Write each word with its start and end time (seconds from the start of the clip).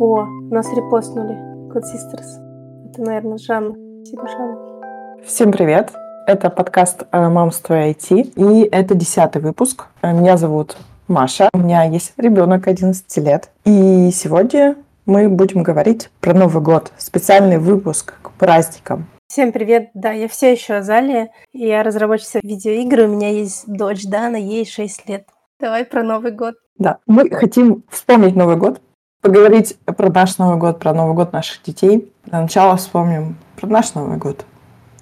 О, 0.00 0.24
нас 0.50 0.72
репостнули. 0.74 1.34
God 1.74 1.82
Sisters. 1.82 2.88
Это, 2.88 3.02
наверное, 3.02 3.36
Жанна. 3.36 3.74
Спасибо, 4.04 4.28
Жанна. 4.28 5.24
Всем 5.24 5.50
привет. 5.50 5.90
Это 6.28 6.50
подкаст 6.50 7.02
э, 7.10 7.28
«Мамство 7.28 7.74
IT». 7.74 8.34
И 8.36 8.68
это 8.70 8.94
десятый 8.94 9.42
выпуск. 9.42 9.86
Э, 10.02 10.12
меня 10.12 10.36
зовут 10.36 10.76
Маша. 11.08 11.50
У 11.52 11.58
меня 11.58 11.82
есть 11.82 12.12
ребенок 12.16 12.68
11 12.68 13.16
лет. 13.16 13.50
И 13.64 14.10
сегодня 14.12 14.76
мы 15.04 15.28
будем 15.28 15.64
говорить 15.64 16.10
про 16.20 16.32
Новый 16.32 16.62
год. 16.62 16.92
Специальный 16.96 17.58
выпуск 17.58 18.14
к 18.22 18.30
праздникам. 18.30 19.06
Всем 19.26 19.50
привет, 19.50 19.90
да, 19.94 20.12
я 20.12 20.28
все 20.28 20.52
еще 20.52 20.74
Азалия, 20.74 21.30
я 21.52 21.82
разработчица 21.82 22.38
видеоигр, 22.42 23.00
у 23.00 23.08
меня 23.08 23.30
есть 23.30 23.64
дочь 23.66 24.04
Дана, 24.04 24.36
ей 24.36 24.64
6 24.64 25.08
лет. 25.08 25.26
Давай 25.60 25.84
про 25.84 26.02
Новый 26.02 26.30
год. 26.30 26.54
Да, 26.78 26.98
мы 27.06 27.28
хотим 27.30 27.82
вспомнить 27.90 28.36
Новый 28.36 28.56
год, 28.56 28.80
поговорить 29.20 29.76
про 29.84 30.10
наш 30.10 30.38
Новый 30.38 30.58
год, 30.58 30.78
про 30.78 30.92
Новый 30.92 31.14
год 31.14 31.32
наших 31.32 31.62
детей. 31.62 32.12
Для 32.24 32.42
начала 32.42 32.76
вспомним 32.76 33.36
про 33.56 33.66
наш 33.66 33.94
Новый 33.94 34.16
год. 34.16 34.44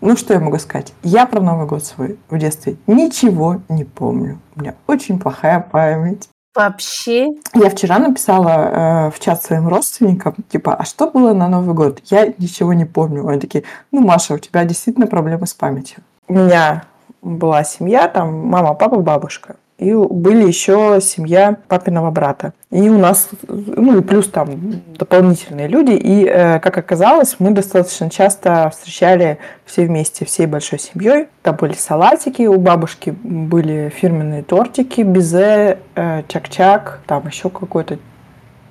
Ну, 0.00 0.16
что 0.16 0.34
я 0.34 0.40
могу 0.40 0.58
сказать? 0.58 0.92
Я 1.02 1.26
про 1.26 1.40
Новый 1.40 1.66
год 1.66 1.84
свой 1.84 2.18
в 2.28 2.38
детстве 2.38 2.76
ничего 2.86 3.62
не 3.68 3.84
помню. 3.84 4.38
У 4.54 4.60
меня 4.60 4.74
очень 4.86 5.18
плохая 5.18 5.60
память. 5.60 6.28
Вообще? 6.54 7.28
Я 7.54 7.68
вчера 7.68 7.98
написала 7.98 9.08
э, 9.08 9.10
в 9.10 9.20
чат 9.20 9.42
своим 9.42 9.68
родственникам, 9.68 10.34
типа, 10.48 10.74
а 10.74 10.84
что 10.84 11.10
было 11.10 11.34
на 11.34 11.48
Новый 11.48 11.74
год? 11.74 12.00
Я 12.06 12.32
ничего 12.38 12.72
не 12.72 12.86
помню. 12.86 13.26
Они 13.26 13.38
такие, 13.38 13.64
ну, 13.92 14.00
Маша, 14.00 14.34
у 14.34 14.38
тебя 14.38 14.64
действительно 14.64 15.06
проблемы 15.06 15.46
с 15.46 15.52
памятью. 15.52 16.02
У 16.28 16.34
меня 16.34 16.84
была 17.20 17.62
семья, 17.62 18.08
там 18.08 18.48
мама, 18.48 18.72
папа, 18.72 18.96
бабушка. 19.00 19.56
И 19.78 19.92
были 19.92 20.46
еще 20.46 21.00
семья 21.02 21.58
папиного 21.68 22.10
брата. 22.10 22.54
И 22.70 22.88
у 22.88 22.96
нас, 22.96 23.28
ну 23.46 23.98
и 23.98 24.00
плюс 24.00 24.28
там 24.28 24.82
дополнительные 24.98 25.68
люди. 25.68 25.92
И, 25.92 26.24
э, 26.24 26.60
как 26.60 26.78
оказалось, 26.78 27.36
мы 27.38 27.50
достаточно 27.50 28.08
часто 28.08 28.70
встречали 28.70 29.38
все 29.66 29.84
вместе, 29.84 30.24
всей 30.24 30.46
большой 30.46 30.78
семьей. 30.78 31.28
Там 31.42 31.56
были 31.56 31.74
салатики, 31.74 32.46
у 32.46 32.58
бабушки 32.58 33.10
были 33.22 33.92
фирменные 33.94 34.42
тортики, 34.42 35.02
безе, 35.02 35.78
э, 35.94 36.22
чак-чак, 36.26 37.00
там 37.06 37.26
еще 37.26 37.50
какой-то 37.50 37.98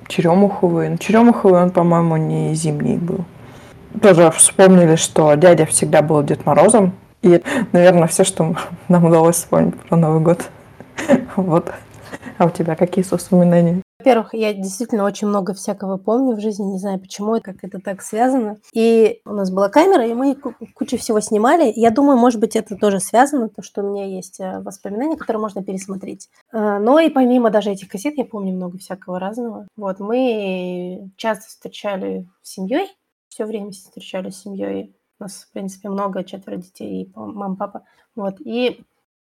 черемуховый. 0.08 0.90
Но 0.90 0.97
черемуховый 0.97 1.62
он, 1.62 1.69
по-моему, 1.69 2.17
не 2.17 2.56
зимний 2.56 2.97
был. 2.97 3.25
Тоже 4.02 4.31
вспомнили, 4.31 4.95
что 4.95 5.36
дядя 5.36 5.67
всегда 5.67 6.02
был 6.02 6.23
Дед 6.23 6.47
Морозом. 6.47 6.94
И, 7.22 7.42
наверное, 7.72 8.08
все, 8.08 8.23
что 8.23 8.56
нам 8.88 9.06
удалось 9.06 9.36
вспомнить 9.36 9.75
про 9.75 9.97
Новый 9.97 10.22
год. 10.22 10.50
Вот. 11.35 11.71
А 12.38 12.45
у 12.45 12.49
тебя 12.49 12.75
какие 12.75 13.05
воспоминания? 13.09 13.81
Во-первых, 13.99 14.35
я 14.35 14.53
действительно 14.53 15.03
очень 15.03 15.27
много 15.27 15.55
всякого 15.55 15.97
помню 15.97 16.35
в 16.35 16.39
жизни, 16.39 16.63
не 16.63 16.77
знаю 16.77 16.99
почему, 16.99 17.41
как 17.41 17.63
это 17.63 17.79
так 17.79 18.03
связано. 18.03 18.57
И 18.71 19.21
у 19.25 19.33
нас 19.33 19.49
была 19.49 19.69
камера, 19.69 20.05
и 20.05 20.13
мы 20.13 20.35
кучу 20.35 20.97
всего 20.99 21.21
снимали. 21.21 21.73
Я 21.75 21.89
думаю, 21.89 22.16
может 22.16 22.39
быть, 22.39 22.55
это 22.55 22.75
тоже 22.75 22.99
связано, 22.99 23.49
то, 23.49 23.63
что 23.63 23.81
у 23.81 23.89
меня 23.89 24.05
есть 24.05 24.39
э, 24.39 24.59
воспоминания, 24.59 25.17
которые 25.17 25.41
можно 25.41 25.63
пересмотреть. 25.63 26.29
Э, 26.53 26.77
но 26.77 26.99
и 26.99 27.09
помимо 27.09 27.49
даже 27.49 27.71
этих 27.71 27.88
кассет, 27.88 28.16
я 28.16 28.25
помню 28.25 28.53
много 28.53 28.77
всякого 28.77 29.19
разного. 29.19 29.66
Вот, 29.75 29.99
мы 29.99 31.09
часто 31.16 31.47
встречали 31.47 32.27
с 32.43 32.51
семьей, 32.51 32.88
все 33.29 33.45
время 33.45 33.71
встречали 33.71 34.29
с 34.29 34.43
семьей. 34.43 34.95
У 35.19 35.23
нас, 35.23 35.47
в 35.49 35.51
принципе, 35.51 35.89
много, 35.89 36.23
четверо 36.23 36.57
детей, 36.57 37.05
и 37.05 37.11
мама, 37.16 37.55
папа. 37.55 37.83
Вот, 38.16 38.35
и 38.39 38.85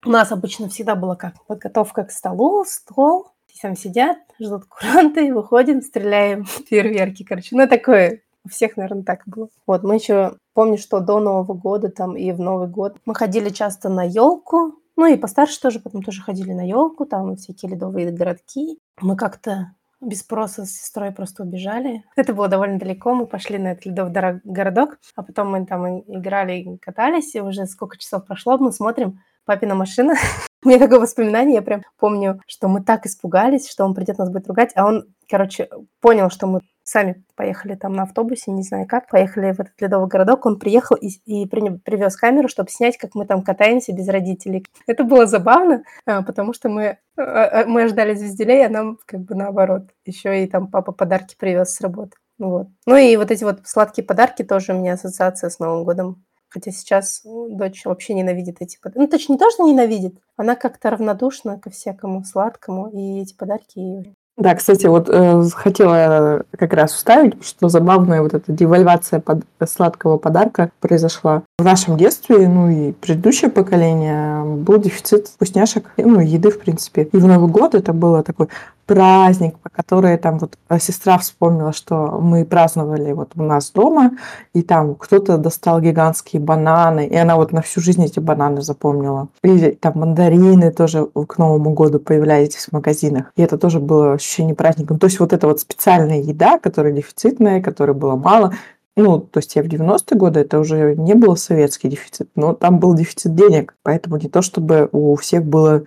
у 0.05 0.09
нас 0.09 0.31
обычно 0.31 0.69
всегда 0.69 0.95
была 0.95 1.15
как 1.15 1.43
подготовка 1.45 2.03
к 2.03 2.11
столу, 2.11 2.65
стол, 2.65 3.33
там 3.63 3.77
сидят, 3.77 4.17
ждут 4.41 4.65
куранты, 4.65 5.33
выходим, 5.33 5.81
стреляем 5.81 6.45
фейерверки, 6.69 7.23
короче. 7.23 7.55
Ну, 7.55 7.67
такое 7.67 8.21
у 8.45 8.49
всех, 8.49 8.75
наверное, 8.75 9.03
так 9.03 9.23
было. 9.25 9.47
Вот, 9.65 9.83
мы 9.83 9.95
еще, 9.95 10.35
помню, 10.53 10.77
что 10.77 10.99
до 10.99 11.19
Нового 11.19 11.53
года 11.53 11.89
там 11.89 12.17
и 12.17 12.31
в 12.33 12.41
Новый 12.41 12.67
год 12.67 12.97
мы 13.05 13.15
ходили 13.15 13.49
часто 13.49 13.87
на 13.87 14.03
елку, 14.03 14.75
ну 14.97 15.05
и 15.05 15.15
постарше 15.15 15.59
тоже, 15.61 15.79
потом 15.79 16.03
тоже 16.03 16.21
ходили 16.21 16.51
на 16.51 16.67
елку, 16.67 17.05
там 17.05 17.37
всякие 17.37 17.71
ледовые 17.71 18.11
городки. 18.11 18.79
Мы 18.99 19.15
как-то 19.15 19.73
без 20.01 20.19
спроса 20.19 20.65
с 20.65 20.71
сестрой 20.71 21.11
просто 21.11 21.43
убежали. 21.43 22.03
Это 22.17 22.33
было 22.33 22.49
довольно 22.49 22.77
далеко, 22.77 23.15
мы 23.15 23.25
пошли 23.25 23.57
на 23.57 23.71
этот 23.71 23.85
ледовый 23.85 24.41
городок, 24.43 24.99
а 25.15 25.23
потом 25.23 25.51
мы 25.51 25.65
там 25.65 26.01
играли, 26.01 26.77
катались, 26.81 27.33
и 27.33 27.39
уже 27.39 27.65
сколько 27.65 27.97
часов 27.97 28.25
прошло, 28.25 28.57
мы 28.57 28.73
смотрим, 28.73 29.21
папина 29.45 29.75
машина. 29.75 30.15
У 30.63 30.69
меня 30.69 30.79
такое 30.79 30.99
воспоминание, 30.99 31.55
я 31.55 31.61
прям 31.61 31.83
помню, 31.99 32.39
что 32.47 32.69
мы 32.69 32.81
так 32.81 33.05
испугались, 33.05 33.69
что 33.69 33.83
он 33.83 33.93
придет 33.93 34.17
нас 34.17 34.29
будет 34.29 34.47
ругать, 34.47 34.71
а 34.75 34.85
он, 34.85 35.13
короче, 35.29 35.67
понял, 35.99 36.29
что 36.29 36.47
мы 36.47 36.61
сами 36.83 37.23
поехали 37.35 37.75
там 37.75 37.93
на 37.93 38.03
автобусе, 38.03 38.51
не 38.51 38.63
знаю 38.63 38.87
как, 38.87 39.09
поехали 39.09 39.51
в 39.51 39.59
этот 39.59 39.73
ледовый 39.79 40.07
городок, 40.07 40.45
он 40.45 40.59
приехал 40.59 40.95
и, 40.95 41.09
и 41.25 41.47
при, 41.47 41.77
привез 41.77 42.15
камеру, 42.15 42.47
чтобы 42.47 42.69
снять, 42.69 42.97
как 42.97 43.15
мы 43.15 43.25
там 43.25 43.41
катаемся 43.41 43.93
без 43.93 44.07
родителей. 44.07 44.65
Это 44.87 45.03
было 45.03 45.25
забавно, 45.25 45.83
а, 46.05 46.21
потому 46.21 46.53
что 46.53 46.69
мы, 46.69 46.99
а, 47.17 47.21
а, 47.21 47.65
мы 47.65 47.87
ждали 47.87 48.13
звезделей, 48.13 48.65
а 48.65 48.69
нам 48.69 48.97
как 49.05 49.21
бы 49.21 49.35
наоборот. 49.35 49.89
Еще 50.05 50.43
и 50.43 50.47
там 50.47 50.69
папа 50.69 50.91
подарки 50.91 51.35
привез 51.37 51.75
с 51.75 51.81
работы. 51.81 52.15
Вот. 52.37 52.67
Ну 52.85 52.97
и 52.97 53.15
вот 53.15 53.31
эти 53.31 53.43
вот 53.43 53.61
сладкие 53.63 54.05
подарки 54.05 54.43
тоже 54.43 54.73
у 54.73 54.77
меня 54.77 54.93
ассоциация 54.93 55.49
с 55.49 55.59
Новым 55.59 55.85
годом 55.85 56.23
Хотя 56.53 56.71
сейчас 56.71 57.21
дочь 57.23 57.83
вообще 57.83 58.13
ненавидит 58.13 58.57
эти 58.59 58.77
подарки. 58.79 58.99
Ну, 58.99 59.07
точнее, 59.07 59.37
не 59.37 59.71
ненавидит, 59.71 60.19
она 60.35 60.55
как-то 60.55 60.91
равнодушна 60.91 61.59
ко 61.59 61.71
всякому 61.71 62.23
сладкому, 62.23 62.89
и 62.89 63.21
эти 63.21 63.33
подарки 63.35 64.15
да, 64.35 64.55
кстати, 64.55 64.87
вот 64.87 65.09
э, 65.09 65.43
хотела 65.53 66.43
как 66.57 66.73
раз 66.73 66.91
вставить, 66.93 67.45
что 67.45 67.69
забавная 67.69 68.23
вот 68.23 68.33
эта 68.33 68.51
девальвация 68.51 69.19
под, 69.19 69.43
сладкого 69.67 70.17
подарка 70.17 70.71
произошла. 70.79 71.43
В 71.59 71.63
нашем 71.63 71.97
детстве, 71.97 72.47
ну 72.47 72.67
и 72.67 72.91
предыдущее 72.93 73.51
поколение, 73.51 74.43
был 74.43 74.79
дефицит 74.79 75.27
вкусняшек, 75.27 75.91
ну, 75.97 76.19
еды, 76.19 76.49
в 76.49 76.59
принципе. 76.59 77.03
И 77.03 77.17
в 77.17 77.27
Новый 77.27 77.49
год 77.49 77.75
это 77.75 77.93
было 77.93 78.23
такой 78.23 78.47
праздник, 78.85 79.57
по 79.59 79.69
которой 79.69 80.17
там 80.17 80.39
вот 80.39 80.57
э, 80.69 80.79
сестра 80.79 81.17
вспомнила, 81.17 81.71
что 81.71 82.19
мы 82.19 82.43
праздновали 82.43 83.13
вот 83.13 83.31
у 83.35 83.43
нас 83.43 83.71
дома, 83.71 84.11
и 84.53 84.61
там 84.61 84.95
кто-то 84.95 85.37
достал 85.37 85.79
гигантские 85.79 86.41
бананы, 86.41 87.07
и 87.07 87.15
она 87.15 87.35
вот 87.35 87.51
на 87.51 87.61
всю 87.61 87.81
жизнь 87.81 88.03
эти 88.03 88.19
бананы 88.19 88.61
запомнила. 88.61 89.29
И 89.43 89.71
там 89.71 89.93
мандарины 89.95 90.71
тоже 90.71 91.05
к 91.05 91.37
Новому 91.37 91.73
году 91.73 91.99
появлялись 91.99 92.55
в 92.55 92.71
магазинах. 92.73 93.31
И 93.35 93.41
это 93.41 93.57
тоже 93.57 93.79
было 93.79 94.17
ощущение 94.23 94.55
праздника. 94.55 94.95
То 94.95 95.07
есть 95.07 95.19
вот 95.19 95.33
эта 95.33 95.47
вот 95.47 95.59
специальная 95.59 96.21
еда, 96.21 96.57
которая 96.57 96.93
дефицитная, 96.93 97.61
которой 97.61 97.93
было 97.93 98.15
мало, 98.15 98.53
ну, 98.95 99.19
то 99.19 99.39
есть 99.39 99.55
я 99.55 99.63
в 99.63 99.67
90-е 99.67 100.17
годы, 100.17 100.39
это 100.41 100.59
уже 100.59 100.95
не 100.95 101.15
был 101.15 101.35
советский 101.35 101.89
дефицит, 101.89 102.29
но 102.35 102.53
там 102.53 102.79
был 102.79 102.93
дефицит 102.93 103.35
денег, 103.35 103.75
поэтому 103.83 104.17
не 104.17 104.29
то 104.29 104.41
чтобы 104.41 104.87
у 104.91 105.15
всех 105.15 105.43
было 105.43 105.83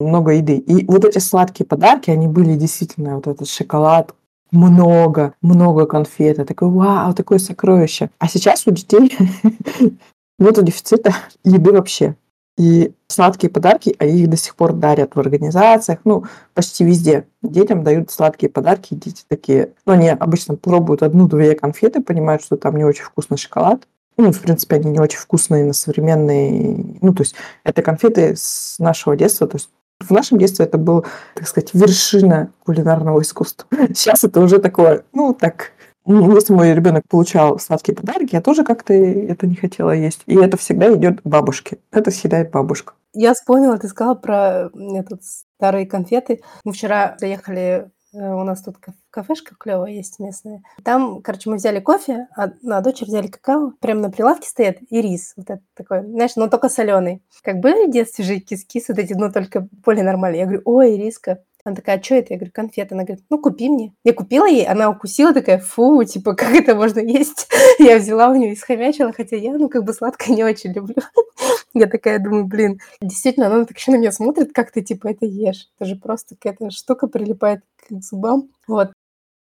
много 0.00 0.32
еды. 0.32 0.56
И 0.56 0.86
вот 0.86 1.04
эти 1.04 1.18
сладкие 1.18 1.66
подарки, 1.66 2.10
они 2.10 2.28
были 2.28 2.54
действительно 2.54 3.16
вот 3.16 3.26
этот 3.26 3.48
шоколад, 3.48 4.14
много, 4.52 5.34
много 5.42 5.86
конфет. 5.86 6.46
Такой, 6.46 6.70
вау, 6.70 7.14
такое 7.14 7.38
сокровище. 7.38 8.10
А 8.18 8.28
сейчас 8.28 8.66
у 8.66 8.70
детей 8.70 9.16
нет 10.38 10.64
дефицита 10.64 11.14
еды 11.44 11.72
вообще. 11.72 12.16
И 12.56 12.94
сладкие 13.08 13.50
подарки, 13.50 13.94
а 13.98 14.06
их 14.06 14.30
до 14.30 14.36
сих 14.36 14.56
пор 14.56 14.72
дарят 14.72 15.14
в 15.14 15.20
организациях, 15.20 16.00
ну, 16.04 16.24
почти 16.54 16.84
везде. 16.84 17.26
Детям 17.42 17.84
дают 17.84 18.10
сладкие 18.10 18.50
подарки, 18.50 18.94
и 18.94 18.96
дети 18.96 19.24
такие, 19.28 19.72
ну, 19.84 19.92
они 19.92 20.08
обычно 20.08 20.56
пробуют 20.56 21.02
одну-две 21.02 21.54
конфеты, 21.54 22.00
понимают, 22.00 22.42
что 22.42 22.56
там 22.56 22.76
не 22.76 22.84
очень 22.84 23.04
вкусный 23.04 23.36
шоколад. 23.36 23.86
Ну, 24.16 24.32
в 24.32 24.40
принципе, 24.40 24.76
они 24.76 24.90
не 24.90 24.98
очень 24.98 25.18
вкусные 25.18 25.64
на 25.66 25.74
современные... 25.74 26.96
Ну, 27.02 27.12
то 27.12 27.22
есть 27.22 27.34
это 27.64 27.82
конфеты 27.82 28.34
с 28.34 28.78
нашего 28.78 29.14
детства, 29.16 29.46
то 29.46 29.56
есть 29.56 29.68
в 30.00 30.10
нашем 30.10 30.38
детстве 30.38 30.64
это 30.64 30.78
был, 30.78 31.04
так 31.34 31.46
сказать, 31.46 31.70
вершина 31.74 32.52
кулинарного 32.64 33.20
искусства. 33.20 33.66
Сейчас 33.94 34.24
это 34.24 34.40
уже 34.40 34.58
такое, 34.58 35.04
ну, 35.12 35.34
так, 35.34 35.72
если 36.06 36.52
мой 36.52 36.72
ребенок 36.72 37.04
получал 37.08 37.58
сладкие 37.58 37.96
подарки, 37.96 38.34
я 38.34 38.40
тоже 38.40 38.64
как-то 38.64 38.92
это 38.94 39.46
не 39.46 39.56
хотела 39.56 39.90
есть. 39.90 40.22
И 40.26 40.36
это 40.36 40.56
всегда 40.56 40.92
идет 40.94 41.20
бабушке. 41.24 41.78
Это 41.90 42.10
съедает 42.10 42.50
бабушка. 42.50 42.94
Я 43.12 43.32
вспомнила, 43.34 43.78
ты 43.78 43.88
сказала 43.88 44.14
про 44.14 44.70
этот 44.74 45.22
старые 45.24 45.86
конфеты. 45.86 46.42
Мы 46.64 46.72
вчера 46.72 47.16
заехали 47.18 47.90
Э, 48.16 48.34
у 48.34 48.44
нас 48.44 48.62
тут 48.62 48.76
кафешка 49.10 49.54
клевая 49.58 49.92
есть 49.92 50.18
местная. 50.18 50.62
Там, 50.82 51.20
короче, 51.22 51.50
мы 51.50 51.56
взяли 51.56 51.80
кофе, 51.80 52.28
а 52.36 52.48
на 52.62 52.80
дочь 52.80 53.02
взяли 53.02 53.28
какао. 53.28 53.72
Прямо 53.80 54.00
на 54.02 54.10
прилавке 54.10 54.48
стоит 54.48 54.78
и 54.90 55.02
рис. 55.02 55.34
Вот 55.36 55.50
это 55.50 55.62
такой, 55.74 56.04
знаешь, 56.04 56.36
но 56.36 56.48
только 56.48 56.68
соленый. 56.68 57.22
Как 57.42 57.60
были 57.60 57.86
в 57.86 57.90
детстве 57.90 58.24
же 58.24 58.38
кис-кис 58.38 58.88
вот 58.88 58.98
эти, 58.98 59.12
но 59.12 59.30
только 59.30 59.68
более 59.84 60.04
нормальные. 60.04 60.40
Я 60.40 60.46
говорю, 60.46 60.62
ой, 60.64 60.96
риска. 60.96 61.42
Она 61.66 61.74
такая, 61.74 61.98
а 61.98 62.02
что 62.02 62.14
это? 62.14 62.32
Я 62.32 62.38
говорю, 62.38 62.52
конфеты. 62.54 62.94
Она 62.94 63.02
говорит, 63.02 63.24
ну, 63.28 63.40
купи 63.40 63.68
мне. 63.68 63.92
Я 64.04 64.12
купила 64.12 64.46
ей, 64.46 64.64
она 64.64 64.88
укусила, 64.88 65.34
такая, 65.34 65.58
фу, 65.58 66.04
типа, 66.04 66.34
как 66.34 66.54
это 66.54 66.76
можно 66.76 67.00
есть? 67.00 67.48
Я 67.80 67.98
взяла 67.98 68.28
у 68.28 68.36
нее 68.36 68.52
и 68.52 68.56
схомячила, 68.56 69.12
хотя 69.12 69.34
я, 69.34 69.52
ну, 69.58 69.68
как 69.68 69.82
бы 69.82 69.92
сладкое 69.92 70.36
не 70.36 70.44
очень 70.44 70.72
люблю. 70.72 70.94
Я 71.74 71.86
такая 71.86 72.20
думаю, 72.20 72.44
блин, 72.44 72.78
действительно, 73.00 73.48
она 73.48 73.64
так 73.64 73.76
еще 73.76 73.90
на 73.90 73.96
меня 73.96 74.12
смотрит, 74.12 74.52
как 74.54 74.70
ты, 74.70 74.80
типа, 74.80 75.08
это 75.08 75.26
ешь. 75.26 75.68
Это 75.76 75.88
же 75.88 75.96
просто 75.96 76.36
какая-то 76.36 76.70
штука 76.70 77.08
прилипает 77.08 77.62
к 77.78 78.00
зубам. 78.00 78.48
Вот. 78.68 78.92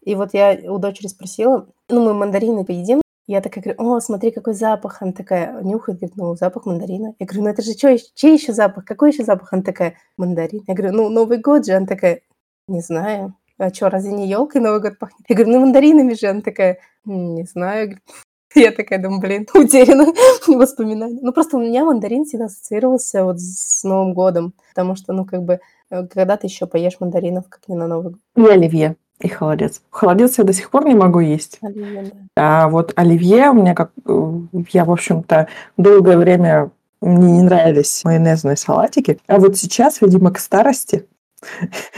И 0.03 0.17
вот 0.17 0.35
я 0.35 0.59
у 0.65 0.79
дочери 0.79 1.07
спросила, 1.07 1.69
ну, 1.89 2.03
мы 2.03 2.15
мандарины 2.15 2.65
поедим, 2.65 3.01
я 3.29 3.43
такая 3.43 3.63
говорю, 3.63 3.95
о, 3.95 4.01
смотри, 4.01 4.31
какой 4.31 4.55
запах. 4.55 5.03
Она 5.03 5.13
такая 5.13 5.63
нюхает, 5.63 6.01
говорит, 6.01 6.17
ну, 6.17 6.35
запах 6.35 6.65
мандарина. 6.65 7.15
Я 7.19 7.27
говорю, 7.27 7.43
ну, 7.45 7.51
это 7.51 7.61
же 7.61 7.73
что, 7.73 7.95
чей 8.15 8.35
еще 8.35 8.55
запах? 8.55 8.87
Какой 8.87 9.11
еще 9.11 9.23
запах? 9.23 9.53
Она 9.53 9.63
такая, 9.63 9.97
мандарин. 10.17 10.65
Я 10.67 10.75
говорю, 10.75 10.95
ну, 10.95 11.09
Новый 11.11 11.37
год 11.37 11.67
же. 11.67 11.73
Она 11.73 11.87
такая, 11.87 12.23
не 12.69 12.81
знаю. 12.81 13.37
А 13.59 13.69
что, 13.69 13.91
разве 13.91 14.13
не 14.13 14.29
елкой 14.29 14.63
Новый 14.63 14.81
год 14.81 14.99
пахнет? 14.99 15.27
Я 15.29 15.37
говорю, 15.37 15.53
ну, 15.53 15.61
мандаринами 15.61 16.15
же. 16.15 16.27
Она 16.27 16.41
такая, 16.41 16.79
не 17.05 17.45
знаю. 17.45 18.01
Я 18.55 18.73
такая 18.73 18.99
думаю, 18.99 19.21
блин, 19.21 19.47
утеряна 19.55 20.07
воспоминания. 20.47 21.21
Ну, 21.21 21.33
просто 21.35 21.59
у 21.59 21.61
меня 21.61 21.85
мандарин 21.85 22.25
всегда 22.25 22.47
ассоциировался 22.47 23.25
вот 23.25 23.41
с 23.41 23.85
Новым 23.85 24.15
годом, 24.15 24.55
потому 24.71 24.97
что, 24.97 25.13
ну, 25.13 25.27
как 25.27 25.43
бы, 25.43 25.61
э, 25.91 26.07
когда 26.07 26.39
ты 26.39 26.47
еще 26.47 26.67
поешь 26.67 26.99
мандаринов, 26.99 27.47
как 27.51 27.69
не 27.69 27.77
на 27.77 27.87
Новый 27.87 28.13
год. 28.13 28.21
И 28.37 28.51
оливье. 28.51 28.97
И 29.21 29.29
холодец. 29.29 29.83
Холодец 29.91 30.39
я 30.39 30.45
до 30.45 30.53
сих 30.53 30.71
пор 30.71 30.87
не 30.87 30.95
могу 30.95 31.21
есть. 31.21 31.59
Оливье, 31.61 32.13
да. 32.37 32.63
А 32.65 32.69
вот 32.69 32.93
оливье 32.97 33.51
у 33.51 33.55
меня 33.55 33.75
как... 33.75 33.91
Э, 34.07 34.33
я, 34.71 34.85
в 34.85 34.93
общем-то, 34.93 35.49
долгое 35.77 36.17
время 36.17 36.71
мне 37.01 37.33
не 37.33 37.43
нравились 37.43 38.05
майонезные 38.05 38.57
салатики. 38.57 39.19
А 39.27 39.39
вот 39.39 39.57
сейчас, 39.57 40.01
видимо, 40.01 40.33
к 40.33 40.39
старости 40.39 41.07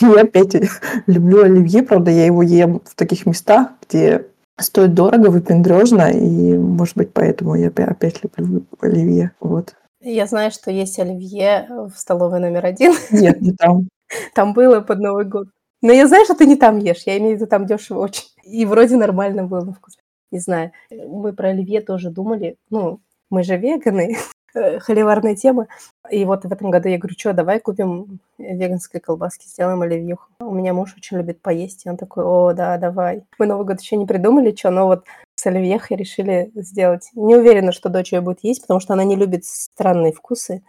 я 0.00 0.20
опять 0.20 0.56
люблю 1.06 1.42
оливье. 1.42 1.82
Правда, 1.82 2.10
я 2.10 2.26
его 2.26 2.42
ем 2.42 2.80
в 2.84 2.94
таких 2.94 3.26
местах, 3.26 3.68
где 3.88 4.26
стоит 4.58 4.94
дорого, 4.94 5.28
выпендрежно, 5.28 6.10
и, 6.10 6.56
может 6.56 6.96
быть, 6.96 7.12
поэтому 7.12 7.54
я 7.54 7.68
опять 7.68 8.22
люблю 8.22 8.64
оливье. 8.80 9.32
Вот. 9.40 9.74
Я 10.00 10.26
знаю, 10.26 10.50
что 10.50 10.70
есть 10.70 10.98
оливье 10.98 11.68
в 11.70 11.96
столовой 11.96 12.40
номер 12.40 12.66
один. 12.66 12.92
Нет, 13.10 13.40
не 13.40 13.52
там. 13.52 13.88
Там 14.34 14.52
было 14.52 14.80
под 14.80 14.98
Новый 14.98 15.24
год. 15.24 15.46
Но 15.82 15.92
я 15.92 16.06
знаю, 16.06 16.24
что 16.24 16.34
ты 16.34 16.46
не 16.46 16.56
там 16.56 16.78
ешь. 16.78 17.02
Я 17.06 17.18
имею 17.18 17.34
в 17.34 17.36
виду, 17.36 17.46
там 17.46 17.66
дешево 17.66 17.98
очень. 18.00 18.26
И 18.44 18.64
вроде 18.64 18.96
нормально 18.96 19.44
было 19.44 19.72
вкус. 19.72 19.98
Не 20.30 20.38
знаю. 20.38 20.72
Мы 20.90 21.32
про 21.32 21.48
оливье 21.48 21.80
тоже 21.80 22.10
думали. 22.10 22.56
Ну, 22.70 23.00
мы 23.30 23.42
же 23.42 23.56
веганы. 23.56 24.16
Холиварная 24.80 25.34
тема. 25.34 25.66
И 26.10 26.24
вот 26.24 26.44
в 26.44 26.52
этом 26.52 26.70
году 26.70 26.88
я 26.88 26.98
говорю, 26.98 27.14
что, 27.18 27.32
давай 27.32 27.58
купим 27.58 28.20
веганской 28.38 29.00
колбаски, 29.00 29.46
сделаем 29.46 29.82
оливьюху. 29.82 30.28
У 30.40 30.54
меня 30.54 30.72
муж 30.72 30.94
очень 30.96 31.16
любит 31.16 31.40
поесть, 31.40 31.86
и 31.86 31.90
он 31.90 31.96
такой, 31.96 32.24
о, 32.24 32.52
да, 32.52 32.76
давай. 32.78 33.24
Мы 33.38 33.46
Новый 33.46 33.66
год 33.66 33.80
еще 33.80 33.96
не 33.96 34.06
придумали, 34.06 34.54
что, 34.54 34.70
но 34.70 34.86
вот 34.86 35.04
с 35.34 35.46
оливьехой 35.46 35.96
решили 35.96 36.50
сделать. 36.54 37.10
Не 37.14 37.36
уверена, 37.36 37.72
что 37.72 37.88
дочь 37.88 38.12
ее 38.12 38.20
будет 38.20 38.40
есть, 38.42 38.62
потому 38.62 38.80
что 38.80 38.92
она 38.92 39.04
не 39.04 39.16
любит 39.16 39.44
странные 39.44 40.12
вкусы. 40.12 40.62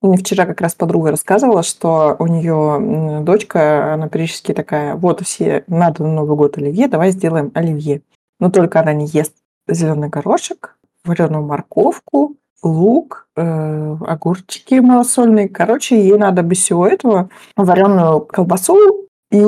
Мне 0.00 0.16
вчера 0.16 0.46
как 0.46 0.60
раз 0.60 0.74
подруга 0.74 1.10
рассказывала, 1.10 1.62
что 1.62 2.16
у 2.18 2.26
нее 2.26 3.22
дочка, 3.22 3.94
она 3.94 4.08
периодически 4.08 4.54
такая, 4.54 4.94
вот 4.94 5.22
все, 5.22 5.64
надо 5.66 6.04
на 6.04 6.12
Новый 6.12 6.36
год 6.36 6.56
оливье, 6.56 6.88
давай 6.88 7.10
сделаем 7.10 7.50
оливье. 7.54 8.02
Но 8.38 8.50
только 8.50 8.80
она 8.80 8.92
не 8.92 9.06
ест 9.06 9.34
зеленый 9.66 10.08
горошек, 10.08 10.76
вареную 11.04 11.44
морковку, 11.44 12.36
лук, 12.62 13.28
э, 13.36 13.96
огурчики 14.06 14.74
малосольные. 14.74 15.48
Короче, 15.48 16.00
ей 16.00 16.16
надо 16.16 16.42
без 16.42 16.58
всего 16.58 16.86
этого 16.86 17.30
вареную 17.56 18.20
колбасу 18.20 19.08
и 19.30 19.44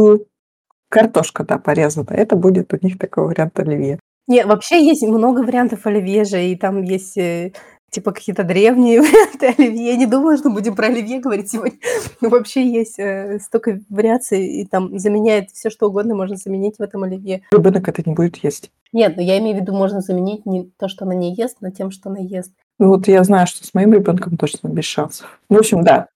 картошка, 0.89 1.45
да, 1.45 1.59
порезанная. 1.59 2.17
Это 2.17 2.37
будет 2.37 2.73
у 2.73 2.79
них 2.85 2.99
такой 2.99 3.27
вариант 3.27 3.59
оливье. 3.59 3.99
Не, 4.27 4.45
вообще 4.45 4.85
есть 4.85 5.03
много 5.03 5.41
вариантов 5.41 5.87
оливье 5.87 6.25
же, 6.25 6.45
и 6.45 6.57
там 6.57 6.83
есть 6.83 7.17
э, 7.19 7.53
типа 7.91 8.13
какие-то 8.13 8.45
древние 8.45 9.01
варианты 9.01 9.47
оливье. 9.49 9.87
Я 9.87 9.97
не 9.97 10.07
думала, 10.07 10.37
что 10.37 10.51
будем 10.51 10.75
про 10.75 10.87
оливье 10.87 11.21
говорить 11.21 11.51
сегодня. 11.51 11.79
Но 12.21 12.29
вообще 12.31 12.67
есть 12.67 12.99
э, 12.99 13.39
столько 13.41 13.81
вариаций, 13.89 14.47
и 14.47 14.67
там 14.67 14.99
заменяет 14.99 15.51
все, 15.51 15.71
что 15.71 15.89
угодно 15.89 16.15
можно 16.15 16.37
заменить 16.37 16.79
в 16.79 16.83
этом 16.83 17.03
оливье. 17.03 17.43
Ребенок 17.53 17.89
это 17.89 18.03
не 18.05 18.15
будет 18.15 18.37
есть. 18.39 18.71
Нет, 18.93 19.17
но 19.17 19.23
я 19.23 19.39
имею 19.39 19.57
в 19.57 19.61
виду, 19.61 19.73
можно 19.73 20.01
заменить 20.01 20.47
не 20.47 20.65
то, 20.79 20.89
что 20.89 21.05
она 21.05 21.15
не 21.15 21.35
ест, 21.35 21.59
но 21.61 21.71
тем, 21.71 21.91
что 21.91 22.11
она 22.11 22.19
ест. 22.19 22.53
Ну 22.79 22.89
вот 22.89 23.09
я 23.09 23.23
знаю, 23.25 23.47
что 23.47 23.65
с 23.65 23.75
моим 23.75 23.93
ребенком 23.93 24.37
точно 24.37 24.69
без 24.69 24.85
шансов. 24.85 25.41
В 25.49 25.57
общем, 25.57 25.85
да. 25.85 26.09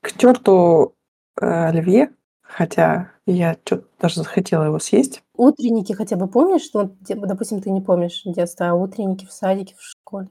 К 0.00 0.16
черту 0.16 0.94
э, 1.40 1.46
оливье, 1.46 2.10
хотя 2.42 3.10
я 3.26 3.56
что-то 3.64 3.84
даже 4.00 4.16
захотела 4.16 4.64
его 4.64 4.78
съесть. 4.78 5.22
Утренники 5.36 5.92
хотя 5.92 6.16
бы 6.16 6.26
помнишь? 6.26 6.62
что, 6.62 6.90
допустим, 7.00 7.60
ты 7.60 7.70
не 7.70 7.80
помнишь 7.80 8.22
детства, 8.24 8.70
а 8.70 8.74
утренники 8.74 9.26
в 9.26 9.32
садике, 9.32 9.74
в 9.76 9.82
школе? 9.82 10.28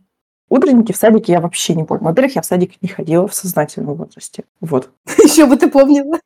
Утренники 0.49 0.91
в 0.91 0.97
садике 0.97 1.33
я 1.33 1.41
вообще 1.41 1.75
не 1.75 1.83
помню. 1.83 2.05
Во-первых, 2.05 2.35
я 2.35 2.41
в 2.41 2.45
садик 2.45 2.81
не 2.81 2.89
ходила 2.89 3.27
в 3.27 3.33
сознательном 3.33 3.95
возрасте. 3.95 4.43
Вот. 4.61 4.89
Еще 5.23 5.45
бы 5.45 5.55
ты 5.55 5.69
помнила. 5.69 6.19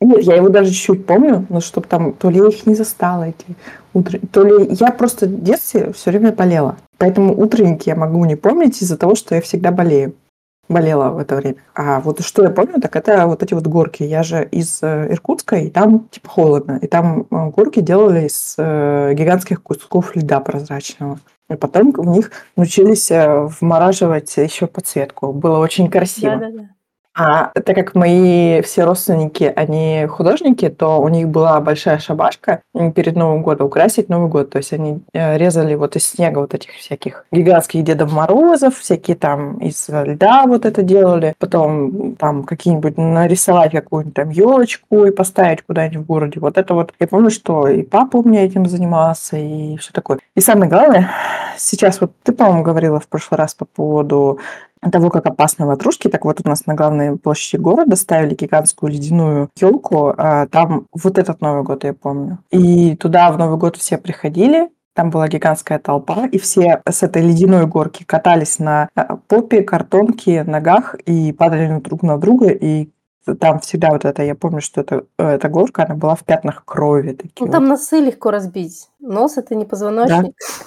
Нет, 0.00 0.22
я 0.22 0.34
его 0.34 0.48
даже 0.48 0.70
чуть-чуть 0.70 1.06
помню, 1.06 1.46
но 1.48 1.60
чтобы 1.60 1.86
там, 1.86 2.12
то 2.12 2.28
ли 2.28 2.38
я 2.38 2.48
их 2.48 2.66
не 2.66 2.74
застала, 2.74 3.24
эти 3.24 3.56
утренники, 3.94 4.26
то 4.26 4.42
ли 4.42 4.68
я 4.70 4.90
просто 4.90 5.26
в 5.26 5.42
детстве 5.42 5.92
все 5.92 6.10
время 6.10 6.32
болела. 6.32 6.76
Поэтому 6.98 7.40
утренники 7.40 7.88
я 7.88 7.94
могу 7.94 8.24
не 8.24 8.34
помнить 8.34 8.82
из-за 8.82 8.96
того, 8.96 9.14
что 9.14 9.34
я 9.34 9.40
всегда 9.40 9.70
болею. 9.70 10.14
Болела 10.68 11.10
в 11.10 11.18
это 11.18 11.36
время. 11.36 11.56
А 11.74 12.00
вот 12.00 12.24
что 12.24 12.44
я 12.44 12.50
помню, 12.50 12.80
так 12.80 12.94
это 12.96 13.26
вот 13.26 13.42
эти 13.42 13.52
вот 13.52 13.66
горки. 13.66 14.04
Я 14.04 14.22
же 14.22 14.48
из 14.50 14.78
э, 14.82 15.12
Иркутска, 15.12 15.56
и 15.56 15.68
там 15.70 16.08
типа 16.08 16.28
холодно. 16.28 16.78
И 16.80 16.86
там 16.86 17.26
э, 17.30 17.50
горки 17.50 17.80
делали 17.80 18.26
из 18.26 18.54
э, 18.58 19.12
гигантских 19.14 19.62
кусков 19.62 20.16
льда 20.16 20.40
прозрачного. 20.40 21.18
И 21.52 21.56
потом 21.56 21.92
в 21.92 22.06
них 22.06 22.30
научились 22.56 23.10
э, 23.10 23.48
вмораживать 23.60 24.36
еще 24.36 24.66
подсветку. 24.66 25.32
Было 25.32 25.58
очень 25.58 25.90
красиво. 25.90 26.36
Да, 26.36 26.50
да, 26.50 26.56
да. 26.58 26.68
А 27.14 27.50
так 27.60 27.76
как 27.76 27.94
мои 27.94 28.62
все 28.62 28.84
родственники, 28.84 29.52
они 29.54 30.06
художники, 30.08 30.70
то 30.70 30.98
у 30.98 31.08
них 31.08 31.28
была 31.28 31.60
большая 31.60 31.98
шабашка 31.98 32.62
перед 32.94 33.16
Новым 33.16 33.42
годом 33.42 33.66
украсить 33.66 34.08
Новый 34.08 34.30
год. 34.30 34.48
То 34.48 34.58
есть 34.58 34.72
они 34.72 35.02
э, 35.12 35.36
резали 35.36 35.74
вот 35.74 35.94
из 35.94 36.06
снега 36.06 36.38
вот 36.38 36.54
этих 36.54 36.70
всяких 36.70 37.26
гигантских 37.30 37.84
Дедов 37.84 38.12
Морозов, 38.12 38.78
всякие 38.78 39.16
там 39.16 39.58
из 39.58 39.88
льда 39.90 40.44
вот 40.46 40.64
это 40.64 40.82
делали. 40.82 41.34
Потом 41.38 42.16
там 42.16 42.44
какие-нибудь 42.44 42.96
нарисовать 42.96 43.72
какую-нибудь 43.72 44.14
там 44.14 44.30
елочку 44.30 45.04
и 45.04 45.10
поставить 45.10 45.62
куда-нибудь 45.62 46.04
в 46.04 46.06
городе. 46.06 46.40
Вот 46.40 46.56
это 46.56 46.72
вот. 46.72 46.94
Я 46.98 47.08
помню, 47.08 47.30
что 47.30 47.68
и 47.68 47.82
папа 47.82 48.18
у 48.18 48.26
меня 48.26 48.42
этим 48.42 48.66
занимался, 48.66 49.36
и 49.36 49.76
все 49.76 49.92
такое. 49.92 50.18
И 50.34 50.40
самое 50.40 50.70
главное, 50.70 51.10
сейчас 51.58 52.00
вот 52.00 52.12
ты, 52.22 52.32
по-моему, 52.32 52.62
говорила 52.62 53.00
в 53.00 53.08
прошлый 53.08 53.38
раз 53.38 53.54
по 53.54 53.64
поводу 53.64 54.38
того, 54.90 55.10
как 55.10 55.26
опасны 55.26 55.66
ватрушки, 55.66 56.08
так 56.08 56.24
вот 56.24 56.40
у 56.44 56.48
нас 56.48 56.66
на 56.66 56.74
главной 56.74 57.16
площади 57.16 57.60
города 57.60 57.94
ставили 57.94 58.34
гигантскую 58.34 58.92
ледяную 58.92 59.48
елку. 59.56 60.12
А 60.16 60.46
там 60.46 60.86
вот 60.92 61.18
этот 61.18 61.40
Новый 61.40 61.62
год 61.62 61.84
я 61.84 61.94
помню. 61.94 62.38
И 62.50 62.96
туда 62.96 63.30
в 63.30 63.38
Новый 63.38 63.58
год 63.58 63.76
все 63.76 63.96
приходили, 63.96 64.70
там 64.94 65.10
была 65.10 65.28
гигантская 65.28 65.78
толпа, 65.78 66.26
и 66.26 66.38
все 66.38 66.82
с 66.88 67.02
этой 67.02 67.22
ледяной 67.22 67.66
горки 67.66 68.04
катались 68.04 68.58
на 68.58 68.88
а, 68.94 69.16
попе, 69.16 69.62
картонке, 69.62 70.44
ногах 70.44 70.96
и 71.06 71.32
падали 71.32 71.80
друг 71.80 72.02
на 72.02 72.18
друга, 72.18 72.48
и 72.48 72.90
там 73.38 73.60
всегда 73.60 73.90
вот 73.90 74.04
это, 74.04 74.22
я 74.22 74.34
помню, 74.34 74.60
что 74.60 74.80
это, 74.80 75.04
эта 75.16 75.48
горка, 75.48 75.84
она 75.84 75.94
была 75.94 76.16
в 76.16 76.24
пятнах 76.24 76.64
крови. 76.64 77.12
Такие 77.12 77.32
ну, 77.40 77.46
вот. 77.46 77.52
там 77.52 77.68
носы 77.68 78.00
легко 78.00 78.30
разбить. 78.30 78.88
Нос– 78.98 79.36
это 79.36 79.54
не 79.54 79.64
позвоночник. 79.64 80.34
Да. 80.34 80.66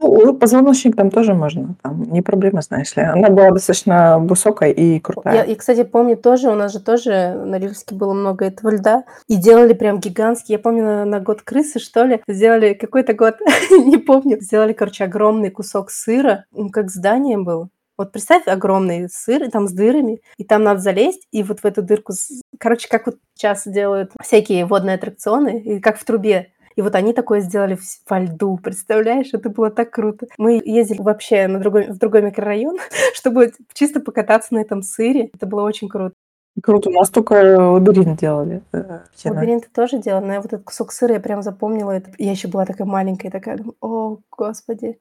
Ну, 0.00 0.34
позвоночник 0.34 0.96
там 0.96 1.10
тоже 1.10 1.34
можно, 1.34 1.76
там 1.82 2.02
не 2.02 2.20
проблема, 2.20 2.62
знаешь 2.62 2.94
ли. 2.96 3.02
Она 3.02 3.30
была 3.30 3.50
достаточно 3.50 4.18
высокая 4.18 4.70
и 4.70 4.98
крутая. 4.98 5.36
Я, 5.36 5.44
и, 5.44 5.54
кстати, 5.54 5.84
помню 5.84 6.16
тоже, 6.16 6.50
у 6.50 6.54
нас 6.54 6.72
же 6.72 6.80
тоже 6.80 7.32
на 7.34 7.58
Рильске 7.58 7.94
было 7.94 8.12
много 8.12 8.44
этого 8.44 8.70
льда, 8.70 9.04
и 9.28 9.36
делали 9.36 9.72
прям 9.72 10.00
гигантский, 10.00 10.54
я 10.54 10.58
помню, 10.58 11.04
на, 11.04 11.20
год 11.20 11.42
крысы, 11.42 11.78
что 11.78 12.04
ли, 12.04 12.22
сделали 12.26 12.74
какой-то 12.74 13.14
год, 13.14 13.36
не 13.70 13.98
помню, 13.98 14.40
сделали, 14.40 14.72
короче, 14.72 15.04
огромный 15.04 15.50
кусок 15.50 15.90
сыра, 15.90 16.44
он 16.52 16.70
как 16.70 16.90
здание 16.90 17.38
был. 17.38 17.68
Вот 17.96 18.10
представь 18.10 18.48
огромный 18.48 19.08
сыр, 19.08 19.48
там 19.52 19.68
с 19.68 19.72
дырами, 19.72 20.20
и 20.36 20.42
там 20.42 20.64
надо 20.64 20.80
залезть, 20.80 21.28
и 21.30 21.44
вот 21.44 21.60
в 21.60 21.64
эту 21.64 21.80
дырку, 21.80 22.12
короче, 22.58 22.88
как 22.88 23.06
вот 23.06 23.18
сейчас 23.34 23.62
делают 23.66 24.10
всякие 24.20 24.66
водные 24.66 24.96
аттракционы, 24.96 25.60
и 25.60 25.78
как 25.78 25.98
в 25.98 26.04
трубе, 26.04 26.48
и 26.76 26.82
вот 26.82 26.94
они 26.94 27.12
такое 27.12 27.40
сделали 27.40 27.78
во 28.08 28.20
льду, 28.20 28.58
представляешь? 28.58 29.30
Это 29.32 29.48
было 29.48 29.70
так 29.70 29.90
круто. 29.90 30.26
Мы 30.38 30.60
ездили 30.64 31.00
вообще 31.00 31.46
на 31.46 31.60
другой, 31.60 31.88
в 31.88 31.98
другой 31.98 32.22
микрорайон, 32.22 32.78
чтобы 33.14 33.52
чисто 33.72 34.00
покататься 34.00 34.54
на 34.54 34.58
этом 34.58 34.82
сыре. 34.82 35.30
Это 35.32 35.46
было 35.46 35.62
очень 35.62 35.88
круто. 35.88 36.14
Круто, 36.62 36.88
у 36.88 36.92
нас 36.92 37.10
только 37.10 37.34
лабиринт 37.72 38.20
делали. 38.20 38.62
Э, 38.72 39.00
лабиринты 39.24 39.68
тоже 39.74 39.98
делали, 39.98 40.24
но 40.24 40.32
я 40.34 40.40
вот 40.40 40.52
этот 40.52 40.64
кусок 40.64 40.92
сыра 40.92 41.14
я 41.14 41.20
прям 41.20 41.42
запомнила. 41.42 41.90
Это. 41.90 42.10
Я 42.18 42.30
еще 42.30 42.46
была 42.48 42.64
такая 42.64 42.86
маленькая, 42.86 43.30
такая, 43.30 43.56
думаю, 43.56 43.74
о, 43.80 44.18
господи. 44.30 44.98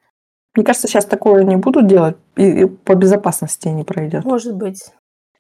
Мне 0.56 0.66
кажется, 0.66 0.88
сейчас 0.88 1.06
такое 1.06 1.44
не 1.44 1.56
будут 1.56 1.88
делать, 1.88 2.16
и 2.36 2.66
по 2.66 2.96
безопасности 2.96 3.68
не 3.68 3.84
пройдет. 3.84 4.24
Может 4.26 4.56
быть. 4.56 4.84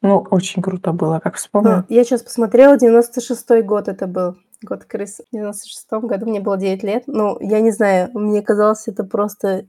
Ну, 0.01 0.25
очень 0.31 0.61
круто 0.61 0.91
было, 0.91 1.19
как 1.19 1.35
вспомню. 1.35 1.71
А, 1.71 1.85
я 1.87 2.03
сейчас 2.03 2.21
посмотрела, 2.23 2.75
96-й 2.75 3.61
год 3.61 3.87
это 3.87 4.05
был 4.05 4.35
год 4.63 4.85
крыс. 4.85 5.21
В 5.31 5.35
96 5.35 5.91
году 6.03 6.25
мне 6.25 6.39
было 6.39 6.57
9 6.57 6.83
лет. 6.83 7.03
Ну, 7.07 7.37
я 7.39 7.59
не 7.59 7.71
знаю, 7.71 8.09
мне 8.13 8.41
казалось, 8.41 8.87
это 8.87 9.03
просто 9.03 9.65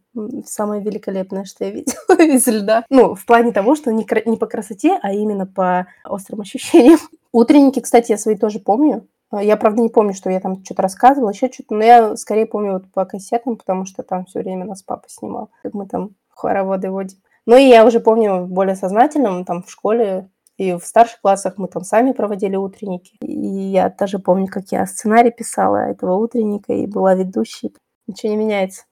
самое 0.46 0.82
великолепное, 0.82 1.44
что 1.44 1.64
я 1.64 1.70
видела 1.70 2.16
из 2.18 2.46
льда. 2.46 2.84
Ну, 2.90 3.14
в 3.14 3.24
плане 3.26 3.52
того, 3.52 3.74
что 3.76 3.92
не, 3.92 4.06
не 4.26 4.36
по 4.36 4.46
красоте, 4.46 4.98
а 5.02 5.12
именно 5.12 5.46
по 5.46 5.86
острым 6.04 6.40
ощущениям. 6.40 6.98
Утренники, 7.32 7.80
кстати, 7.80 8.12
я 8.12 8.18
свои 8.18 8.36
тоже 8.36 8.60
помню. 8.60 9.06
Я, 9.32 9.56
правда, 9.56 9.82
не 9.82 9.88
помню, 9.88 10.14
что 10.14 10.30
я 10.30 10.40
там 10.40 10.64
что-то 10.64 10.82
рассказывала, 10.82 11.30
еще 11.30 11.50
что-то, 11.52 11.74
но 11.74 11.82
я 11.82 12.16
скорее 12.16 12.46
помню 12.46 12.74
вот 12.74 12.84
по 12.92 13.04
кассетам, 13.04 13.56
потому 13.56 13.84
что 13.84 14.02
там 14.02 14.26
все 14.26 14.40
время 14.40 14.64
нас 14.64 14.82
папа 14.82 15.06
снимал, 15.08 15.50
как 15.62 15.74
мы 15.74 15.86
там 15.86 16.10
хороводы 16.28 16.90
водим. 16.90 17.18
Ну 17.46 17.56
и 17.56 17.64
я 17.64 17.84
уже 17.84 18.00
помню 18.00 18.46
более 18.46 18.76
сознательным, 18.76 19.44
там 19.44 19.62
в 19.62 19.70
школе 19.70 20.28
и 20.56 20.73
в 20.75 20.84
старших 20.84 21.20
классах 21.20 21.54
мы 21.56 21.68
там 21.68 21.82
сами 21.82 22.12
проводили 22.12 22.56
утренники. 22.56 23.16
И 23.23 23.32
я 23.32 23.88
даже 23.90 24.18
помню, 24.18 24.46
как 24.46 24.64
я 24.70 24.87
сценарий 24.87 25.30
писала 25.30 25.88
этого 25.88 26.14
утренника 26.14 26.73
и 26.73 26.87
была 26.87 27.14
ведущей. 27.14 27.75
Ничего 28.06 28.32
не 28.32 28.38
меняется. 28.38 28.82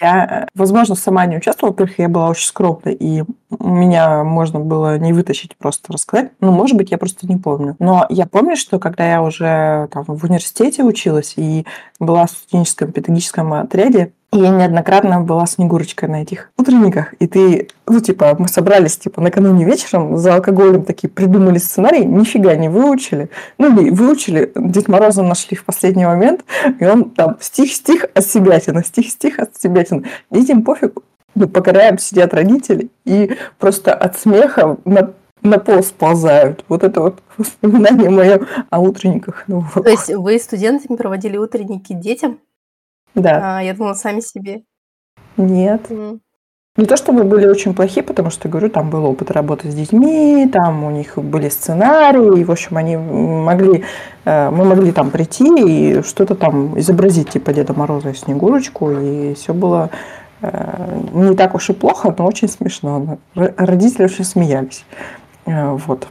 Я, 0.00 0.46
возможно, 0.54 0.94
сама 0.94 1.24
не 1.26 1.38
участвовала, 1.38 1.72
во-первых, 1.72 1.98
я 1.98 2.08
была 2.08 2.28
очень 2.28 2.46
скромной, 2.46 2.94
и 2.94 3.24
меня 3.58 4.24
можно 4.24 4.60
было 4.60 4.98
не 4.98 5.12
вытащить, 5.14 5.56
просто 5.56 5.92
рассказать. 5.92 6.32
Ну, 6.40 6.52
может 6.52 6.76
быть, 6.76 6.90
я 6.90 6.98
просто 6.98 7.26
не 7.26 7.36
помню. 7.36 7.76
Но 7.78 8.06
я 8.10 8.26
помню, 8.26 8.56
что 8.56 8.78
когда 8.78 9.10
я 9.10 9.22
уже 9.22 9.88
там, 9.92 10.04
в 10.06 10.24
университете 10.24 10.82
училась 10.82 11.34
и 11.36 11.64
была 11.98 12.26
в 12.26 12.30
студенческом 12.30 12.92
педагогическом 12.92 13.54
отряде, 13.54 14.12
и 14.36 14.40
я 14.40 14.50
неоднократно 14.50 15.22
была 15.22 15.46
Снегурочкой 15.46 16.08
на 16.10 16.22
этих 16.22 16.50
утренниках. 16.58 17.14
И 17.18 17.26
ты, 17.26 17.68
ну, 17.86 18.00
типа, 18.00 18.36
мы 18.38 18.48
собрались, 18.48 18.98
типа, 18.98 19.22
накануне 19.22 19.64
вечером 19.64 20.18
за 20.18 20.34
алкоголем 20.34 20.84
такие 20.84 21.08
придумали 21.08 21.58
сценарий, 21.58 22.04
нифига 22.04 22.54
не 22.54 22.68
выучили. 22.68 23.30
Ну, 23.56 23.80
или 23.80 23.90
выучили, 23.90 24.52
Дед 24.54 24.88
Мороза 24.88 25.22
нашли 25.22 25.56
в 25.56 25.64
последний 25.64 26.04
момент, 26.04 26.44
и 26.78 26.84
он 26.84 27.10
там 27.10 27.38
стих-стих 27.40 28.06
от 28.14 28.26
себятина, 28.26 28.84
стих-стих 28.84 29.38
от 29.38 29.56
себятина. 29.56 30.02
Детям 30.30 30.62
пофиг, 30.62 30.98
ну, 31.34 31.48
покоряем, 31.48 31.98
сидят 31.98 32.34
родители, 32.34 32.90
и 33.06 33.36
просто 33.58 33.94
от 33.94 34.18
смеха 34.18 34.76
на 34.84 35.12
на 35.42 35.58
пол 35.58 35.82
сползают. 35.82 36.64
Вот 36.68 36.82
это 36.82 37.00
вот 37.00 37.20
воспоминание 37.36 38.10
мое 38.10 38.40
о 38.68 38.80
утренниках. 38.80 39.44
То 39.46 39.88
есть 39.88 40.12
вы 40.12 40.38
студентами 40.38 40.96
проводили 40.96 41.36
утренники 41.36 41.92
детям? 41.92 42.38
Да. 43.16 43.58
А, 43.58 43.62
я 43.62 43.74
думала, 43.74 43.94
сами 43.94 44.20
себе. 44.20 44.62
Нет. 45.36 45.90
Mm. 45.90 46.20
Не 46.76 46.84
то 46.84 46.96
чтобы 46.98 47.24
были 47.24 47.46
очень 47.46 47.74
плохие, 47.74 48.02
потому 48.02 48.28
что, 48.28 48.50
говорю, 48.50 48.68
там 48.68 48.90
был 48.90 49.06
опыт 49.06 49.30
работы 49.30 49.70
с 49.70 49.74
детьми, 49.74 50.46
там 50.52 50.84
у 50.84 50.90
них 50.90 51.16
были 51.16 51.48
сценарии, 51.48 52.40
и, 52.40 52.44
в 52.44 52.50
общем, 52.50 52.76
они 52.76 52.98
могли, 52.98 53.84
э, 54.26 54.50
мы 54.50 54.66
могли 54.66 54.92
там 54.92 55.10
прийти 55.10 55.46
и 55.46 56.02
что-то 56.02 56.34
там 56.34 56.78
изобразить, 56.78 57.30
типа 57.30 57.54
Деда 57.54 57.72
Мороза 57.72 58.10
и 58.10 58.14
Снегурочку, 58.14 58.90
и 58.90 59.32
все 59.32 59.54
было 59.54 59.88
э, 60.42 61.00
не 61.14 61.34
так 61.34 61.54
уж 61.54 61.70
и 61.70 61.72
плохо, 61.72 62.14
но 62.16 62.26
очень 62.26 62.48
смешно. 62.48 63.18
Родители 63.34 64.04
очень 64.04 64.24
смеялись. 64.24 64.84
Э, 65.46 65.70
вот. 65.70 66.06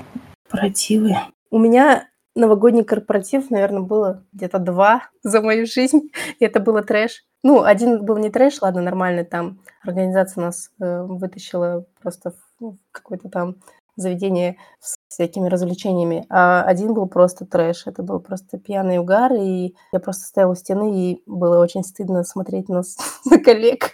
Противы. 0.50 1.15
У 1.51 1.59
меня 1.59 2.05
новогодний 2.35 2.83
корпоратив, 2.83 3.49
наверное, 3.49 3.81
было 3.81 4.23
где-то 4.33 4.59
два 4.59 5.03
за 5.23 5.41
мою 5.41 5.65
жизнь, 5.65 6.11
и 6.39 6.45
это 6.45 6.59
было 6.59 6.83
трэш. 6.83 7.23
Ну, 7.43 7.63
один 7.63 8.03
был 8.03 8.17
не 8.17 8.29
трэш, 8.29 8.61
ладно, 8.61 8.81
нормальный, 8.81 9.23
там 9.23 9.59
организация 9.83 10.41
нас 10.41 10.71
э, 10.79 11.03
вытащила 11.03 11.85
просто 12.01 12.31
в 12.31 12.35
ну, 12.59 12.77
какое-то 12.91 13.29
там 13.29 13.55
заведение 13.97 14.57
с 14.79 14.97
всякими 15.07 15.47
развлечениями, 15.47 16.25
а 16.29 16.63
один 16.63 16.93
был 16.93 17.07
просто 17.07 17.45
трэш, 17.45 17.87
это 17.87 18.03
был 18.03 18.19
просто 18.19 18.57
пьяный 18.57 18.99
угар, 18.99 19.33
и 19.33 19.75
я 19.91 19.99
просто 19.99 20.25
стояла 20.25 20.51
у 20.51 20.55
стены, 20.55 21.11
и 21.11 21.23
было 21.25 21.59
очень 21.59 21.83
стыдно 21.83 22.23
смотреть 22.23 22.67
нас 22.67 22.97
на 23.25 23.39
коллег. 23.39 23.91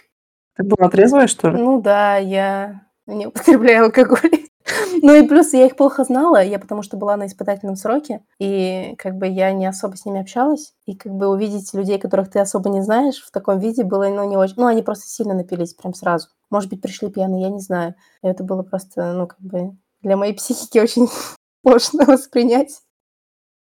Ты 0.56 0.64
была 0.64 0.90
трезвая, 0.90 1.28
что 1.28 1.50
ли? 1.50 1.58
Ну 1.58 1.80
да, 1.80 2.16
я 2.16 2.82
не 3.06 3.26
употребляю 3.26 3.86
алкоголь. 3.86 4.46
Ну 5.02 5.14
и 5.14 5.26
плюс 5.26 5.52
я 5.52 5.66
их 5.66 5.74
плохо 5.74 6.04
знала, 6.04 6.42
я 6.42 6.58
потому 6.58 6.82
что 6.82 6.96
была 6.96 7.16
на 7.16 7.26
испытательном 7.26 7.74
сроке, 7.74 8.22
и 8.38 8.94
как 8.98 9.16
бы 9.16 9.26
я 9.26 9.52
не 9.52 9.66
особо 9.66 9.96
с 9.96 10.04
ними 10.04 10.20
общалась, 10.20 10.74
и 10.86 10.94
как 10.94 11.12
бы 11.12 11.26
увидеть 11.26 11.74
людей, 11.74 11.98
которых 11.98 12.30
ты 12.30 12.38
особо 12.38 12.68
не 12.70 12.82
знаешь, 12.82 13.20
в 13.22 13.32
таком 13.32 13.58
виде 13.58 13.82
было, 13.82 14.08
ну, 14.08 14.28
не 14.28 14.36
очень... 14.36 14.54
Ну, 14.58 14.66
они 14.66 14.82
просто 14.82 15.08
сильно 15.08 15.34
напились 15.34 15.74
прям 15.74 15.94
сразу. 15.94 16.28
Может 16.50 16.70
быть, 16.70 16.80
пришли 16.80 17.10
пьяные, 17.10 17.42
я 17.42 17.50
не 17.50 17.58
знаю. 17.58 17.94
И 18.22 18.28
это 18.28 18.44
было 18.44 18.62
просто, 18.62 19.12
ну, 19.12 19.26
как 19.26 19.40
бы 19.40 19.76
для 20.02 20.16
моей 20.16 20.34
психики 20.36 20.78
очень 20.78 21.08
сложно 21.66 22.04
воспринять. 22.04 22.82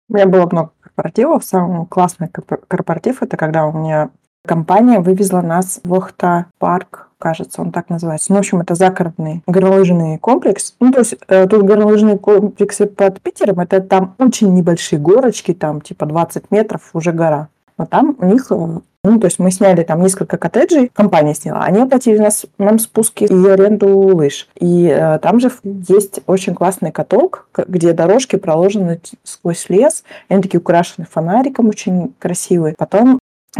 У 0.09 0.15
меня 0.15 0.27
было 0.27 0.47
много 0.51 0.73
корпоративов. 0.81 1.45
Самый 1.45 1.87
классный 1.87 2.29
корпоратив– 2.29 3.23
это 3.23 3.37
когда 3.37 3.67
у 3.67 3.73
меня 3.73 4.11
компания 4.45 5.01
вывезла 5.01 5.41
нас 5.41 5.81
в 5.85 5.95
Охта-парк 5.95 7.10
кажется, 7.21 7.61
он 7.61 7.71
так 7.71 7.91
называется. 7.91 8.33
Ну, 8.33 8.37
в 8.37 8.39
общем, 8.41 8.61
это 8.61 8.75
загородный 8.75 9.43
горнолыжный 9.47 10.19
комплекс. 10.19 10.75
Ну, 10.81 10.91
то 10.91 11.01
есть 11.01 11.15
э, 11.29 11.47
тут 11.47 11.63
горнолыжные 11.63 12.19
комплексы 12.19 12.87
под 12.87 13.21
Питером, 13.21 13.61
это 13.61 13.81
там 13.81 14.15
очень 14.19 14.53
небольшие 14.55 14.99
горочки, 14.99 15.55
там 15.55 15.81
типа 15.81 16.07
20 16.07 16.51
метров, 16.51 16.91
уже 16.95 17.13
гора. 17.13 17.49
Но 17.79 17.87
там 17.87 18.17
у 18.19 18.27
них 18.27 18.47
э, 18.51 18.81
ну, 19.03 19.19
то 19.19 19.27
есть 19.27 19.39
мы 19.39 19.51
сняли 19.51 19.83
там 19.83 20.03
несколько 20.03 20.37
коттеджей, 20.37 20.91
компания 20.93 21.35
сняла, 21.35 21.63
они 21.65 21.81
оплатили 21.81 22.19
нас, 22.19 22.45
нам 22.59 22.79
спуски 22.79 23.25
и 23.25 23.49
аренду 23.49 23.89
лыж. 23.99 24.49
И 24.59 24.87
э, 24.87 25.19
там 25.21 25.41
же 25.41 25.51
есть 25.89 26.21
очень 26.27 26.55
классный 26.55 26.93
каток, 26.93 27.49
где 27.69 27.93
дорожки 27.93 28.37
проложены 28.37 29.01
сквозь 29.23 29.69
лес, 29.69 30.05
они 30.29 30.43
такие 30.43 30.61
украшены 30.61 31.07
фонариком, 31.11 31.69
очень 31.69 32.15
красивые. 32.19 32.75
Потом 32.77 33.19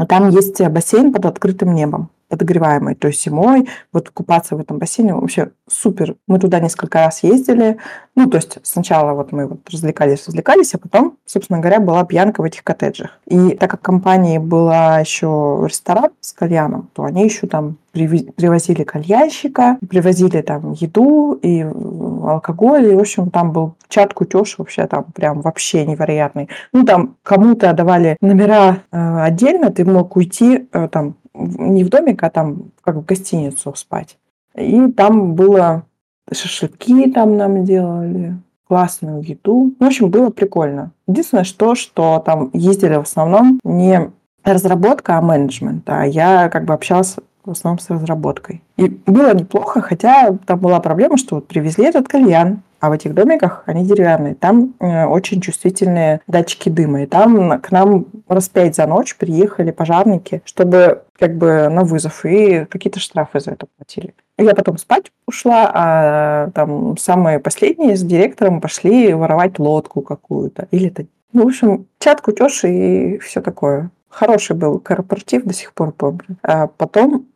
там 0.09 0.31
есть 0.31 0.61
бассейн 0.61 1.13
под 1.13 1.27
открытым 1.27 1.75
небом 1.75 2.11
подогреваемый. 2.31 2.95
То 2.95 3.09
есть 3.09 3.23
зимой 3.23 3.69
вот 3.93 4.09
купаться 4.11 4.57
в 4.57 4.61
этом 4.61 4.79
бассейне 4.79 5.15
вообще 5.15 5.51
супер. 5.69 6.15
Мы 6.27 6.39
туда 6.39 6.61
несколько 6.61 7.01
раз 7.01 7.23
ездили. 7.23 7.77
Ну, 8.17 8.29
то 8.29 8.37
есть 8.39 8.59
сначала 8.63 9.13
вот 9.13 9.33
мы 9.33 9.47
вот 9.47 9.69
развлекались, 9.71 10.27
развлекались, 10.27 10.75
а 10.75 10.79
потом, 10.79 11.17
собственно 11.27 11.61
говоря, 11.61 11.81
была 11.81 12.05
пьянка 12.05 12.41
в 12.41 12.45
этих 12.45 12.65
коттеджах. 12.65 13.19
И 13.27 13.51
так 13.51 13.71
как 13.71 13.83
компании 13.83 14.39
была 14.39 15.01
еще 15.01 15.63
ресторан 15.67 16.11
с 16.21 16.33
кальяном, 16.33 16.89
то 16.95 17.05
они 17.05 17.25
еще 17.25 17.47
там 17.47 17.77
привозили 17.93 18.85
кальянщика, 18.85 19.79
привозили 19.89 20.43
там 20.43 20.73
еду 20.73 21.39
и 21.43 21.63
алкоголь, 21.63 22.93
и, 22.93 22.95
в 22.95 23.01
общем, 23.01 23.31
там 23.31 23.53
был 23.53 23.75
чат 23.89 24.15
кутеж 24.15 24.57
вообще 24.59 24.87
там 24.87 25.05
прям 25.13 25.41
вообще 25.41 25.85
невероятный. 25.85 26.49
Ну, 26.73 26.85
там 26.85 27.17
кому-то 27.23 27.73
давали 27.73 28.17
номера 28.21 28.83
э, 28.93 29.23
отдельно, 29.23 29.71
ты 29.71 29.85
мог 29.85 30.17
уйти 30.17 30.69
э, 30.73 30.89
там 30.89 31.17
не 31.35 31.85
в 31.85 31.89
домик, 31.89 32.23
а 32.23 32.31
там 32.31 32.71
как 32.83 32.97
в 32.97 33.05
гостиницу 33.05 33.73
спать. 33.77 34.19
И 34.55 34.91
там 34.93 35.35
было 35.35 35.85
шашлыки 36.33 37.11
там 37.11 37.37
нам 37.37 37.65
делали, 37.65 38.37
классную 38.69 39.23
еду. 39.23 39.75
В 39.79 39.85
общем, 39.85 40.11
было 40.11 40.31
прикольно. 40.31 40.93
Единственное, 41.09 41.45
что, 41.45 41.75
что 41.75 42.23
там 42.25 42.51
ездили 42.53 42.97
в 42.97 43.03
основном 43.03 43.59
не 43.65 44.11
разработка, 44.45 45.19
а 45.19 45.23
менеджмент. 45.23 45.89
А 45.89 46.07
я 46.07 46.49
как 46.49 46.65
бы 46.65 46.75
общалась 46.75 47.17
в 47.45 47.51
основном 47.51 47.79
с 47.81 47.91
разработкой. 47.91 48.63
И 48.77 48.89
было 49.07 49.35
неплохо, 49.35 49.81
хотя 49.81 50.37
там 50.47 50.59
была 50.61 50.79
проблема, 50.81 51.17
что 51.17 51.37
вот 51.37 51.49
привезли 51.49 51.87
этот 51.87 52.07
кальян, 52.07 52.63
а 52.81 52.89
в 52.89 52.93
этих 52.93 53.15
домиках 53.15 53.63
они 53.67 53.85
деревянные. 53.85 54.35
Там 54.35 54.75
э, 54.81 55.05
очень 55.05 55.41
чувствительные 55.41 56.21
датчики 56.27 56.71
дыма. 56.71 57.03
И 57.03 57.07
там 57.07 57.61
к 57.61 57.71
нам 57.71 58.07
раз 58.27 58.49
пять 58.49 58.75
за 58.75 58.87
ночь 58.87 59.17
приехали 59.17 59.71
пожарники, 59.71 60.43
чтобы 60.45 61.03
как 61.19 61.37
бы 61.37 61.69
на 61.69 61.85
вызов, 61.85 62.25
и 62.25 62.65
какие-то 62.65 62.99
штрафы 62.99 63.41
за 63.41 63.53
это 63.53 63.67
платили. 63.77 64.15
Я 64.39 64.55
потом 64.55 64.79
спать 64.79 65.13
ушла, 65.27 65.71
а 65.73 66.51
там 66.55 66.97
самые 66.97 67.39
последние 67.39 67.97
с 67.97 68.03
директором 68.03 68.63
пошли 68.63 69.13
воровать 69.13 69.59
лодку 69.59 70.01
какую-то. 70.01 70.67
Или 70.71 70.89
это... 70.89 71.05
Ну, 71.35 71.45
в 71.45 71.49
общем, 71.49 71.87
чат 71.99 72.23
кутеж 72.23 72.65
и 72.65 73.19
все 73.19 73.43
такое. 73.43 73.91
Хороший 74.09 74.57
был 74.57 74.81
корпоратив, 74.81 75.45
до 75.45 75.53
сих 75.53 75.75
пор 75.75 75.93
помню. 75.93 76.37
А 76.43 76.67
потом 76.67 77.27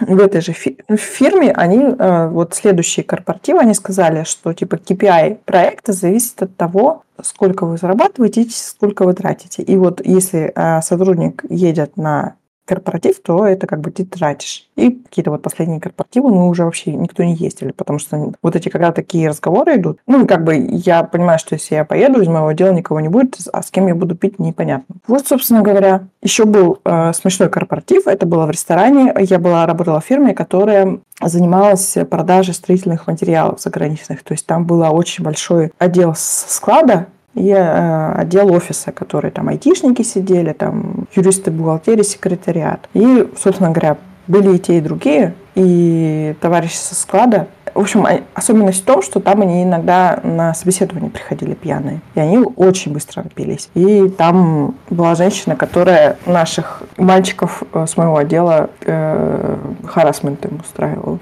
в 0.00 0.20
этой 0.20 0.40
же 0.40 0.52
фирме 0.52 1.52
они, 1.52 1.84
э, 1.98 2.28
вот 2.28 2.54
следующие 2.54 3.04
корпоративы, 3.04 3.60
они 3.60 3.74
сказали, 3.74 4.24
что 4.24 4.52
типа 4.52 4.76
KPI 4.76 5.38
проекта 5.44 5.92
зависит 5.92 6.42
от 6.42 6.56
того, 6.56 7.02
сколько 7.22 7.66
вы 7.66 7.76
зарабатываете 7.76 8.46
сколько 8.50 9.04
вы 9.04 9.14
тратите. 9.14 9.62
И 9.62 9.76
вот 9.76 10.00
если 10.04 10.52
э, 10.54 10.82
сотрудник 10.82 11.44
едет 11.48 11.96
на 11.96 12.34
корпоратив, 12.64 13.20
то 13.22 13.46
это 13.46 13.66
как 13.66 13.80
бы 13.80 13.90
ты 13.90 14.04
тратишь. 14.04 14.68
И 14.76 14.90
какие-то 14.90 15.30
вот 15.30 15.42
последние 15.42 15.80
корпоративы, 15.80 16.30
ну, 16.30 16.48
уже 16.48 16.64
вообще 16.64 16.92
никто 16.92 17.22
не 17.22 17.34
ездили, 17.34 17.72
потому 17.72 17.98
что 17.98 18.32
вот 18.42 18.56
эти, 18.56 18.68
когда 18.68 18.92
такие 18.92 19.28
разговоры 19.28 19.76
идут, 19.76 19.98
ну, 20.06 20.26
как 20.26 20.44
бы 20.44 20.54
я 20.56 21.04
понимаю, 21.04 21.38
что 21.38 21.54
если 21.54 21.74
я 21.74 21.84
поеду, 21.84 22.20
из 22.20 22.28
моего 22.28 22.52
дела 22.52 22.72
никого 22.72 23.00
не 23.00 23.08
будет, 23.08 23.36
а 23.52 23.62
с 23.62 23.70
кем 23.70 23.86
я 23.86 23.94
буду 23.94 24.14
пить, 24.14 24.38
непонятно. 24.38 24.96
Вот, 25.06 25.26
собственно 25.26 25.62
говоря, 25.62 26.04
еще 26.22 26.44
был 26.44 26.78
э, 26.84 27.12
смешной 27.12 27.48
корпоратив, 27.48 28.06
это 28.06 28.26
было 28.26 28.46
в 28.46 28.50
ресторане, 28.50 29.14
я 29.18 29.38
была, 29.38 29.66
работала 29.66 30.00
в 30.00 30.04
фирме, 30.04 30.34
которая 30.34 30.98
занималась 31.22 31.96
продажей 32.10 32.54
строительных 32.54 33.06
материалов 33.06 33.60
заграничных, 33.60 34.22
то 34.22 34.32
есть 34.32 34.46
там 34.46 34.64
был 34.64 34.82
очень 34.94 35.24
большой 35.24 35.72
отдел 35.78 36.14
склада, 36.16 37.06
и 37.34 37.50
э, 37.50 38.12
отдел 38.12 38.52
офиса, 38.52 38.92
который 38.92 39.30
там 39.30 39.48
айтишники 39.48 40.02
сидели, 40.02 40.52
там 40.52 41.06
юристы 41.14 41.50
бухгалтерии, 41.50 42.02
секретариат. 42.02 42.88
И, 42.94 43.28
собственно 43.36 43.70
говоря, 43.70 43.96
были 44.26 44.56
и 44.56 44.58
те, 44.58 44.78
и 44.78 44.80
другие. 44.80 45.34
И 45.54 46.34
товарищи 46.40 46.76
со 46.76 46.94
склада 46.94 47.48
в 47.74 47.80
общем, 47.80 48.06
а, 48.06 48.20
особенность 48.34 48.82
в 48.82 48.84
том, 48.84 49.02
что 49.02 49.20
там 49.20 49.42
они 49.42 49.64
иногда 49.64 50.20
на 50.22 50.54
собеседование 50.54 51.10
приходили 51.10 51.54
пьяные. 51.54 52.00
И 52.14 52.20
они 52.20 52.38
очень 52.38 52.92
быстро 52.92 53.22
напились. 53.22 53.68
И 53.74 54.08
там 54.08 54.76
была 54.90 55.14
женщина, 55.14 55.56
которая 55.56 56.16
наших 56.24 56.82
мальчиков 56.96 57.62
э, 57.72 57.86
с 57.86 57.96
моего 57.96 58.16
отдела 58.16 58.70
э, 58.82 59.56
харасмент 59.84 60.44
им 60.46 60.60
устраивала. 60.60 61.18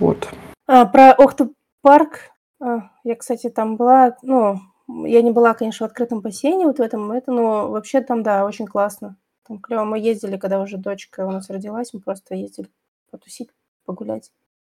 Вот. 0.00 0.28
А, 0.66 0.86
про 0.86 1.12
Охту 1.12 1.52
парк. 1.82 2.32
А, 2.60 2.90
я, 3.04 3.14
кстати, 3.14 3.48
там 3.48 3.76
была, 3.76 4.16
ну, 4.22 4.58
я 5.06 5.22
не 5.22 5.30
была, 5.30 5.54
конечно, 5.54 5.86
в 5.86 5.90
открытом 5.90 6.20
бассейне 6.20 6.66
вот 6.66 6.78
в 6.78 6.82
этом, 6.82 7.10
это, 7.12 7.32
но 7.32 7.70
вообще 7.70 8.00
там, 8.00 8.22
да, 8.22 8.44
очень 8.44 8.66
классно. 8.66 9.16
Там 9.46 9.58
клево. 9.58 9.84
Мы 9.84 9.98
ездили, 9.98 10.36
когда 10.36 10.60
уже 10.60 10.76
дочка 10.76 11.26
у 11.26 11.30
нас 11.30 11.50
родилась, 11.50 11.92
мы 11.92 12.00
просто 12.00 12.34
ездили 12.34 12.70
потусить, 13.10 13.50
погулять. 13.84 14.32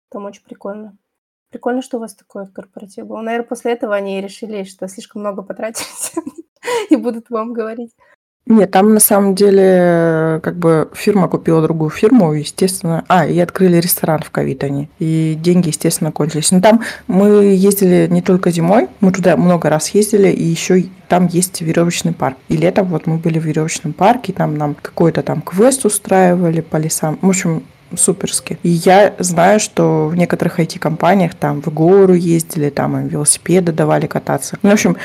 Там 0.09 0.25
очень 0.25 0.43
прикольно. 0.43 0.97
Прикольно, 1.51 1.83
что 1.83 1.99
у 1.99 2.01
вас 2.01 2.15
такой 2.15 2.49
корпоратив 2.49 3.07
был. 3.07 3.19
Наверное, 3.19 3.47
после 3.47 3.73
этого 3.73 3.95
они 3.95 4.21
решили, 4.21 4.65
что 4.65 4.89
слишком 4.89 5.21
много 5.23 5.43
потратились 5.43 6.15
и 6.91 6.97
будут 6.97 7.31
вам 7.31 7.53
говорить. 7.53 7.95
Нет, 8.47 8.71
там 8.73 8.93
на 8.93 9.01
самом 9.01 9.35
деле 9.35 10.39
как 10.43 10.57
бы 10.57 10.91
фирма 10.93 11.29
купила 11.29 11.63
другую 11.63 11.89
фирму, 11.89 12.35
естественно. 12.35 13.03
А, 13.09 13.27
и 13.27 13.39
открыли 13.39 13.79
ресторан 13.79 14.21
в 14.21 14.31
ковид 14.31 14.63
они. 14.65 14.91
И 14.99 15.35
деньги, 15.41 15.69
естественно, 15.69 16.13
кончились. 16.13 16.51
Но 16.51 16.61
там 16.61 16.83
мы 17.07 17.27
ездили 17.45 18.07
не 18.11 18.21
только 18.21 18.51
зимой, 18.51 18.89
мы 19.01 19.13
туда 19.13 19.39
много 19.39 19.71
раз 19.71 19.91
ездили, 19.91 20.29
и 20.29 20.43
еще 20.43 20.85
там 21.09 21.27
есть 21.27 21.63
веревочный 21.63 22.13
парк. 22.13 22.37
И 22.49 22.57
летом 22.59 22.89
вот 22.89 23.07
мы 23.07 23.17
были 23.17 23.39
в 23.39 23.45
веревочном 23.47 23.95
парке, 23.95 24.35
там 24.35 24.59
нам 24.59 24.75
какой-то 24.75 25.23
там 25.23 25.41
квест 25.41 25.87
устраивали 25.87 26.61
по 26.61 26.77
лесам. 26.77 27.19
В 27.23 27.29
общем, 27.31 27.63
суперски. 27.97 28.59
И 28.63 28.69
я 28.69 29.15
знаю, 29.21 29.59
что 29.59 30.09
в 30.09 30.17
некоторых 30.17 30.61
IT-компаниях 30.61 31.35
там 31.35 31.63
в 31.63 31.73
гору 31.73 32.13
ездили, 32.13 32.69
там 32.69 32.99
им 32.99 33.09
велосипеды 33.09 33.73
давали 33.73 34.07
кататься. 34.07 34.59
Ну, 34.63 34.69
в 34.69 34.73
общем, 34.75 34.97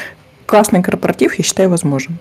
классный 0.45 0.81
корпоратив, 0.81 1.35
я 1.35 1.43
считаю, 1.45 1.69
возможен. 1.69 2.17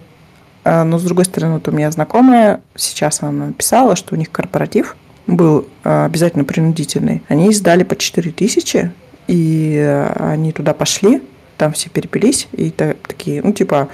А, 0.70 0.84
но, 0.84 0.98
с 0.98 1.02
другой 1.02 1.24
стороны, 1.24 1.54
вот 1.54 1.68
у 1.68 1.70
меня 1.70 1.90
знакомая, 1.90 2.60
сейчас 2.76 3.22
она 3.22 3.46
написала, 3.46 3.96
что 3.96 4.14
у 4.14 4.18
них 4.18 4.30
корпоратив 4.30 4.96
был 5.26 5.66
а, 5.82 6.04
обязательно 6.04 6.44
принудительный. 6.44 7.22
Они 7.28 7.50
сдали 7.54 7.84
по 7.84 7.96
4 7.96 8.30
тысячи, 8.32 8.92
и 9.28 10.12
они 10.18 10.52
туда 10.52 10.74
пошли, 10.74 11.22
там 11.56 11.72
все 11.72 11.88
перепились, 11.88 12.48
и 12.52 12.68
такие, 12.68 13.40
ну, 13.42 13.54
типа, 13.54 13.88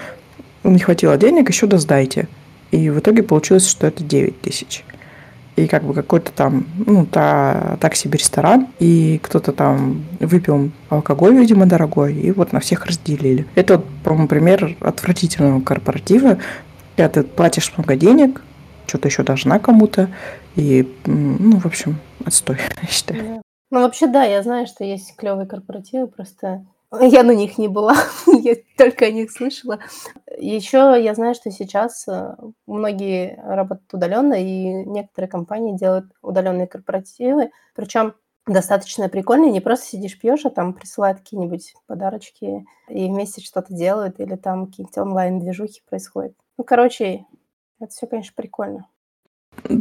не 0.65 0.81
хватило 0.81 1.17
денег, 1.17 1.49
еще 1.49 1.69
да 1.69 1.79
сдайте. 1.79 2.27
И 2.73 2.91
в 2.91 2.99
итоге 2.99 3.23
получилось, 3.23 3.69
что 3.69 3.87
это 3.87 4.03
9 4.03 4.41
тысяч. 4.41 4.85
И 5.57 5.67
как 5.69 5.85
бы 5.85 5.95
какой-то 5.95 6.33
там, 6.33 6.67
ну, 6.85 7.07
та, 7.07 7.77
так 7.81 7.95
себе 7.95 8.19
ресторан, 8.19 8.69
и 8.81 9.21
кто-то 9.23 9.53
там 9.53 10.05
выпил 10.19 10.71
алкоголь, 10.89 11.37
видимо, 11.37 11.67
дорогой, 11.67 12.15
и 12.15 12.33
вот 12.33 12.53
на 12.53 12.61
всех 12.61 12.87
разделили. 12.87 13.47
Это, 13.55 13.81
по-моему, 14.03 14.27
пример 14.27 14.77
отвратительного 14.81 15.61
корпоратива, 15.61 16.39
когда 16.97 17.09
ты 17.09 17.23
платишь 17.23 17.73
много 17.77 17.95
денег, 17.97 18.43
что-то 18.87 19.09
еще 19.09 19.23
должна 19.23 19.59
кому-то, 19.59 20.09
и, 20.57 20.93
ну, 21.07 21.59
в 21.59 21.67
общем, 21.67 21.99
отстой, 22.25 22.59
я 22.83 22.89
считаю. 22.89 23.43
Ну, 23.71 23.81
вообще, 23.81 24.07
да, 24.07 24.25
я 24.25 24.43
знаю, 24.43 24.67
что 24.67 24.85
есть 24.85 25.17
клевые 25.17 25.47
корпоративы, 25.47 26.07
просто 26.07 26.65
я 27.01 27.23
на 27.23 27.33
них 27.33 27.59
не 27.59 27.69
была, 27.69 27.97
я 28.27 28.55
только 28.77 29.07
о 29.07 29.11
них 29.11 29.31
слышала. 29.31 29.79
Еще 30.45 30.97
я 31.03 31.15
знаю, 31.15 31.35
что 31.35 31.51
сейчас 31.51 32.07
э, 32.07 32.37
многие 32.67 33.41
работают 33.43 33.95
удаленно, 33.95 34.35
и 34.35 34.85
некоторые 34.85 35.31
компании 35.31 35.75
делают 35.75 36.13
удаленные 36.21 36.67
корпоративы, 36.67 37.51
причем 37.75 38.13
достаточно 38.47 39.09
прикольные, 39.09 39.51
не 39.51 39.63
просто 39.63 39.87
сидишь 39.87 40.19
пьешь, 40.19 40.45
а 40.45 40.51
там 40.51 40.75
присылают 40.75 41.21
какие-нибудь 41.21 41.75
подарочки 41.87 42.67
и 42.89 43.07
вместе 43.07 43.41
что-то 43.41 43.73
делают, 43.73 44.21
или 44.21 44.37
там 44.37 44.67
какие-то 44.67 45.01
онлайн-движухи 45.01 45.81
происходят. 45.89 46.35
Ну, 46.59 46.65
короче, 46.65 47.25
это 47.81 47.91
все, 47.91 48.07
конечно, 48.07 48.35
прикольно. 48.37 48.87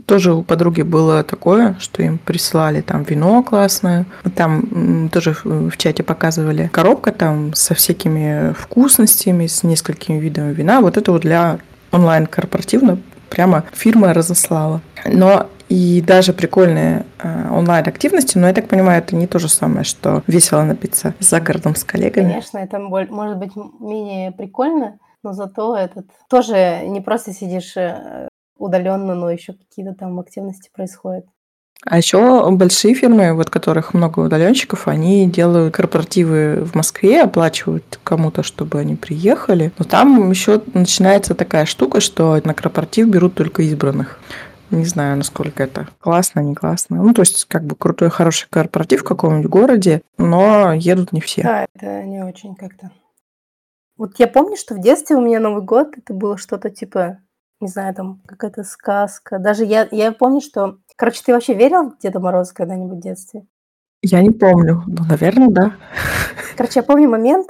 Тоже 0.06 0.34
у 0.34 0.44
подруги 0.44 0.82
было 0.82 1.24
такое, 1.24 1.76
что 1.80 2.04
им 2.04 2.18
присылали 2.18 2.82
там 2.82 3.04
вино 3.04 3.44
классное. 3.44 4.06
Там 4.36 5.10
тоже 5.10 5.36
в 5.44 5.76
чате 5.78 6.04
показывали 6.04 6.70
коробка 6.72 7.12
там 7.12 7.54
со 7.54 7.74
всякими 7.74 8.54
вкусностями, 8.54 9.48
с 9.48 9.64
несколькими 9.64 10.20
видами 10.20 10.54
вина. 10.54 10.82
Вот 10.82 10.98
это 10.98 11.12
вот 11.12 11.22
для 11.22 11.60
онлайн-корпоративно 11.92 12.98
прямо 13.30 13.64
фирма 13.74 14.14
разослала. 14.14 14.82
Но 15.06 15.50
и 15.70 16.04
даже 16.06 16.34
прикольные 16.34 17.06
э, 17.20 17.50
онлайн-активности, 17.52 18.38
но 18.38 18.48
я 18.48 18.54
так 18.54 18.68
понимаю, 18.68 19.00
это 19.00 19.16
не 19.16 19.28
то 19.28 19.40
же 19.40 19.50
самое, 19.50 19.84
что 19.84 20.22
весело 20.28 20.62
напиться 20.62 21.16
за 21.20 21.42
городом 21.42 21.76
с 21.76 21.84
коллегами. 21.84 22.30
Конечно, 22.30 22.60
это 22.60 22.80
может 22.80 23.38
быть 23.38 23.52
менее 23.80 24.32
прикольно, 24.32 25.00
но 25.24 25.34
зато 25.34 25.76
этот 25.76 26.06
тоже 26.30 26.84
не 26.86 27.02
просто 27.02 27.34
сидишь 27.34 27.76
э, 27.76 28.28
удаленно, 28.64 29.16
но 29.16 29.30
еще 29.30 29.54
какие-то 29.54 29.94
там 29.94 30.20
активности 30.20 30.70
происходят. 30.74 31.26
А 31.86 31.98
еще 31.98 32.50
большие 32.52 32.94
фирмы, 32.94 33.34
вот 33.34 33.50
которых 33.50 33.94
много 33.94 34.22
удаленщиков, 34.22 34.88
они 34.88 35.30
делают 35.30 35.76
корпоративы 35.76 36.64
в 36.64 36.76
Москве, 36.76 37.24
оплачивают 37.24 38.00
кому-то, 38.04 38.42
чтобы 38.42 38.80
они 38.80 38.96
приехали. 38.96 39.74
Но 39.78 39.84
там 39.84 40.30
еще 40.30 40.62
начинается 40.74 41.36
такая 41.36 41.66
штука, 41.66 42.00
что 42.00 42.40
на 42.46 42.54
корпоратив 42.54 43.10
берут 43.10 43.36
только 43.36 43.64
избранных. 43.64 44.18
Не 44.72 44.86
знаю, 44.86 45.18
насколько 45.18 45.62
это 45.62 45.90
классно, 46.00 46.40
не 46.40 46.56
классно. 46.56 47.04
Ну, 47.04 47.14
то 47.14 47.22
есть, 47.22 47.46
как 47.46 47.66
бы 47.66 47.76
крутой, 47.76 48.10
хороший 48.10 48.48
корпоратив 48.50 49.02
в 49.02 49.04
каком-нибудь 49.04 49.52
городе, 49.52 50.02
но 50.18 50.74
едут 50.74 51.12
не 51.12 51.20
все. 51.20 51.44
Да, 51.44 51.68
это 51.76 52.04
не 52.04 52.24
очень 52.24 52.56
как-то. 52.56 52.92
Вот 53.98 54.18
я 54.18 54.28
помню, 54.28 54.56
что 54.58 54.74
в 54.74 54.82
детстве 54.82 55.18
у 55.18 55.22
меня 55.22 55.40
Новый 55.40 55.64
год 55.64 55.90
это 55.98 56.14
было 56.14 56.38
что-то 56.38 56.70
типа 56.70 57.20
не 57.64 57.70
знаю, 57.70 57.96
там 57.96 58.22
какая-то 58.26 58.64
сказка. 58.64 59.40
Даже 59.40 59.66
я, 59.66 59.88
я 59.92 60.12
помню, 60.12 60.42
что... 60.42 60.78
Короче, 60.96 61.24
ты 61.26 61.34
вообще 61.34 61.54
верил 61.54 61.92
в 61.92 61.98
Деда 61.98 62.20
Мороза 62.20 62.54
когда-нибудь 62.54 63.00
в 63.00 63.02
детстве? 63.02 63.46
Я 64.02 64.22
не 64.22 64.32
помню. 64.32 64.84
Ну, 64.86 65.06
наверное, 65.10 65.50
да. 65.50 65.74
Короче, 66.56 66.82
я 66.82 66.84
помню 66.84 67.10
момент, 67.10 67.48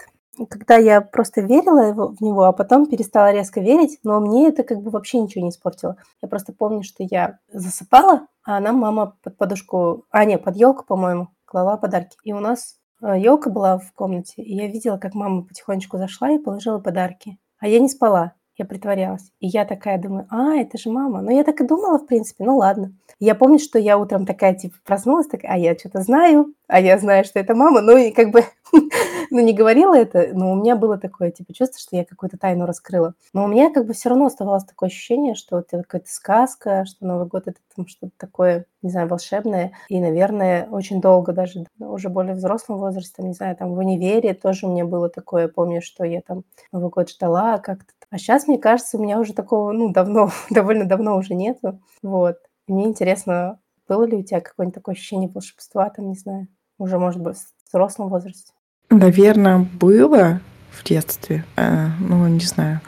когда 0.49 0.77
я 0.77 1.01
просто 1.01 1.41
верила 1.41 1.93
в 1.93 2.21
него, 2.21 2.43
а 2.43 2.53
потом 2.53 2.85
перестала 2.85 3.31
резко 3.31 3.59
верить, 3.59 3.99
но 4.03 4.19
мне 4.19 4.47
это 4.47 4.63
как 4.63 4.81
бы 4.81 4.89
вообще 4.89 5.19
ничего 5.19 5.43
не 5.43 5.49
испортило. 5.49 5.97
Я 6.21 6.27
просто 6.27 6.53
помню, 6.53 6.83
что 6.83 7.03
я 7.03 7.39
засыпала, 7.51 8.27
а 8.43 8.59
нам 8.59 8.77
мама 8.77 9.17
под 9.23 9.37
подушку, 9.37 10.05
а 10.09 10.25
нет, 10.25 10.43
под 10.43 10.55
елку, 10.55 10.85
по-моему, 10.85 11.29
клала 11.45 11.77
подарки. 11.77 12.17
И 12.23 12.33
у 12.33 12.39
нас 12.39 12.77
елка 13.01 13.49
э, 13.49 13.53
была 13.53 13.77
в 13.77 13.91
комнате, 13.93 14.41
и 14.41 14.55
я 14.55 14.67
видела, 14.67 14.97
как 14.97 15.13
мама 15.13 15.43
потихонечку 15.43 15.97
зашла 15.97 16.31
и 16.31 16.39
положила 16.39 16.79
подарки. 16.79 17.37
А 17.59 17.67
я 17.67 17.79
не 17.79 17.89
спала. 17.89 18.33
Я 18.57 18.65
притворялась. 18.65 19.31
И 19.39 19.47
я 19.47 19.65
такая 19.65 19.99
думаю, 19.99 20.27
а, 20.29 20.55
это 20.55 20.77
же 20.77 20.91
мама. 20.91 21.21
Но 21.21 21.31
я 21.31 21.43
так 21.43 21.59
и 21.61 21.67
думала, 21.67 21.97
в 21.97 22.05
принципе, 22.05 22.43
ну 22.43 22.57
ладно. 22.57 22.93
я 23.19 23.33
помню, 23.33 23.57
что 23.57 23.79
я 23.79 23.97
утром 23.97 24.25
такая, 24.25 24.53
типа, 24.53 24.75
проснулась, 24.83 25.27
такая, 25.27 25.53
а 25.53 25.57
я 25.57 25.75
что-то 25.75 26.01
знаю, 26.01 26.53
а 26.73 26.79
я 26.79 26.97
знаю, 26.97 27.23
что 27.23 27.39
это 27.39 27.53
мама. 27.53 27.81
Ну 27.81 27.95
и 27.97 28.09
как 28.09 28.31
бы, 28.31 28.45
ну 29.29 29.39
не 29.39 29.53
говорила 29.53 29.95
это, 29.95 30.29
но 30.33 30.51
у 30.51 30.55
меня 30.55 30.75
было 30.75 30.97
такое, 30.97 31.29
типа, 31.29 31.53
чувство, 31.53 31.79
что 31.79 31.95
я 31.95 32.03
какую-то 32.03 32.39
тайну 32.39 32.65
раскрыла. 32.65 33.13
Но 33.31 33.43
у 33.43 33.47
меня 33.47 33.71
как 33.71 33.85
бы 33.85 33.93
все 33.93 34.09
равно 34.09 34.25
оставалось 34.25 34.63
такое 34.63 34.89
ощущение, 34.89 35.35
что 35.35 35.59
это 35.59 35.83
какая-то 35.83 36.09
сказка, 36.09 36.85
что 36.85 37.05
Новый 37.05 37.27
год 37.27 37.43
это 37.45 37.59
там 37.75 37.85
что-то 37.85 38.13
такое, 38.17 38.65
не 38.81 38.89
знаю, 38.89 39.07
волшебное. 39.07 39.73
И, 39.87 39.99
наверное, 39.99 40.67
очень 40.71 40.99
долго 40.99 41.31
даже, 41.31 41.63
уже 41.77 42.09
более 42.09 42.33
взрослым 42.33 42.79
возрастом, 42.79 43.27
не 43.27 43.33
знаю, 43.33 43.55
там 43.55 43.75
в 43.75 43.77
универе 43.77 44.33
тоже 44.33 44.65
у 44.65 44.71
меня 44.71 44.85
было 44.85 45.09
такое, 45.09 45.49
помню, 45.49 45.79
что 45.79 46.03
я 46.03 46.21
там 46.21 46.43
Новый 46.71 46.89
год 46.89 47.11
ждала 47.11 47.59
как-то 47.59 47.93
а 48.09 48.19
сейчас, 48.19 48.47
мне 48.47 48.59
кажется, 48.59 48.97
у 48.97 49.01
меня 49.01 49.19
уже 49.19 49.33
такого, 49.33 49.71
ну, 49.71 49.91
давно, 49.91 50.29
довольно 50.51 50.85
давно 50.85 51.17
уже 51.17 51.33
нету. 51.33 51.79
Вот. 52.03 52.37
Мне 52.67 52.85
интересно, 52.85 53.59
было 53.87 54.03
ли 54.05 54.17
у 54.17 54.23
тебя 54.23 54.39
какое-нибудь 54.41 54.75
такое 54.75 54.93
ощущение 54.93 55.29
волшебства, 55.29 55.89
там, 55.89 56.09
не 56.09 56.15
знаю, 56.15 56.47
уже, 56.77 56.97
может 56.99 57.21
быть, 57.21 57.37
в 57.37 57.69
взрослом 57.69 58.09
возрасте? 58.09 58.51
Наверное, 58.89 59.59
было 59.59 60.41
в 60.71 60.83
детстве. 60.83 61.45
Э, 61.55 61.89
ну, 61.99 62.27
не 62.27 62.45
знаю. 62.45 62.81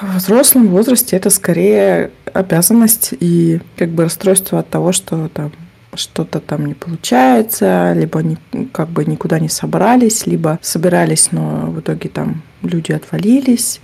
В 0.00 0.16
взрослом 0.16 0.68
возрасте 0.68 1.16
это 1.16 1.30
скорее 1.30 2.10
обязанность 2.32 3.14
и 3.18 3.60
как 3.76 3.90
бы 3.90 4.04
расстройство 4.04 4.58
от 4.58 4.68
того, 4.68 4.92
что 4.92 5.28
там 5.28 5.52
что-то 5.94 6.40
там 6.40 6.66
не 6.66 6.74
получается, 6.74 7.92
либо 7.94 8.20
не, 8.22 8.36
как 8.72 8.88
бы 8.88 9.04
никуда 9.04 9.38
не 9.38 9.48
собрались, 9.48 10.26
либо 10.26 10.58
собирались, 10.60 11.30
но 11.30 11.66
в 11.70 11.80
итоге 11.80 12.08
там 12.08 12.42
люди 12.62 12.90
отвалились. 12.90 13.80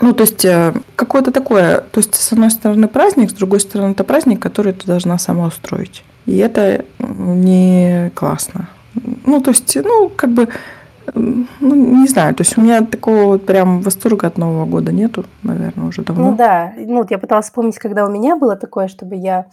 Ну, 0.00 0.12
то 0.12 0.24
есть 0.24 0.44
э, 0.44 0.74
какое-то 0.96 1.32
такое, 1.32 1.78
то 1.78 2.00
есть 2.00 2.14
с 2.14 2.32
одной 2.32 2.50
стороны 2.50 2.88
праздник, 2.88 3.30
с 3.30 3.34
другой 3.34 3.60
стороны 3.60 3.92
это 3.92 4.04
праздник, 4.04 4.40
который 4.40 4.72
ты 4.72 4.86
должна 4.86 5.18
сама 5.18 5.46
устроить. 5.46 6.02
И 6.26 6.36
это 6.36 6.84
не 7.02 8.10
классно. 8.14 8.68
Ну, 9.26 9.40
то 9.40 9.50
есть, 9.50 9.76
ну, 9.82 10.10
как 10.14 10.30
бы 10.30 10.48
Ну, 11.14 11.46
не 11.60 12.06
знаю, 12.06 12.34
то 12.34 12.42
есть 12.42 12.56
у 12.56 12.60
меня 12.60 12.84
такого 12.84 13.24
вот 13.24 13.44
прям 13.44 13.80
восторга 13.80 14.28
от 14.28 14.38
Нового 14.38 14.66
года 14.66 14.92
нету, 14.92 15.24
наверное, 15.42 15.88
уже 15.88 16.02
давно. 16.02 16.30
Ну 16.30 16.36
да, 16.36 16.72
ну 16.76 16.98
вот 16.98 17.10
я 17.10 17.18
пыталась 17.18 17.46
вспомнить, 17.46 17.78
когда 17.78 18.06
у 18.06 18.10
меня 18.10 18.36
было 18.36 18.56
такое, 18.56 18.88
чтобы 18.88 19.16
я 19.16 19.46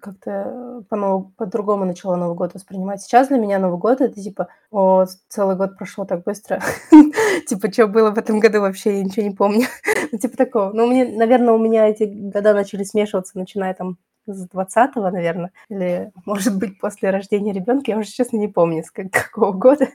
как-то 0.00 0.82
по 0.88 1.30
по-другому 1.36 1.84
начала 1.84 2.16
Новый 2.16 2.36
год 2.36 2.54
воспринимать. 2.54 3.02
Сейчас 3.02 3.28
для 3.28 3.38
меня 3.38 3.58
Новый 3.58 3.78
год 3.78 4.00
это 4.00 4.20
типа, 4.20 4.48
о, 4.70 5.04
целый 5.28 5.56
год 5.56 5.76
прошел 5.76 6.06
так 6.06 6.24
быстро. 6.24 6.60
Типа, 7.46 7.70
что 7.70 7.86
было 7.86 8.10
в 8.10 8.18
этом 8.18 8.40
году 8.40 8.60
вообще, 8.60 8.98
я 8.98 9.04
ничего 9.04 9.26
не 9.26 9.34
помню. 9.34 9.66
Ну, 10.12 10.18
типа 10.18 10.36
такого. 10.36 10.70
Ну, 10.72 10.86
мне, 10.86 11.04
наверное, 11.06 11.54
у 11.54 11.58
меня 11.58 11.88
эти 11.88 12.04
года 12.04 12.54
начали 12.54 12.84
смешиваться, 12.84 13.36
начиная 13.36 13.74
там 13.74 13.96
с 14.26 14.48
20-го, 14.48 15.10
наверное, 15.10 15.52
или, 15.68 16.12
может 16.24 16.58
быть, 16.58 16.78
после 16.78 17.10
рождения 17.10 17.52
ребенка, 17.52 17.90
я 17.90 17.98
уже, 17.98 18.10
честно, 18.10 18.36
не 18.36 18.48
помню, 18.48 18.82
с 18.82 18.90
какого 18.90 19.52
года. 19.52 19.88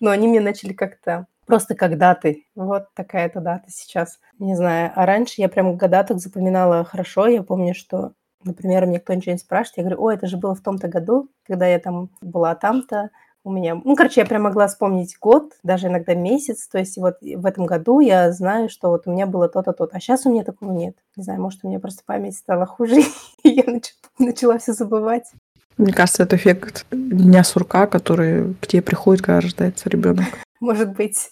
Но 0.00 0.10
они 0.10 0.28
мне 0.28 0.40
начали 0.40 0.72
как-то 0.72 1.26
просто 1.46 1.74
как 1.74 1.98
даты. 1.98 2.46
Вот 2.54 2.94
такая-то 2.94 3.40
дата 3.40 3.64
сейчас. 3.68 4.20
Не 4.38 4.54
знаю. 4.54 4.92
А 4.94 5.04
раньше 5.04 5.40
я 5.40 5.48
прям 5.48 5.78
так 5.78 6.18
запоминала 6.18 6.84
хорошо. 6.84 7.26
Я 7.26 7.42
помню, 7.42 7.74
что, 7.74 8.12
например, 8.44 8.86
мне 8.86 9.00
кто-нибудь 9.00 9.40
спрашивает, 9.40 9.76
я 9.78 9.82
говорю, 9.84 10.02
о, 10.02 10.12
это 10.12 10.26
же 10.26 10.36
было 10.36 10.54
в 10.54 10.60
том-то 10.60 10.88
году, 10.88 11.28
когда 11.44 11.66
я 11.66 11.78
там 11.78 12.10
была 12.20 12.54
там-то, 12.54 13.10
у 13.44 13.52
меня... 13.52 13.80
Ну, 13.82 13.96
короче, 13.96 14.20
я 14.20 14.26
прям 14.26 14.42
могла 14.42 14.66
вспомнить 14.68 15.16
год, 15.18 15.52
даже 15.62 15.86
иногда 15.86 16.14
месяц. 16.14 16.68
То 16.68 16.78
есть 16.78 16.96
вот 16.98 17.16
в 17.20 17.46
этом 17.46 17.66
году 17.66 18.00
я 18.00 18.32
знаю, 18.32 18.68
что 18.68 18.90
вот 18.90 19.06
у 19.06 19.12
меня 19.12 19.26
было 19.26 19.48
то-то, 19.48 19.72
то-то. 19.72 19.96
А 19.96 20.00
сейчас 20.00 20.26
у 20.26 20.30
меня 20.30 20.44
такого 20.44 20.72
нет. 20.72 20.96
Не 21.16 21.24
знаю, 21.24 21.40
может, 21.40 21.60
у 21.62 21.68
меня 21.68 21.80
просто 21.80 22.02
память 22.04 22.36
стала 22.36 22.66
хуже, 22.66 23.00
и 23.42 23.48
я 23.48 23.64
нач... 23.66 23.94
начала 24.18 24.58
все 24.58 24.72
забывать. 24.72 25.30
Мне 25.76 25.92
кажется, 25.92 26.24
это 26.24 26.36
эффект 26.36 26.84
дня 26.90 27.42
сурка, 27.42 27.86
который 27.86 28.54
к 28.54 28.66
тебе 28.66 28.82
приходит, 28.82 29.22
когда 29.22 29.40
рождается 29.40 29.88
ребенок. 29.88 30.26
Может 30.60 30.94
быть. 30.94 31.30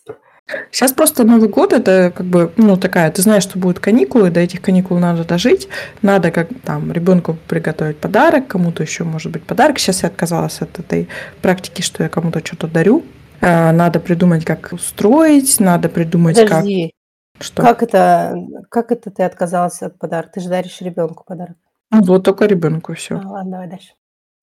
Сейчас 0.70 0.92
просто 0.92 1.24
Новый 1.24 1.48
год 1.48 1.72
это 1.72 2.12
как 2.14 2.26
бы, 2.26 2.52
ну, 2.56 2.76
такая, 2.76 3.10
ты 3.10 3.20
знаешь, 3.22 3.42
что 3.42 3.58
будут 3.58 3.80
каникулы, 3.80 4.30
до 4.30 4.40
этих 4.40 4.62
каникул 4.62 4.98
надо 4.98 5.24
дожить, 5.24 5.68
надо 6.02 6.30
как 6.30 6.48
там 6.64 6.90
ребенку 6.92 7.36
приготовить 7.48 7.98
подарок, 7.98 8.46
кому-то 8.48 8.82
еще 8.82 9.04
может 9.04 9.30
быть 9.30 9.44
подарок. 9.44 9.78
Сейчас 9.78 10.02
я 10.02 10.08
отказалась 10.08 10.60
от 10.60 10.78
этой 10.78 11.08
практики, 11.42 11.82
что 11.82 12.02
я 12.02 12.08
кому-то 12.08 12.44
что-то 12.44 12.66
дарю. 12.66 13.04
А, 13.40 13.72
надо 13.72 14.00
придумать, 14.00 14.44
как 14.44 14.72
устроить, 14.72 15.60
надо 15.60 15.88
придумать, 15.88 16.36
Подожди. 16.36 16.92
как... 17.36 17.44
Что? 17.44 17.62
Как 17.62 17.82
это, 17.84 18.34
как 18.68 18.90
это 18.90 19.10
ты 19.10 19.22
отказалась 19.22 19.80
от 19.82 19.96
подарка? 19.98 20.32
Ты 20.34 20.40
же 20.40 20.48
даришь 20.48 20.80
ребенку 20.80 21.24
подарок. 21.24 21.56
Ну, 21.90 22.02
вот 22.02 22.24
только 22.24 22.46
ребенку 22.46 22.94
все. 22.94 23.16
А, 23.16 23.28
ладно, 23.28 23.52
давай 23.52 23.68
дальше 23.68 23.92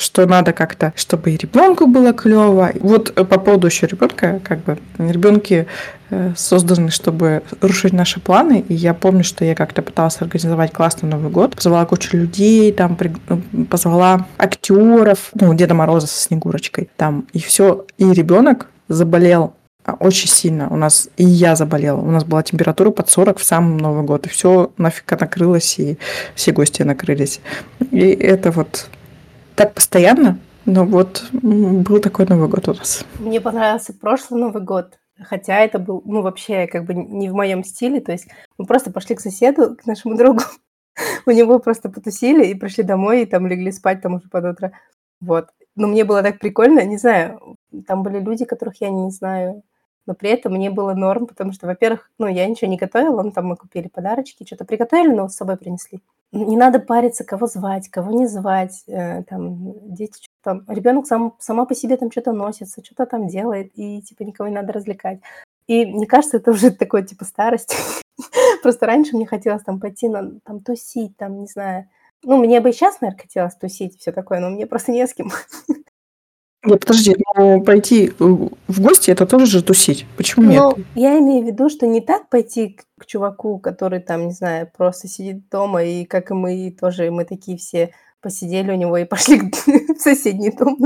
что 0.05 0.25
надо 0.27 0.53
как-то, 0.53 0.93
чтобы 0.95 1.31
и 1.31 1.37
ребенку 1.37 1.87
было 1.87 2.13
клево. 2.13 2.71
Вот 2.79 3.11
э, 3.15 3.25
по 3.25 3.39
поводу 3.39 3.67
еще 3.67 3.87
ребенка, 3.87 4.39
как 4.43 4.63
бы 4.63 4.77
ребенки 4.99 5.67
э, 6.11 6.33
созданы, 6.37 6.91
чтобы 6.91 7.41
рушить 7.59 7.91
наши 7.91 8.19
планы. 8.19 8.63
И 8.69 8.73
я 8.73 8.93
помню, 8.93 9.23
что 9.23 9.43
я 9.43 9.55
как-то 9.55 9.81
пыталась 9.81 10.21
организовать 10.21 10.71
классный 10.71 11.09
Новый 11.09 11.31
год. 11.31 11.55
Позвала 11.55 11.85
кучу 11.85 12.15
людей, 12.17 12.71
там 12.71 12.97
ну, 13.27 13.65
позвала 13.65 14.27
актеров, 14.37 15.31
ну, 15.33 15.53
Деда 15.55 15.73
Мороза 15.73 16.07
со 16.07 16.21
Снегурочкой. 16.21 16.89
Там, 16.97 17.25
и 17.33 17.39
все. 17.39 17.85
И 17.97 18.05
ребенок 18.05 18.67
заболел 18.87 19.55
а, 19.83 19.93
очень 19.99 20.29
сильно. 20.29 20.69
У 20.69 20.75
нас 20.75 21.09
и 21.17 21.25
я 21.25 21.55
заболела. 21.55 21.99
У 21.99 22.11
нас 22.11 22.23
была 22.23 22.43
температура 22.43 22.91
под 22.91 23.09
40 23.09 23.39
в 23.39 23.43
сам 23.43 23.77
Новый 23.77 24.03
год. 24.03 24.27
И 24.27 24.29
все 24.29 24.71
нафиг 24.77 25.19
накрылось, 25.19 25.79
и 25.79 25.97
все 26.35 26.51
гости 26.51 26.83
накрылись. 26.83 27.39
И 27.91 27.99
это 27.99 28.51
вот 28.51 28.87
так 29.55 29.73
постоянно, 29.73 30.37
но 30.65 30.85
вот 30.85 31.23
был 31.31 31.99
такой 31.99 32.25
Новый 32.27 32.49
год 32.49 32.67
у 32.67 32.73
нас. 32.73 33.05
Мне 33.19 33.39
понравился 33.41 33.93
прошлый 33.93 34.39
Новый 34.39 34.61
год, 34.61 34.99
хотя 35.21 35.59
это 35.59 35.79
был, 35.79 36.01
ну, 36.05 36.21
вообще, 36.21 36.67
как 36.67 36.85
бы 36.85 36.93
не 36.93 37.29
в 37.29 37.33
моем 37.33 37.63
стиле, 37.63 38.01
то 38.01 38.11
есть 38.11 38.27
мы 38.57 38.65
просто 38.65 38.91
пошли 38.91 39.15
к 39.15 39.21
соседу, 39.21 39.75
к 39.75 39.85
нашему 39.85 40.17
другу, 40.17 40.41
у 41.25 41.31
него 41.31 41.59
просто 41.59 41.89
потусили 41.89 42.45
и 42.45 42.55
пришли 42.55 42.83
домой, 42.83 43.23
и 43.23 43.25
там 43.25 43.47
легли 43.47 43.71
спать 43.71 44.01
там 44.01 44.15
уже 44.15 44.29
под 44.29 44.45
утро. 44.45 44.71
Вот. 45.21 45.49
Но 45.75 45.87
мне 45.87 46.05
было 46.05 46.21
так 46.23 46.39
прикольно, 46.39 46.85
не 46.85 46.97
знаю, 46.97 47.57
там 47.87 48.03
были 48.03 48.19
люди, 48.19 48.45
которых 48.45 48.81
я 48.81 48.89
не 48.89 49.11
знаю, 49.11 49.63
но 50.05 50.13
при 50.13 50.29
этом 50.29 50.53
мне 50.53 50.69
было 50.69 50.93
норм, 50.93 51.27
потому 51.27 51.51
что, 51.51 51.67
во-первых, 51.67 52.09
ну, 52.19 52.27
я 52.27 52.45
ничего 52.47 52.69
не 52.69 52.77
готовила, 52.77 53.21
ну, 53.23 53.31
там 53.31 53.47
мы 53.47 53.55
купили 53.55 53.87
подарочки, 53.87 54.45
что-то 54.45 54.65
приготовили, 54.65 55.13
но 55.13 55.27
с 55.27 55.35
собой 55.35 55.57
принесли. 55.57 56.01
Не 56.31 56.57
надо 56.57 56.79
париться, 56.79 57.23
кого 57.23 57.47
звать, 57.47 57.89
кого 57.89 58.11
не 58.11 58.27
звать, 58.27 58.83
э, 58.87 59.23
там, 59.23 59.73
дети 59.93 60.13
что-то 60.13 60.35
там, 60.45 60.63
ребенок 60.67 61.07
сам, 61.07 61.35
сама 61.39 61.65
по 61.65 61.73
себе 61.73 61.97
там 61.97 62.11
что-то 62.11 62.31
носится, 62.31 62.83
что-то 62.83 63.05
там 63.05 63.27
делает, 63.27 63.71
и, 63.75 64.01
типа, 64.01 64.23
никого 64.23 64.47
не 64.47 64.55
надо 64.55 64.73
развлекать. 64.73 65.19
И 65.67 65.85
мне 65.85 66.05
кажется, 66.05 66.37
это 66.37 66.51
уже 66.51 66.71
такой, 66.77 67.03
типа, 67.03 67.25
старость. 67.25 67.75
Просто 68.61 68.85
раньше 68.85 69.15
мне 69.15 69.25
хотелось 69.25 69.63
там 69.63 69.79
пойти 69.79 70.07
на, 70.07 70.39
там, 70.41 70.61
тусить, 70.61 71.17
там, 71.17 71.41
не 71.41 71.47
знаю. 71.47 71.89
Ну, 72.23 72.37
мне 72.37 72.59
бы 72.59 72.69
и 72.69 72.73
сейчас, 72.73 73.01
наверное, 73.01 73.21
хотелось 73.21 73.55
тусить 73.55 73.95
и 73.95 73.97
все 73.97 74.11
такое, 74.11 74.39
но 74.39 74.49
мне 74.49 74.67
просто 74.67 74.91
не 74.91 75.05
с 75.05 75.13
кем. 75.13 75.31
Нет, 76.65 76.79
подожди, 76.79 77.15
но 77.35 77.61
пойти 77.61 78.11
в 78.19 78.81
гости 78.81 79.11
это 79.11 79.25
тоже 79.25 79.45
же 79.45 79.63
тусить. 79.63 80.05
Почему 80.17 80.49
нет? 80.49 80.61
Ну, 80.61 80.83
я 80.95 81.17
имею 81.19 81.43
в 81.43 81.47
виду, 81.47 81.69
что 81.69 81.85
не 81.85 82.01
так 82.01 82.29
пойти 82.29 82.79
к 82.97 83.05
чуваку, 83.05 83.59
который 83.59 83.99
там, 83.99 84.27
не 84.27 84.33
знаю, 84.33 84.69
просто 84.75 85.07
сидит 85.07 85.47
дома, 85.49 85.83
и 85.83 86.05
как 86.05 86.31
и 86.31 86.33
мы 86.33 86.75
тоже, 86.79 87.11
мы 87.11 87.25
такие 87.25 87.57
все 87.57 87.91
посидели 88.21 88.71
у 88.71 88.75
него 88.75 88.97
и 88.97 89.05
пошли 89.05 89.39
в 89.39 89.99
соседний 89.99 90.51
дом. 90.51 90.77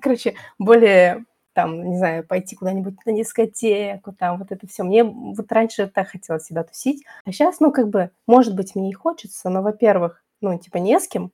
Короче, 0.00 0.34
более 0.58 1.24
там, 1.52 1.90
не 1.90 1.98
знаю, 1.98 2.26
пойти 2.26 2.56
куда-нибудь 2.56 2.94
на 3.04 3.12
дискотеку, 3.12 4.12
там 4.12 4.38
вот 4.38 4.52
это 4.52 4.66
все. 4.66 4.82
Мне 4.82 5.04
вот 5.04 5.50
раньше 5.52 5.88
так 5.88 6.08
хотелось 6.08 6.44
всегда 6.44 6.62
тусить, 6.64 7.04
а 7.24 7.32
сейчас, 7.32 7.60
ну, 7.60 7.72
как 7.72 7.88
бы, 7.88 8.10
может 8.26 8.54
быть, 8.54 8.74
мне 8.74 8.90
и 8.90 8.94
хочется, 8.94 9.50
но, 9.50 9.62
во-первых, 9.62 10.22
ну, 10.40 10.58
типа, 10.58 10.78
не 10.78 10.98
с 10.98 11.06
кем, 11.06 11.32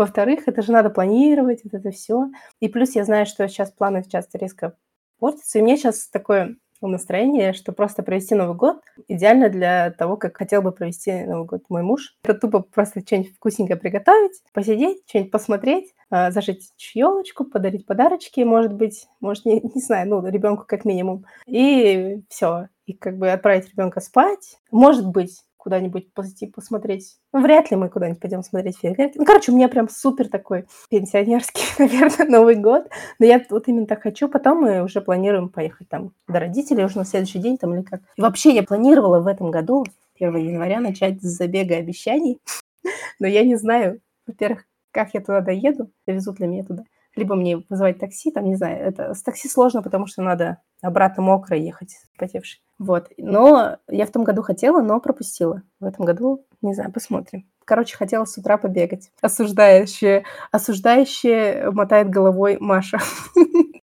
Во-вторых, 0.00 0.44
это 0.46 0.62
же 0.62 0.72
надо 0.72 0.88
планировать, 0.88 1.60
вот 1.62 1.74
это 1.74 1.90
все. 1.90 2.30
И 2.58 2.68
плюс 2.68 2.94
я 2.94 3.04
знаю, 3.04 3.26
что 3.26 3.46
сейчас 3.48 3.70
планы 3.70 4.02
часто 4.02 4.38
резко 4.38 4.74
портятся. 5.18 5.58
И 5.58 5.60
у 5.60 5.64
меня 5.66 5.76
сейчас 5.76 6.08
такое 6.08 6.56
настроение, 6.80 7.52
что 7.52 7.72
просто 7.72 8.02
провести 8.02 8.34
Новый 8.34 8.56
год 8.56 8.80
идеально 9.08 9.50
для 9.50 9.90
того, 9.90 10.16
как 10.16 10.38
хотел 10.38 10.62
бы 10.62 10.72
провести 10.72 11.24
Новый 11.24 11.44
год 11.44 11.64
мой 11.68 11.82
муж. 11.82 12.16
Это 12.24 12.32
тупо 12.32 12.60
просто 12.60 13.00
что-нибудь 13.00 13.34
вкусненькое 13.34 13.78
приготовить, 13.78 14.42
посидеть, 14.54 15.02
что-нибудь 15.06 15.32
посмотреть, 15.32 15.94
а, 16.08 16.30
зажечь 16.30 16.70
елочку, 16.94 17.44
подарить 17.44 17.84
подарочки, 17.84 18.40
может 18.40 18.72
быть, 18.72 19.06
может, 19.20 19.44
не, 19.44 19.60
не 19.60 19.82
знаю, 19.82 20.08
ну, 20.08 20.26
ребенку 20.26 20.64
как 20.66 20.86
минимум. 20.86 21.26
И 21.46 22.22
все. 22.30 22.68
И 22.86 22.94
как 22.94 23.18
бы 23.18 23.30
отправить 23.30 23.68
ребенка 23.68 24.00
спать. 24.00 24.56
Может 24.70 25.06
быть, 25.06 25.44
куда-нибудь 25.60 26.12
пойти 26.12 26.46
посмотреть. 26.46 27.18
Ну, 27.32 27.42
вряд 27.42 27.70
ли 27.70 27.76
мы 27.76 27.88
куда-нибудь 27.88 28.20
пойдем 28.20 28.42
смотреть 28.42 28.78
фейерверки. 28.78 29.18
Ну, 29.18 29.24
короче, 29.24 29.52
у 29.52 29.54
меня 29.54 29.68
прям 29.68 29.88
супер 29.88 30.28
такой 30.28 30.66
пенсионерский, 30.88 31.62
наверное, 31.78 32.26
Новый 32.26 32.56
год. 32.56 32.88
Но 33.18 33.26
я 33.26 33.44
вот 33.50 33.68
именно 33.68 33.86
так 33.86 34.02
хочу. 34.02 34.28
Потом 34.28 34.62
мы 34.62 34.82
уже 34.82 35.00
планируем 35.00 35.50
поехать 35.50 35.88
там 35.88 36.12
до 36.26 36.40
родителей 36.40 36.84
уже 36.84 36.96
на 36.96 37.04
следующий 37.04 37.38
день 37.38 37.58
там 37.58 37.74
или 37.74 37.82
как. 37.82 38.00
И 38.16 38.22
вообще 38.22 38.54
я 38.54 38.62
планировала 38.62 39.20
в 39.20 39.26
этом 39.26 39.50
году, 39.50 39.84
1 40.18 40.36
января, 40.36 40.80
начать 40.80 41.22
с 41.22 41.26
забега 41.26 41.76
обещаний. 41.76 42.40
Но 43.20 43.26
я 43.26 43.44
не 43.44 43.56
знаю, 43.56 44.00
во-первых, 44.26 44.64
как 44.90 45.14
я 45.14 45.20
туда 45.20 45.40
доеду, 45.40 45.90
довезут 46.06 46.40
ли 46.40 46.46
меня 46.46 46.64
туда. 46.64 46.84
Либо 47.16 47.34
мне 47.34 47.62
вызывать 47.68 47.98
такси, 47.98 48.30
там, 48.30 48.44
не 48.44 48.56
знаю, 48.56 48.82
это 48.82 49.14
с 49.14 49.22
такси 49.22 49.48
сложно, 49.48 49.82
потому 49.82 50.06
что 50.06 50.22
надо 50.22 50.58
обратно 50.82 51.22
мокро 51.22 51.56
ехать, 51.56 51.96
потевший. 52.18 52.62
Вот. 52.78 53.10
Но 53.18 53.76
я 53.88 54.06
в 54.06 54.10
том 54.10 54.24
году 54.24 54.42
хотела, 54.42 54.80
но 54.80 55.00
пропустила. 55.00 55.62
В 55.80 55.84
этом 55.84 56.04
году, 56.04 56.46
не 56.62 56.74
знаю, 56.74 56.92
посмотрим. 56.92 57.48
Короче, 57.64 57.96
хотела 57.96 58.24
с 58.24 58.36
утра 58.38 58.56
побегать. 58.56 59.10
Осуждающая, 59.20 60.24
осуждающая 60.50 61.70
мотает 61.70 62.10
головой 62.10 62.56
Маша. 62.58 62.98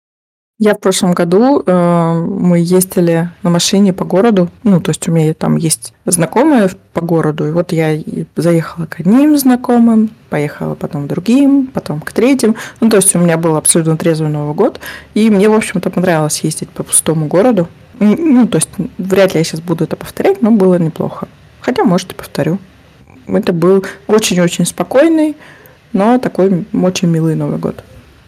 Я 0.63 0.75
в 0.75 0.79
прошлом 0.79 1.13
году 1.13 1.63
э, 1.65 2.13
мы 2.21 2.59
ездили 2.59 3.31
на 3.41 3.49
машине 3.49 3.93
по 3.93 4.05
городу, 4.05 4.47
ну, 4.61 4.79
то 4.79 4.91
есть 4.91 5.07
у 5.07 5.11
меня 5.11 5.33
там 5.33 5.55
есть 5.55 5.91
знакомые 6.05 6.69
по 6.93 7.01
городу, 7.01 7.47
и 7.47 7.51
вот 7.51 7.71
я 7.71 7.99
заехала 8.35 8.85
к 8.85 8.99
одним 8.99 9.35
знакомым, 9.39 10.11
поехала 10.29 10.75
потом 10.75 11.05
к 11.05 11.07
другим, 11.07 11.65
потом 11.65 11.99
к 11.99 12.11
третьим, 12.11 12.55
ну, 12.79 12.91
то 12.91 12.97
есть 12.97 13.15
у 13.15 13.17
меня 13.17 13.39
был 13.39 13.55
абсолютно 13.55 13.97
трезвый 13.97 14.29
Новый 14.29 14.53
год, 14.53 14.79
и 15.15 15.31
мне, 15.31 15.49
в 15.49 15.53
общем-то, 15.55 15.89
понравилось 15.89 16.41
ездить 16.43 16.69
по 16.69 16.83
пустому 16.83 17.25
городу, 17.25 17.67
ну, 17.97 18.45
то 18.45 18.57
есть 18.57 18.69
вряд 18.99 19.33
ли 19.33 19.39
я 19.39 19.43
сейчас 19.43 19.61
буду 19.61 19.85
это 19.85 19.95
повторять, 19.95 20.43
но 20.43 20.51
было 20.51 20.75
неплохо, 20.75 21.27
хотя, 21.59 21.83
может, 21.83 22.11
и 22.11 22.15
повторю. 22.15 22.59
Это 23.25 23.51
был 23.51 23.83
очень-очень 24.05 24.67
спокойный, 24.67 25.35
но 25.91 26.19
такой 26.19 26.67
очень 26.71 27.07
милый 27.07 27.33
Новый 27.33 27.57
год. 27.57 27.83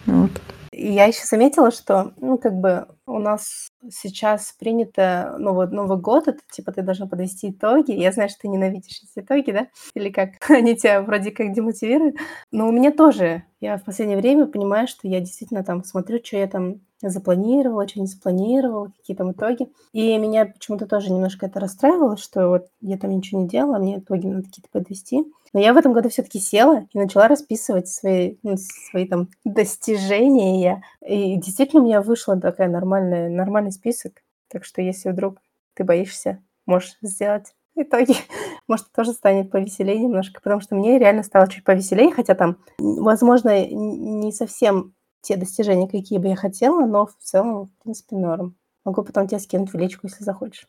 Вот. 0.06 0.32
Я 0.76 1.04
еще 1.06 1.24
заметила, 1.24 1.70
что, 1.70 2.12
ну, 2.16 2.38
как 2.38 2.54
бы 2.54 2.88
у 3.06 3.18
нас 3.18 3.68
сейчас 3.90 4.54
принято, 4.58 5.36
ну, 5.38 5.54
вот 5.54 5.72
Новый 5.72 5.98
год, 5.98 6.28
это 6.28 6.40
типа 6.50 6.72
ты 6.72 6.82
должна 6.82 7.06
подвести 7.06 7.50
итоги. 7.50 7.92
Я 7.92 8.12
знаю, 8.12 8.28
что 8.28 8.40
ты 8.40 8.48
ненавидишь 8.48 9.02
эти 9.02 9.24
итоги, 9.24 9.50
да? 9.50 9.68
Или 9.94 10.10
как? 10.10 10.30
Они 10.50 10.76
тебя 10.76 11.02
вроде 11.02 11.30
как 11.30 11.52
демотивируют. 11.52 12.16
Но 12.52 12.68
у 12.68 12.72
меня 12.72 12.92
тоже, 12.92 13.44
Я 13.60 13.76
в 13.76 13.84
последнее 13.84 14.18
время 14.18 14.46
понимаю, 14.46 14.88
что 14.88 15.08
я 15.08 15.20
действительно 15.20 15.64
там 15.64 15.84
смотрю, 15.84 16.20
что 16.22 16.36
я 16.36 16.46
там 16.46 16.80
запланировала, 17.02 17.86
что 17.88 18.00
не 18.00 18.06
запланировала, 18.06 18.92
какие 18.96 19.16
там 19.16 19.32
итоги. 19.32 19.68
И 19.92 20.16
меня 20.18 20.46
почему-то 20.46 20.86
тоже 20.86 21.12
немножко 21.12 21.46
это 21.46 21.60
расстраивало, 21.60 22.16
что 22.16 22.48
вот 22.48 22.66
я 22.80 22.98
там 22.98 23.10
ничего 23.10 23.40
не 23.40 23.48
делала, 23.48 23.78
мне 23.78 23.98
итоги 23.98 24.26
надо 24.26 24.44
какие-то 24.44 24.68
подвести. 24.70 25.24
Но 25.52 25.60
я 25.60 25.72
в 25.72 25.76
этом 25.76 25.92
году 25.92 26.08
все-таки 26.08 26.40
села 26.40 26.86
и 26.92 26.98
начала 26.98 27.28
расписывать 27.28 27.88
свои, 27.88 28.36
ну, 28.42 28.56
свои 28.56 29.06
там 29.06 29.28
достижения. 29.44 30.82
И 31.06 31.36
действительно 31.36 31.82
у 31.82 31.84
меня 31.84 32.02
вышла 32.02 32.38
такая 32.38 32.68
нормальная, 32.68 33.30
нормальный 33.30 33.70
список. 33.74 34.22
Так 34.48 34.64
что 34.64 34.80
если 34.80 35.10
вдруг 35.10 35.40
ты 35.74 35.84
боишься, 35.84 36.42
можешь 36.66 36.96
сделать 37.02 37.54
итоге, 37.76 38.14
может, 38.68 38.90
тоже 38.92 39.12
станет 39.12 39.50
повеселее 39.50 39.98
немножко, 39.98 40.40
потому 40.40 40.60
что 40.60 40.74
мне 40.74 40.98
реально 40.98 41.22
стало 41.22 41.48
чуть 41.48 41.64
повеселее, 41.64 42.12
хотя 42.12 42.34
там, 42.34 42.58
возможно, 42.78 43.66
не 43.66 44.32
совсем 44.32 44.94
те 45.20 45.36
достижения, 45.36 45.88
какие 45.88 46.18
бы 46.18 46.28
я 46.28 46.36
хотела, 46.36 46.84
но 46.86 47.06
в 47.06 47.16
целом, 47.18 47.66
в 47.66 47.82
принципе, 47.82 48.16
норм. 48.16 48.56
Могу 48.84 49.02
потом 49.02 49.26
тебе 49.26 49.40
скинуть 49.40 49.72
в 49.72 49.78
личку, 49.78 50.06
если 50.06 50.22
захочешь. 50.22 50.68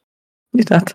Не 0.53 0.63
надо. 0.69 0.93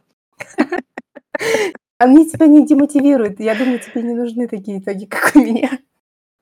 Они 1.98 2.28
тебя 2.28 2.46
не 2.46 2.66
демотивируют. 2.66 3.40
Я 3.40 3.54
думаю, 3.54 3.78
тебе 3.78 4.02
не 4.02 4.14
нужны 4.14 4.48
такие 4.48 4.78
итоги, 4.78 5.04
как 5.04 5.36
у 5.36 5.40
меня. 5.40 5.70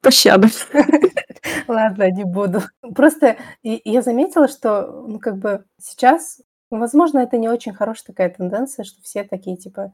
Пощада. 0.00 0.48
Ладно, 1.68 2.11
не 2.11 2.24
буду. 2.24 2.62
Просто 2.94 3.37
я 3.62 4.03
заметила, 4.03 4.48
что, 4.48 5.05
ну, 5.07 5.18
как 5.18 5.38
бы 5.38 5.64
сейчас 5.81 6.38
Возможно, 6.70 7.20
это 7.20 7.38
не 7.38 7.48
очень 7.48 7.72
хорошая 7.72 8.07
такая 8.09 8.29
тенденция, 8.29 8.85
что 8.85 9.01
все 9.03 9.24
такие 9.24 9.57
типа, 9.57 9.92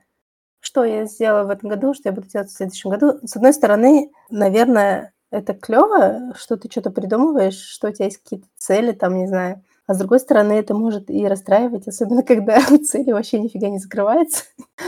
что 0.60 0.84
я 0.84 1.04
сделала 1.06 1.44
в 1.46 1.50
этом 1.50 1.70
году, 1.70 1.94
что 1.94 2.08
я 2.08 2.12
буду 2.12 2.28
делать 2.28 2.50
в 2.50 2.56
следующем 2.56 2.90
году. 2.90 3.20
С 3.24 3.36
одной 3.36 3.52
стороны, 3.52 4.10
наверное, 4.30 5.12
это 5.30 5.54
клево, 5.54 6.32
что 6.36 6.56
ты 6.56 6.70
что-то 6.70 6.90
придумываешь, 6.90 7.58
что 7.58 7.88
у 7.88 7.92
тебя 7.92 8.06
есть 8.06 8.18
какие-то 8.18 8.46
цели, 8.56 8.92
там, 8.92 9.16
не 9.16 9.28
знаю. 9.28 9.62
А 9.86 9.94
с 9.94 9.98
другой 9.98 10.18
стороны, 10.18 10.54
это 10.54 10.74
может 10.74 11.10
и 11.10 11.26
расстраивать, 11.28 11.86
особенно 11.86 12.22
когда 12.24 12.60
цели 12.84 13.12
вообще 13.12 13.38
нифига 13.40 13.68
не 13.68 13.78
закрываются. 13.78 14.44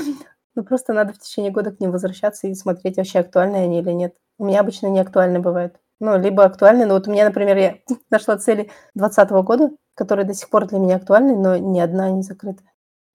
Ну, 0.58 0.64
просто 0.64 0.94
надо 0.94 1.12
в 1.12 1.18
течение 1.18 1.52
года 1.52 1.70
к 1.70 1.80
ним 1.80 1.90
возвращаться 1.90 2.48
и 2.48 2.54
смотреть, 2.54 2.96
вообще 2.96 3.18
актуальны 3.18 3.56
они 3.56 3.80
или 3.80 3.90
нет. 3.90 4.14
У 4.38 4.46
меня 4.46 4.60
обычно 4.60 4.86
не 4.86 5.00
актуальны 5.00 5.38
бывают. 5.38 5.76
Ну, 5.98 6.18
либо 6.18 6.44
актуальны, 6.44 6.86
но 6.86 6.94
вот 6.94 7.08
у 7.08 7.10
меня, 7.10 7.24
например, 7.24 7.56
я 7.56 7.76
нашла 8.10 8.36
цели 8.36 8.70
2020 8.94 9.30
года, 9.44 9.70
которые 9.94 10.26
до 10.26 10.34
сих 10.34 10.48
пор 10.48 10.66
для 10.66 10.78
меня 10.78 10.96
актуальны, 10.96 11.36
но 11.36 11.56
ни 11.56 11.80
одна 11.80 12.10
не 12.10 12.22
закрыта. 12.22 12.62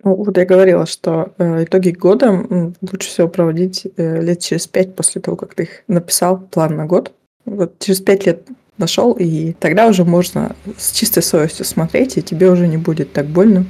Ну, 0.04 0.16
вот 0.16 0.36
я 0.38 0.46
говорила, 0.46 0.88
что 0.88 1.34
э, 1.38 1.64
итоги 1.64 1.92
года 1.92 2.74
лучше 2.82 3.10
всего 3.10 3.28
проводить 3.28 3.86
э, 3.98 4.22
лет 4.22 4.40
через 4.40 4.66
пять 4.68 4.96
после 4.96 5.22
того, 5.22 5.38
как 5.38 5.54
ты 5.54 5.64
их 5.64 5.84
написал, 5.88 6.40
план 6.40 6.76
на 6.76 6.86
год. 6.88 7.14
Вот 7.46 7.78
через 7.80 8.02
пять 8.02 8.26
лет 8.26 8.48
нашел, 8.78 9.14
и 9.14 9.54
тогда 9.54 9.88
уже 9.88 10.04
можно 10.04 10.56
с 10.78 10.92
чистой 10.92 11.22
совестью 11.22 11.66
смотреть, 11.66 12.18
и 12.18 12.24
тебе 12.24 12.50
уже 12.50 12.68
не 12.68 12.78
будет 12.78 13.14
так 13.14 13.28
больно. 13.28 13.66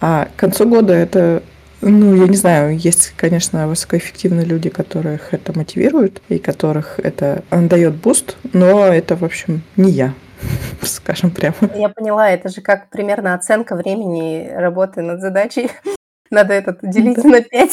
А 0.00 0.28
к 0.36 0.38
концу 0.38 0.68
года 0.68 0.92
это, 0.92 1.42
ну, 1.88 2.14
я 2.14 2.26
не 2.26 2.36
знаю, 2.36 2.76
есть, 2.76 3.12
конечно, 3.16 3.68
высокоэффективные 3.68 4.44
люди, 4.44 4.70
которых 4.70 5.34
это 5.34 5.56
мотивирует, 5.56 6.22
и 6.28 6.38
которых 6.38 6.98
это 6.98 7.44
дает 7.50 7.94
буст, 7.94 8.36
но 8.52 8.86
это, 8.86 9.16
в 9.16 9.24
общем, 9.24 9.62
не 9.76 9.90
я. 9.90 10.14
скажем 10.82 11.30
прямо. 11.30 11.56
Я 11.74 11.88
поняла, 11.88 12.30
это 12.30 12.48
же 12.48 12.60
как 12.60 12.90
примерно 12.90 13.34
оценка 13.34 13.76
времени 13.76 14.50
работы 14.52 15.02
над 15.02 15.20
задачей. 15.20 15.70
Надо 16.30 16.54
этот 16.54 16.78
делить 16.82 17.22
да. 17.22 17.28
на 17.28 17.40
5 17.42 17.70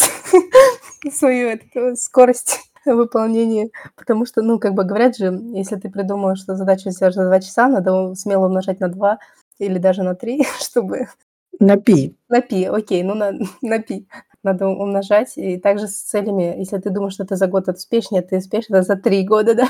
свою 1.14 1.50
эту 1.50 1.96
скорость 1.96 2.60
выполнения. 2.86 3.70
Потому 3.96 4.26
что, 4.26 4.42
ну, 4.42 4.60
как 4.60 4.74
бы 4.74 4.84
говорят 4.84 5.18
же, 5.18 5.40
если 5.54 5.76
ты 5.78 5.90
придумал, 5.90 6.36
что 6.36 6.56
задачу 6.56 6.90
сделать 6.90 7.16
за 7.16 7.26
2 7.26 7.40
часа, 7.40 7.68
надо 7.68 8.14
смело 8.16 8.48
умножать 8.48 8.80
на 8.80 8.90
2 8.90 9.18
или 9.60 9.78
даже 9.78 10.04
на 10.04 10.16
3, 10.16 10.46
чтобы... 10.60 11.08
На 11.62 11.78
пи. 11.78 12.18
На 12.28 12.42
пи, 12.42 12.66
окей, 12.66 13.04
ну 13.04 13.16
на, 13.16 13.32
на 13.62 13.80
пи. 13.80 14.06
Надо 14.44 14.68
умножать. 14.68 15.38
И 15.38 15.58
также 15.58 15.88
с 15.88 16.02
целями, 16.02 16.56
если 16.58 16.78
ты 16.80 16.90
думаешь, 16.90 17.14
что 17.14 17.26
ты 17.26 17.38
за 17.38 17.48
год 17.48 17.70
успешнее, 17.70 18.22
ты 18.22 18.38
успешно 18.38 18.84
за 18.84 18.98
3 18.98 19.24
года, 19.24 19.54
да? 19.54 19.70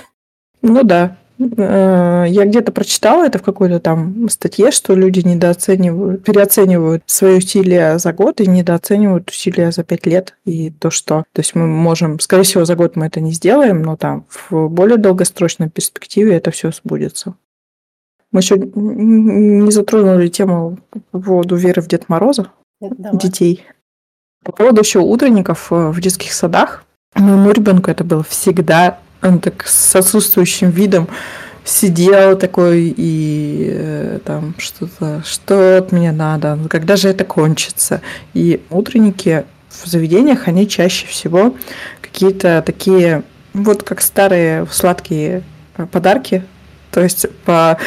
Ну 0.63 0.84
да, 0.84 1.17
Э, 1.58 2.25
я 2.27 2.45
где-то 2.45 2.71
прочитала 2.71 3.25
это 3.25 3.39
в 3.39 3.43
какой-то 3.43 3.80
там 3.80 4.30
статье, 4.30 4.71
что 4.71 4.93
люди 4.93 5.21
недооценивают, 5.21 6.23
переоценивают 6.23 7.04
свои 7.06 7.38
усилия 7.38 7.97
за 7.97 8.13
год 8.13 8.41
и 8.41 8.47
недооценивают 8.47 9.30
усилия 9.30 9.71
за 9.71 9.84
пять 9.84 10.06
лет. 10.06 10.36
И 10.45 10.71
то, 10.71 10.89
что... 10.89 11.23
То 11.34 11.39
есть 11.39 11.56
мы 11.56 11.67
можем... 11.67 12.19
Скорее 12.19 12.43
всего, 12.43 12.65
за 12.65 12.75
год 12.75 12.95
мы 12.95 13.08
это 13.08 13.21
не 13.21 13.32
сделаем, 13.32 13.82
но 13.82 13.95
там 13.95 14.25
в 14.30 14.67
более 14.67 14.97
долгосрочной 14.97 15.69
перспективе 15.69 16.36
это 16.36 16.51
все 16.51 16.71
сбудется. 16.71 17.36
Мы 18.32 18.39
еще 18.39 18.56
не 18.58 19.72
затронули 19.72 20.28
тему 20.28 20.80
по 21.12 21.20
поводу 21.20 21.56
веры 21.56 21.82
в 21.82 21.88
Дед 21.88 22.08
Мороза, 22.10 22.48
Давай. 22.80 23.20
детей. 23.20 23.65
По 24.44 24.52
поводу 24.52 24.82
еще 24.82 25.00
утренников 25.00 25.72
э, 25.72 25.89
в 25.89 26.00
детских 26.00 26.34
садах. 26.34 26.86
Моему 27.15 27.52
ребенку 27.52 27.91
это 27.91 28.04
было 28.04 28.24
всегда 28.24 29.00
он 29.22 29.39
так 29.39 29.67
с 29.67 29.96
отсутствующим 29.96 30.70
видом 30.70 31.08
сидел 31.63 32.38
такой 32.38 32.94
и 32.96 33.70
э, 33.72 34.20
там 34.26 34.56
что-то, 34.58 35.22
что 35.24 35.78
от 35.78 35.91
меня 35.91 36.12
надо, 36.12 36.58
когда 36.70 36.96
же 36.96 37.10
это 37.10 37.24
кончится. 37.24 38.02
И 38.34 38.62
утренники 38.72 39.46
в 39.70 39.88
заведениях, 39.88 40.48
они 40.48 40.67
чаще 40.67 41.06
всего 41.08 41.56
какие-то 42.02 42.63
такие, 42.65 43.24
вот 43.54 43.84
как 43.84 44.02
старые 44.02 44.65
сладкие 44.72 45.44
подарки, 45.91 46.44
то 46.89 47.02
есть 47.02 47.28
по 47.46 47.78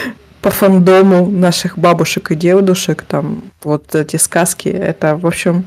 по 0.44 0.50
фандому 0.50 1.30
наших 1.30 1.78
бабушек 1.78 2.30
и 2.30 2.34
дедушек, 2.34 3.02
там, 3.08 3.44
вот 3.62 3.94
эти 3.94 4.16
сказки, 4.16 4.68
это, 4.68 5.16
в 5.16 5.26
общем, 5.26 5.64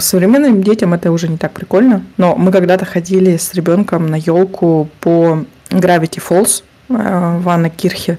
современным 0.00 0.62
детям 0.62 0.94
это 0.94 1.12
уже 1.12 1.28
не 1.28 1.36
так 1.36 1.52
прикольно, 1.52 2.02
но 2.16 2.34
мы 2.34 2.50
когда-то 2.50 2.86
ходили 2.86 3.36
с 3.36 3.52
ребенком 3.52 4.06
на 4.06 4.14
елку 4.14 4.88
по 5.00 5.44
Gravity 5.68 6.22
Falls 6.26 6.62
э, 6.88 7.38
в 7.38 7.48
Анна 7.50 7.68
Кирхе. 7.68 8.18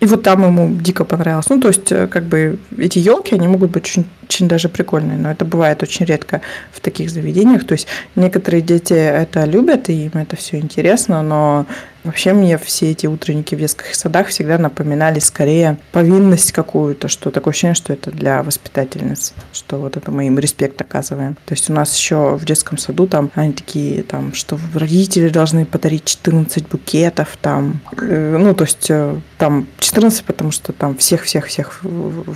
И 0.00 0.04
вот 0.04 0.22
там 0.22 0.44
ему 0.44 0.74
дико 0.78 1.06
понравилось. 1.06 1.48
Ну, 1.48 1.58
то 1.58 1.68
есть, 1.68 1.90
э, 1.90 2.06
как 2.06 2.24
бы 2.24 2.58
эти 2.76 2.98
елки, 2.98 3.34
они 3.34 3.48
могут 3.48 3.70
быть 3.70 3.84
очень, 3.84 4.04
очень 4.24 4.48
даже 4.48 4.68
прикольные, 4.68 5.16
но 5.16 5.30
это 5.30 5.46
бывает 5.46 5.82
очень 5.82 6.04
редко 6.04 6.42
в 6.70 6.80
таких 6.80 7.08
заведениях. 7.08 7.66
То 7.66 7.72
есть 7.72 7.86
некоторые 8.14 8.60
дети 8.60 8.92
это 8.92 9.44
любят, 9.44 9.88
и 9.88 10.04
им 10.04 10.12
это 10.14 10.36
все 10.36 10.58
интересно, 10.58 11.22
но 11.22 11.64
Вообще 12.06 12.32
мне 12.32 12.56
все 12.56 12.92
эти 12.92 13.08
утренники 13.08 13.56
в 13.56 13.58
детских 13.58 13.92
садах 13.96 14.28
всегда 14.28 14.58
напоминали 14.58 15.18
скорее 15.18 15.76
повинность 15.90 16.52
какую-то, 16.52 17.08
что 17.08 17.32
такое 17.32 17.50
ощущение, 17.50 17.74
что 17.74 17.92
это 17.92 18.12
для 18.12 18.44
воспитательниц, 18.44 19.34
что 19.52 19.78
вот 19.78 19.96
это 19.96 20.12
мы 20.12 20.28
им 20.28 20.38
респект 20.38 20.80
оказываем. 20.80 21.34
То 21.34 21.54
есть 21.54 21.68
у 21.68 21.72
нас 21.72 21.96
еще 21.96 22.36
в 22.36 22.44
детском 22.44 22.78
саду 22.78 23.08
там 23.08 23.32
они 23.34 23.52
такие, 23.52 24.04
там, 24.04 24.34
что 24.34 24.56
родители 24.72 25.28
должны 25.28 25.66
подарить 25.66 26.04
14 26.04 26.68
букетов, 26.68 27.36
там, 27.42 27.80
э, 28.00 28.36
ну, 28.38 28.54
то 28.54 28.64
есть 28.64 28.86
э, 28.88 29.20
там 29.36 29.66
14, 29.80 30.24
потому 30.24 30.52
что 30.52 30.72
там 30.72 30.96
всех-всех-всех 30.96 31.82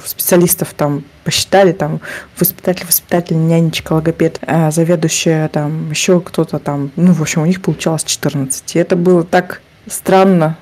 специалистов 0.05 0.75
там 0.77 1.05
посчитали, 1.25 1.73
там, 1.73 2.01
воспитатель, 2.39 2.87
воспитатель, 2.87 3.37
нянечка, 3.37 3.95
логопед, 3.95 4.39
а 4.47 4.71
заведующая, 4.71 5.49
там, 5.49 5.91
еще 5.91 6.21
кто-то 6.21 6.59
там, 6.59 6.91
ну, 6.97 7.13
в 7.13 7.23
общем, 7.23 7.43
у 7.43 7.47
них 7.47 7.63
получалось 7.63 8.05
14. 8.05 8.77
И 8.77 8.79
это 8.79 8.97
было 8.97 9.25
так 9.25 9.63
странно, 9.87 10.57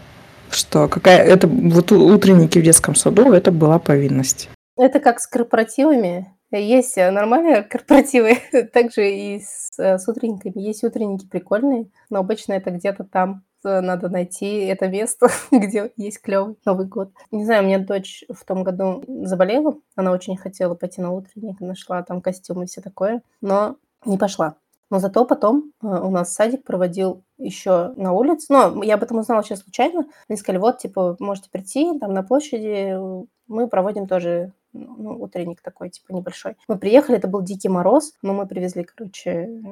что 0.51 0.89
какая 0.89 1.19
это 1.19 1.47
вот 1.47 1.93
утренники 1.93 2.59
в 2.59 2.63
детском 2.63 2.95
саду 2.95 3.33
это 3.33 3.53
была 3.53 3.79
повинность. 3.79 4.49
Это 4.77 5.01
как 5.01 5.21
с 5.21 5.27
корпоративами. 5.27 6.33
Есть 6.51 6.97
нормальные 6.97 7.63
корпоративы, 7.71 8.39
также 8.73 9.11
и 9.11 9.41
с, 9.41 9.71
с 9.77 10.09
утренниками. 10.09 10.63
Есть 10.63 10.85
утренники 10.85 11.27
прикольные, 11.27 11.91
но 12.11 12.21
обычно 12.21 12.55
это 12.55 12.71
где-то 12.71 13.05
там 13.05 13.45
надо 13.81 14.09
найти 14.09 14.67
это 14.67 14.89
место, 14.89 15.29
где 15.51 15.93
есть 15.97 16.21
клевый 16.21 16.57
Новый 16.65 16.87
год. 16.87 17.11
Не 17.31 17.45
знаю, 17.45 17.65
у 17.65 17.67
меня 17.67 17.79
дочь 17.79 18.25
в 18.29 18.45
том 18.45 18.65
году 18.65 19.05
заболела, 19.25 19.77
она 19.97 20.13
очень 20.13 20.37
хотела 20.37 20.75
пойти 20.75 21.01
на 21.01 21.13
утренник, 21.13 21.61
нашла 21.61 22.03
там 22.03 22.21
костюм 22.21 22.63
и 22.63 22.67
все 22.67 22.81
такое, 22.81 23.23
но 23.41 23.77
не 24.05 24.19
пошла. 24.19 24.57
Но 24.91 25.01
зато 25.01 25.25
потом 25.27 25.73
э, 25.83 25.87
у 25.87 26.11
нас 26.11 26.33
садик 26.35 26.65
проводил 26.65 27.23
еще 27.37 27.93
на 27.97 28.13
улице. 28.13 28.47
Но 28.49 28.83
я 28.83 28.95
об 28.95 29.03
этом 29.03 29.19
узнала 29.19 29.43
сейчас 29.43 29.61
случайно. 29.61 30.07
Они 30.29 30.39
сказали, 30.39 30.61
вот, 30.61 30.79
типа, 30.79 31.17
можете 31.21 31.51
прийти, 31.51 31.99
там 31.99 32.15
на 32.15 32.23
площади 32.23 32.97
мы 33.49 33.69
проводим 33.69 34.07
тоже 34.07 34.53
ну, 34.73 35.21
утренник 35.21 35.61
такой, 35.61 35.91
типа, 35.91 36.13
небольшой. 36.13 36.57
Мы 36.69 36.79
приехали, 36.79 37.19
это 37.19 37.29
был 37.29 37.43
дикий 37.43 37.69
мороз, 37.69 38.13
но 38.23 38.35
мы 38.35 38.47
привезли, 38.47 38.85
короче, 38.85 39.63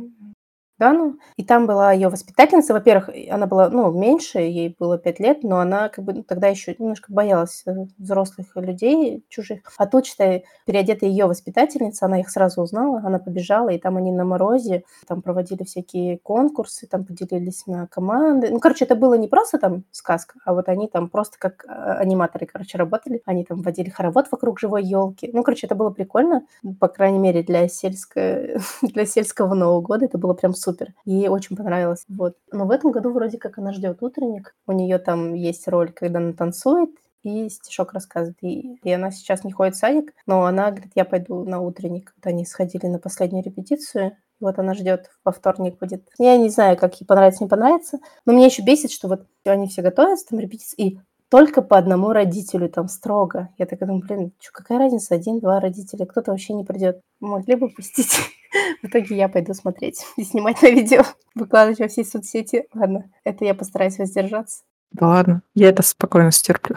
Дану, 0.78 1.18
и 1.36 1.44
там 1.44 1.66
была 1.66 1.92
ее 1.92 2.08
воспитательница. 2.08 2.74
Во-первых, 2.74 3.10
она 3.30 3.46
была, 3.46 3.70
ну, 3.70 3.90
меньше, 3.90 4.38
ей 4.38 4.74
было 4.78 4.98
пять 4.98 5.20
лет, 5.20 5.42
но 5.42 5.58
она 5.58 5.88
как 5.88 6.04
бы 6.04 6.12
ну, 6.12 6.22
тогда 6.22 6.48
еще 6.48 6.74
немножко 6.78 7.12
боялась 7.12 7.62
э, 7.66 7.72
взрослых 7.98 8.48
людей 8.56 9.24
чужих. 9.28 9.60
А 9.78 9.86
тут, 9.86 10.06
считай, 10.06 10.44
переодетая 10.66 11.08
ее 11.08 11.26
воспитательница, 11.26 12.06
она 12.06 12.20
их 12.20 12.28
сразу 12.28 12.60
узнала, 12.60 13.00
она 13.04 13.18
побежала, 13.18 13.70
и 13.70 13.78
там 13.78 13.96
они 13.96 14.12
на 14.12 14.24
морозе, 14.24 14.84
там 15.06 15.22
проводили 15.22 15.64
всякие 15.64 16.18
конкурсы, 16.18 16.86
там 16.86 17.04
поделились 17.04 17.66
на 17.66 17.86
команды. 17.86 18.48
Ну, 18.50 18.60
короче, 18.60 18.84
это 18.84 18.96
было 18.96 19.14
не 19.14 19.28
просто 19.28 19.58
там 19.58 19.84
сказка, 19.92 20.38
а 20.44 20.52
вот 20.52 20.68
они 20.68 20.88
там 20.88 21.08
просто 21.08 21.38
как 21.38 21.64
э, 21.64 21.68
аниматоры, 21.68 22.46
короче, 22.46 22.76
работали. 22.76 23.22
Они 23.24 23.44
там 23.44 23.62
водили 23.62 23.88
хоровод 23.88 24.26
вокруг 24.30 24.60
живой 24.60 24.84
елки. 24.84 25.30
Ну, 25.32 25.42
короче, 25.42 25.66
это 25.66 25.74
было 25.74 25.90
прикольно, 25.90 26.42
по 26.80 26.88
крайней 26.88 27.18
мере, 27.18 27.42
для, 27.42 27.66
сельско... 27.68 28.60
для 28.82 29.06
сельского 29.06 29.54
Нового 29.54 29.80
года 29.80 30.04
это 30.04 30.18
было 30.18 30.34
прям 30.34 30.54
супер. 30.66 30.92
Ей 31.04 31.28
очень 31.28 31.56
понравилось. 31.56 32.04
Вот. 32.08 32.36
Но 32.52 32.66
в 32.66 32.70
этом 32.70 32.90
году 32.90 33.12
вроде 33.12 33.38
как 33.38 33.58
она 33.58 33.72
ждет 33.72 34.02
утренник. 34.02 34.54
У 34.66 34.72
нее 34.72 34.98
там 34.98 35.34
есть 35.34 35.68
роль, 35.68 35.92
когда 35.92 36.18
она 36.18 36.32
танцует, 36.32 36.90
и 37.22 37.48
стишок 37.48 37.92
рассказывает. 37.92 38.36
И, 38.42 38.76
и 38.82 38.90
она 38.90 39.10
сейчас 39.10 39.44
не 39.44 39.52
ходит 39.52 39.74
в 39.74 39.78
садик, 39.78 40.12
но 40.26 40.44
она 40.44 40.70
говорит, 40.70 40.92
я 40.94 41.04
пойду 41.04 41.44
на 41.44 41.60
утренник. 41.60 42.12
Вот 42.16 42.26
они 42.26 42.44
сходили 42.44 42.86
на 42.86 42.98
последнюю 42.98 43.44
репетицию, 43.44 44.16
вот 44.40 44.58
она 44.58 44.74
ждет, 44.74 45.10
во 45.24 45.32
вторник 45.32 45.78
будет. 45.78 46.08
Я 46.18 46.36
не 46.36 46.50
знаю, 46.50 46.76
как 46.76 47.00
ей 47.00 47.06
понравится, 47.06 47.42
не 47.42 47.48
понравится. 47.48 47.98
Но 48.26 48.32
мне 48.32 48.46
еще 48.46 48.62
бесит, 48.62 48.90
что 48.90 49.08
вот 49.08 49.26
они 49.44 49.68
все 49.68 49.82
готовятся, 49.82 50.26
там 50.28 50.38
репетиции, 50.38 50.76
и 50.76 51.00
только 51.28 51.62
по 51.62 51.76
одному 51.76 52.12
родителю 52.12 52.68
там 52.68 52.88
строго. 52.88 53.50
Я 53.58 53.66
так 53.66 53.80
думаю, 53.80 54.02
блин, 54.06 54.32
что, 54.40 54.52
какая 54.52 54.78
разница, 54.78 55.14
один-два 55.14 55.60
родителя, 55.60 56.06
кто-то 56.06 56.30
вообще 56.30 56.54
не 56.54 56.64
придет. 56.64 57.00
Могли 57.20 57.56
бы 57.56 57.68
пустить. 57.68 58.16
В 58.82 58.86
итоге 58.86 59.16
я 59.16 59.28
пойду 59.28 59.54
смотреть 59.54 60.04
и 60.16 60.24
снимать 60.24 60.62
на 60.62 60.70
видео, 60.70 61.02
выкладывать 61.34 61.80
во 61.80 61.88
все 61.88 62.04
соцсети. 62.04 62.66
Ладно, 62.74 63.10
это 63.24 63.44
я 63.44 63.54
постараюсь 63.54 63.98
воздержаться. 63.98 64.62
Да 64.92 65.08
ладно, 65.08 65.42
я 65.54 65.68
это 65.68 65.82
спокойно 65.82 66.30
стерплю. 66.30 66.76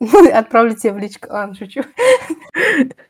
Отправлю 0.32 0.76
тебе 0.76 0.92
в 0.92 0.98
личку. 0.98 1.28
А, 1.30 1.52
шучу. 1.54 1.82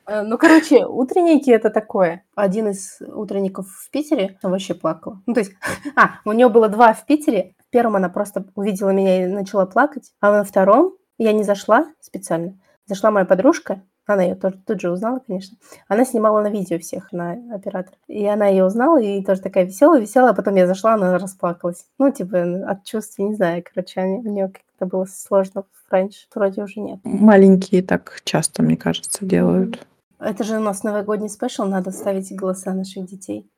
Э, 0.07 0.23
ну, 0.23 0.39
короче, 0.39 0.87
утренники 0.87 1.51
это 1.51 1.71
такое. 1.71 2.25
Один 2.35 2.69
из 2.69 2.99
утренников 3.01 3.69
в 3.69 3.91
Питере 3.91 4.39
вообще 4.43 4.75
плакал. 4.75 5.19
Ну, 5.27 5.35
то 5.35 5.41
есть, 5.41 5.53
а, 5.97 6.21
у 6.25 6.33
нее 6.33 6.49
было 6.49 6.69
два 6.69 6.95
в 6.95 7.05
Питере. 7.05 7.55
В 7.71 7.73
первом 7.73 7.95
она 7.95 8.09
просто 8.09 8.47
увидела 8.57 8.91
меня 8.91 9.23
и 9.23 9.27
начала 9.29 9.65
плакать. 9.65 10.11
А 10.21 10.33
на 10.33 10.43
втором 10.43 10.97
я 11.19 11.33
не 11.33 11.45
зашла 11.45 11.87
специально. 12.01 12.59
Зашла 12.87 13.13
моя 13.13 13.25
подружка, 13.25 13.83
она 14.07 14.25
ее 14.25 14.35
тоже 14.35 14.61
тут 14.67 14.81
же 14.81 14.91
узнала, 14.91 15.21
конечно. 15.25 15.57
Она 15.87 16.05
снимала 16.05 16.43
на 16.43 16.49
видео 16.49 16.81
всех, 16.81 17.13
на 17.13 17.39
оператор. 17.55 17.95
И 18.09 18.27
она 18.27 18.49
ее 18.49 18.65
узнала, 18.65 19.01
и 19.01 19.23
тоже 19.23 19.41
такая 19.41 19.67
веселая, 19.67 20.01
веселая. 20.01 20.33
А 20.33 20.35
потом 20.35 20.57
я 20.57 20.67
зашла, 20.67 20.95
она 20.95 21.17
расплакалась. 21.17 21.87
Ну, 21.97 22.11
типа, 22.11 22.69
от 22.69 22.83
чувств, 22.83 23.21
не 23.21 23.37
знаю, 23.37 23.63
короче, 23.63 24.01
у 24.01 24.23
нее 24.23 24.49
как-то 24.49 24.87
было 24.87 25.05
сложно 25.05 25.63
раньше. 25.91 26.27
Вроде 26.35 26.65
уже 26.65 26.81
нет. 26.81 26.99
Маленькие 27.05 27.85
так 27.85 28.21
часто, 28.25 28.65
мне 28.65 28.77
кажется, 28.77 29.25
делают. 29.25 29.87
Это 30.19 30.43
же 30.43 30.57
у 30.57 30.61
нас 30.61 30.83
новогодний 30.83 31.29
спешл, 31.29 31.67
надо 31.67 31.93
ставить 31.93 32.35
голоса 32.35 32.75
наших 32.75 33.07
детей. 33.07 33.49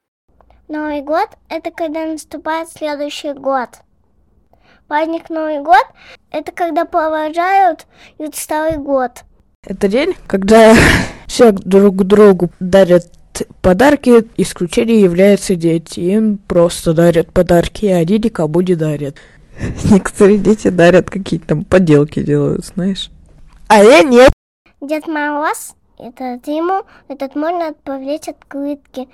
Новый 0.68 1.00
год– 1.00 1.30
это 1.48 1.70
когда 1.70 2.04
наступает 2.04 2.68
следующий 2.68 3.32
год. 3.32 3.70
Праздник 4.88 5.30
Новый 5.30 5.62
год– 5.62 5.84
это 6.30 6.52
когда 6.52 6.84
провожают 6.84 7.86
старый 8.34 8.78
год– 8.78 9.24
это 9.64 9.86
день, 9.86 10.16
когда 10.26 10.74
все 11.28 11.52
друг 11.52 12.04
другу 12.04 12.50
дарят 12.58 13.06
подарки, 13.60 14.28
исключением 14.36 15.04
являются 15.04 15.54
дети. 15.54 16.00
Им 16.00 16.38
просто 16.38 16.94
дарят 16.94 17.32
подарки, 17.32 17.86
а 17.86 17.98
они 17.98 18.18
никому 18.18 18.60
не 18.60 18.74
дарят. 18.74 19.18
Некоторые 19.90 20.38
дети 20.38 20.66
дарят 20.66 21.10
какие-то 21.10 21.46
там 21.46 21.64
поделки 21.64 22.24
делают, 22.24 22.64
знаешь. 22.66 23.08
А 23.68 23.84
я 23.84 24.02
нет. 24.02 24.32
Дед 24.80 25.06
Мороз, 25.06 25.76
это 25.96 26.40
ты 26.44 26.50
ему, 26.50 26.82
этот 27.06 27.36
можно 27.36 27.68
отправлять 27.68 28.28
открытки, 28.28 29.08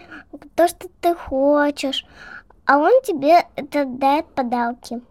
то, 0.54 0.66
что 0.66 0.88
ты 1.02 1.14
хочешь. 1.14 2.06
А 2.64 2.78
он 2.78 3.02
тебе 3.02 3.44
это 3.54 3.84
дает 3.84 4.24
подарки. 4.28 5.02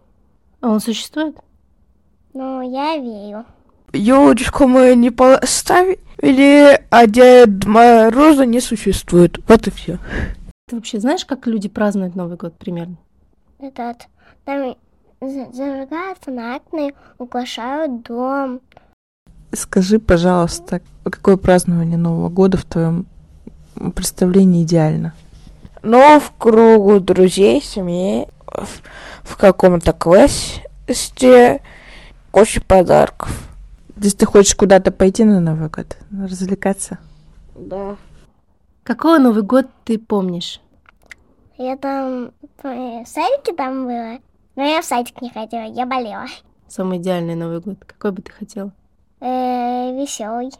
А 0.60 0.68
он 0.70 0.80
существует? 0.80 1.36
Ну, 2.34 2.60
я 2.62 2.96
верю 2.96 3.44
елочку 3.92 4.66
мы 4.66 4.94
не 4.94 5.10
поставили, 5.10 6.80
а 6.90 7.06
Дед 7.06 7.64
Мороза 7.66 8.46
не 8.46 8.60
существует. 8.60 9.38
Вот 9.48 9.66
и 9.66 9.70
все. 9.70 9.98
Ты 10.66 10.76
вообще 10.76 11.00
знаешь, 11.00 11.24
как 11.24 11.46
люди 11.46 11.68
празднуют 11.68 12.14
Новый 12.14 12.36
год 12.36 12.54
примерно? 12.58 12.96
Этот, 13.58 14.08
там 14.44 14.76
зажигают 15.20 16.18
фонарики, 16.20 16.94
украшают 17.18 18.02
дом. 18.02 18.60
Скажи, 19.52 19.98
пожалуйста, 19.98 20.82
какое 21.04 21.38
празднование 21.38 21.96
Нового 21.96 22.28
года 22.28 22.58
в 22.58 22.64
твоем 22.64 23.06
представлении 23.94 24.62
идеально? 24.62 25.14
Ну, 25.82 26.20
в 26.20 26.32
кругу 26.36 27.00
друзей, 27.00 27.62
семьи, 27.62 28.28
в, 28.52 28.82
в 29.22 29.36
каком-то 29.36 29.92
классе, 29.92 30.62
куча 32.30 32.60
подарков. 32.60 33.48
Здесь 33.96 34.14
ты 34.14 34.26
хочешь 34.26 34.54
куда-то 34.54 34.92
пойти 34.92 35.24
на 35.24 35.40
Новый 35.40 35.68
год, 35.68 35.96
развлекаться? 36.10 36.98
Да. 37.56 37.96
Какой 38.84 39.18
Новый 39.18 39.42
год 39.42 39.66
ты 39.84 39.98
помнишь? 39.98 40.60
Я 41.56 41.76
там 41.76 42.30
в 42.62 43.04
садике 43.06 43.52
там 43.56 43.84
была, 43.84 44.18
но 44.54 44.62
я 44.62 44.80
в 44.80 44.84
садик 44.84 45.20
не 45.20 45.30
ходила, 45.30 45.64
я 45.64 45.84
болела. 45.86 46.26
Самый 46.68 46.98
идеальный 46.98 47.34
Новый 47.34 47.60
год. 47.60 47.78
Какой 47.84 48.12
бы 48.12 48.22
ты 48.22 48.30
хотела? 48.30 48.72
Э, 49.20 49.92
веселый. 49.96 50.50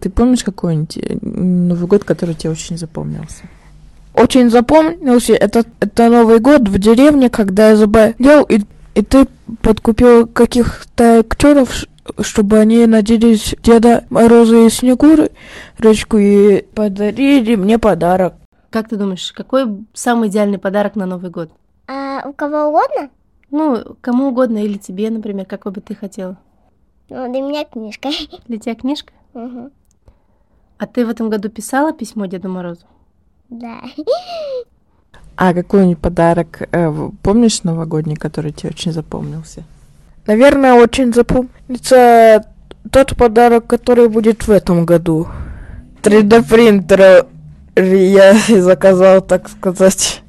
Ты 0.00 0.10
помнишь 0.10 0.42
какой-нибудь 0.42 0.96
э, 0.96 1.18
Новый 1.22 1.86
год, 1.86 2.04
который 2.04 2.34
тебе 2.34 2.50
очень 2.50 2.76
запомнился? 2.76 3.44
Очень 4.14 4.50
запомнился 4.50 5.34
это, 5.34 5.64
это 5.80 6.08
Новый 6.08 6.40
год 6.40 6.68
в 6.68 6.78
деревне, 6.78 7.30
когда 7.30 7.70
я 7.70 7.76
заболел, 7.76 8.42
и, 8.44 8.60
и 8.94 9.02
ты 9.02 9.26
подкупил 9.62 10.26
каких-то 10.26 11.20
актеров, 11.20 11.84
чтобы 12.20 12.58
они 12.58 12.86
наделись 12.86 13.54
Деда 13.62 14.04
Мороза 14.10 14.66
и 14.66 14.70
Снегурочку 14.70 16.18
и 16.18 16.62
подарили 16.74 17.54
мне 17.54 17.78
подарок. 17.78 18.34
Как 18.70 18.88
ты 18.88 18.96
думаешь, 18.96 19.32
какой 19.32 19.84
самый 19.94 20.28
идеальный 20.28 20.58
подарок 20.58 20.96
на 20.96 21.06
Новый 21.06 21.30
год? 21.30 21.50
А 21.88 22.22
у 22.24 22.32
кого 22.32 22.68
угодно? 22.68 23.10
Ну, 23.50 23.96
кому 24.00 24.28
угодно, 24.28 24.58
или 24.58 24.78
тебе, 24.78 25.10
например, 25.10 25.46
какой 25.46 25.72
бы 25.72 25.80
ты 25.80 25.94
хотела? 25.94 26.36
Ну, 27.08 27.30
для 27.32 27.42
меня 27.42 27.64
книжка. 27.64 28.10
Для 28.46 28.58
тебя 28.58 28.74
книжка? 28.76 29.12
Угу. 29.34 29.70
А 30.78 30.86
ты 30.86 31.04
в 31.04 31.10
этом 31.10 31.28
году 31.28 31.48
писала 31.48 31.92
письмо 31.92 32.26
Деду 32.26 32.48
Морозу? 32.48 32.86
Да. 33.50 33.80
А 35.36 35.54
какой-нибудь 35.54 35.98
подарок, 35.98 36.68
э, 36.70 37.10
помнишь 37.22 37.62
новогодний, 37.62 38.16
который 38.16 38.52
тебе 38.52 38.70
очень 38.70 38.92
запомнился? 38.92 39.64
Наверное, 40.26 40.74
очень 40.74 41.12
запомнится 41.12 42.44
тот 42.90 43.16
подарок, 43.16 43.66
который 43.66 44.08
будет 44.08 44.46
в 44.46 44.50
этом 44.50 44.84
году. 44.84 45.28
3D 46.02 46.48
принтер 46.48 47.26
я 47.76 48.34
заказал, 48.48 49.22
так 49.22 49.48
сказать. 49.48 50.22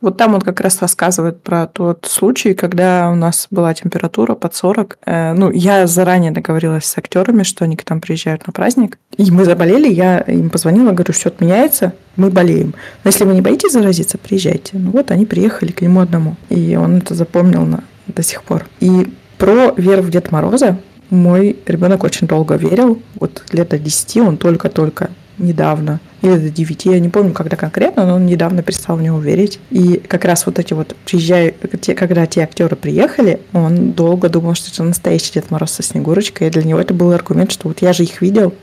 Вот 0.00 0.16
там 0.16 0.34
он 0.34 0.40
как 0.40 0.60
раз 0.60 0.80
рассказывает 0.80 1.42
про 1.42 1.66
тот 1.66 2.06
случай, 2.08 2.54
когда 2.54 3.10
у 3.10 3.14
нас 3.14 3.48
была 3.50 3.74
температура 3.74 4.34
под 4.34 4.54
40. 4.54 4.98
Э, 5.04 5.32
ну, 5.34 5.50
я 5.50 5.86
заранее 5.86 6.30
договорилась 6.30 6.86
с 6.86 6.96
актерами, 6.96 7.42
что 7.42 7.64
они 7.64 7.76
к 7.76 7.88
нам 7.88 8.00
приезжают 8.00 8.46
на 8.46 8.52
праздник. 8.52 8.98
И 9.16 9.30
мы 9.30 9.44
заболели, 9.44 9.92
я 9.92 10.20
им 10.20 10.48
позвонила, 10.48 10.92
говорю, 10.92 11.12
все 11.12 11.28
отменяется, 11.28 11.92
мы 12.20 12.30
болеем. 12.30 12.74
Но 13.04 13.08
если 13.08 13.24
вы 13.24 13.34
не 13.34 13.40
боитесь 13.40 13.72
заразиться, 13.72 14.18
приезжайте. 14.18 14.72
Ну 14.74 14.90
вот 14.90 15.10
они 15.10 15.26
приехали 15.26 15.72
к 15.72 15.80
нему 15.80 16.00
одному. 16.00 16.36
И 16.48 16.76
он 16.76 16.98
это 16.98 17.14
запомнил 17.14 17.64
на 17.64 17.84
до 18.06 18.22
сих 18.22 18.42
пор. 18.42 18.66
И 18.80 19.12
про 19.38 19.72
веру 19.76 20.02
в 20.02 20.10
Дед 20.10 20.30
Мороза 20.32 20.78
мой 21.10 21.56
ребенок 21.66 22.04
очень 22.04 22.26
долго 22.26 22.56
верил. 22.56 23.00
Вот 23.18 23.44
лет 23.52 23.68
до 23.70 23.78
10 23.78 24.16
он 24.18 24.36
только-только 24.36 25.10
недавно, 25.38 26.00
или 26.22 26.36
до 26.36 26.50
9, 26.50 26.84
я 26.86 27.00
не 27.00 27.08
помню, 27.08 27.32
когда 27.32 27.56
конкретно, 27.56 28.06
но 28.06 28.16
он 28.16 28.26
недавно 28.26 28.62
перестал 28.62 28.96
в 28.96 29.02
него 29.02 29.18
верить. 29.18 29.58
И 29.70 29.96
как 30.06 30.24
раз 30.24 30.44
вот 30.46 30.58
эти 30.58 30.74
вот, 30.74 30.94
приезжая, 31.06 31.54
когда 31.96 32.26
те 32.26 32.42
актеры 32.42 32.76
приехали, 32.76 33.40
он 33.52 33.92
долго 33.92 34.28
думал, 34.28 34.54
что 34.54 34.70
это 34.70 34.82
настоящий 34.82 35.32
Дед 35.32 35.50
Мороз 35.50 35.72
со 35.72 35.82
Снегурочкой, 35.82 36.48
и 36.48 36.50
для 36.50 36.62
него 36.62 36.78
это 36.78 36.94
был 36.94 37.10
аргумент, 37.12 37.52
что 37.52 37.68
вот 37.68 37.80
я 37.80 37.92
же 37.92 38.02
их 38.02 38.20
видел, 38.20 38.54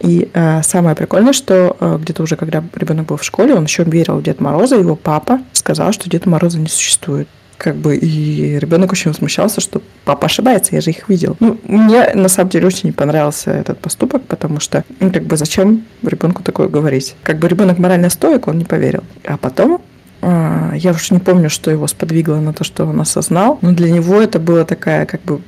и 0.00 0.30
э, 0.32 0.62
самое 0.62 0.96
прикольное, 0.96 1.32
что 1.32 1.76
э, 1.78 1.98
где-то 2.00 2.22
уже, 2.22 2.36
когда 2.36 2.64
ребенок 2.74 3.06
был 3.06 3.16
в 3.16 3.24
школе, 3.24 3.54
он 3.54 3.64
еще 3.64 3.84
верил 3.84 4.16
в 4.16 4.22
Дед 4.22 4.40
Мороза, 4.40 4.76
его 4.76 4.96
папа 4.96 5.40
сказал, 5.52 5.92
что 5.92 6.08
Деда 6.08 6.28
Мороза 6.28 6.58
не 6.58 6.68
существует 6.68 7.28
как 7.60 7.76
бы 7.76 7.94
и 7.94 8.58
ребенок 8.58 8.90
очень 8.90 9.10
возмущался, 9.10 9.60
что 9.60 9.82
папа 10.06 10.26
ошибается, 10.26 10.74
я 10.74 10.80
же 10.80 10.90
их 10.90 11.08
видел. 11.10 11.36
Ну, 11.40 11.58
мне 11.64 12.10
на 12.14 12.28
самом 12.28 12.48
деле 12.48 12.66
очень 12.66 12.88
не 12.88 12.92
понравился 12.92 13.50
этот 13.50 13.78
поступок, 13.78 14.22
потому 14.22 14.60
что, 14.60 14.82
ну, 14.98 15.12
как 15.12 15.24
бы 15.24 15.36
зачем 15.36 15.84
ребенку 16.02 16.42
такое 16.42 16.68
говорить? 16.68 17.16
Как 17.22 17.38
бы 17.38 17.48
ребенок 17.48 17.78
морально 17.78 18.08
стоек, 18.08 18.48
он 18.48 18.56
не 18.56 18.64
поверил. 18.64 19.04
А 19.26 19.36
потом 19.36 19.82
а, 20.22 20.72
я 20.74 20.92
уж 20.92 21.10
не 21.10 21.18
помню, 21.18 21.50
что 21.50 21.70
его 21.70 21.86
сподвигло 21.86 22.36
на 22.36 22.52
то, 22.52 22.64
что 22.64 22.86
он 22.86 22.98
осознал, 23.00 23.58
но 23.60 23.72
для 23.72 23.90
него 23.90 24.20
это 24.20 24.38
было 24.38 24.64
такая 24.64 25.04
как 25.04 25.20
бы 25.22 25.40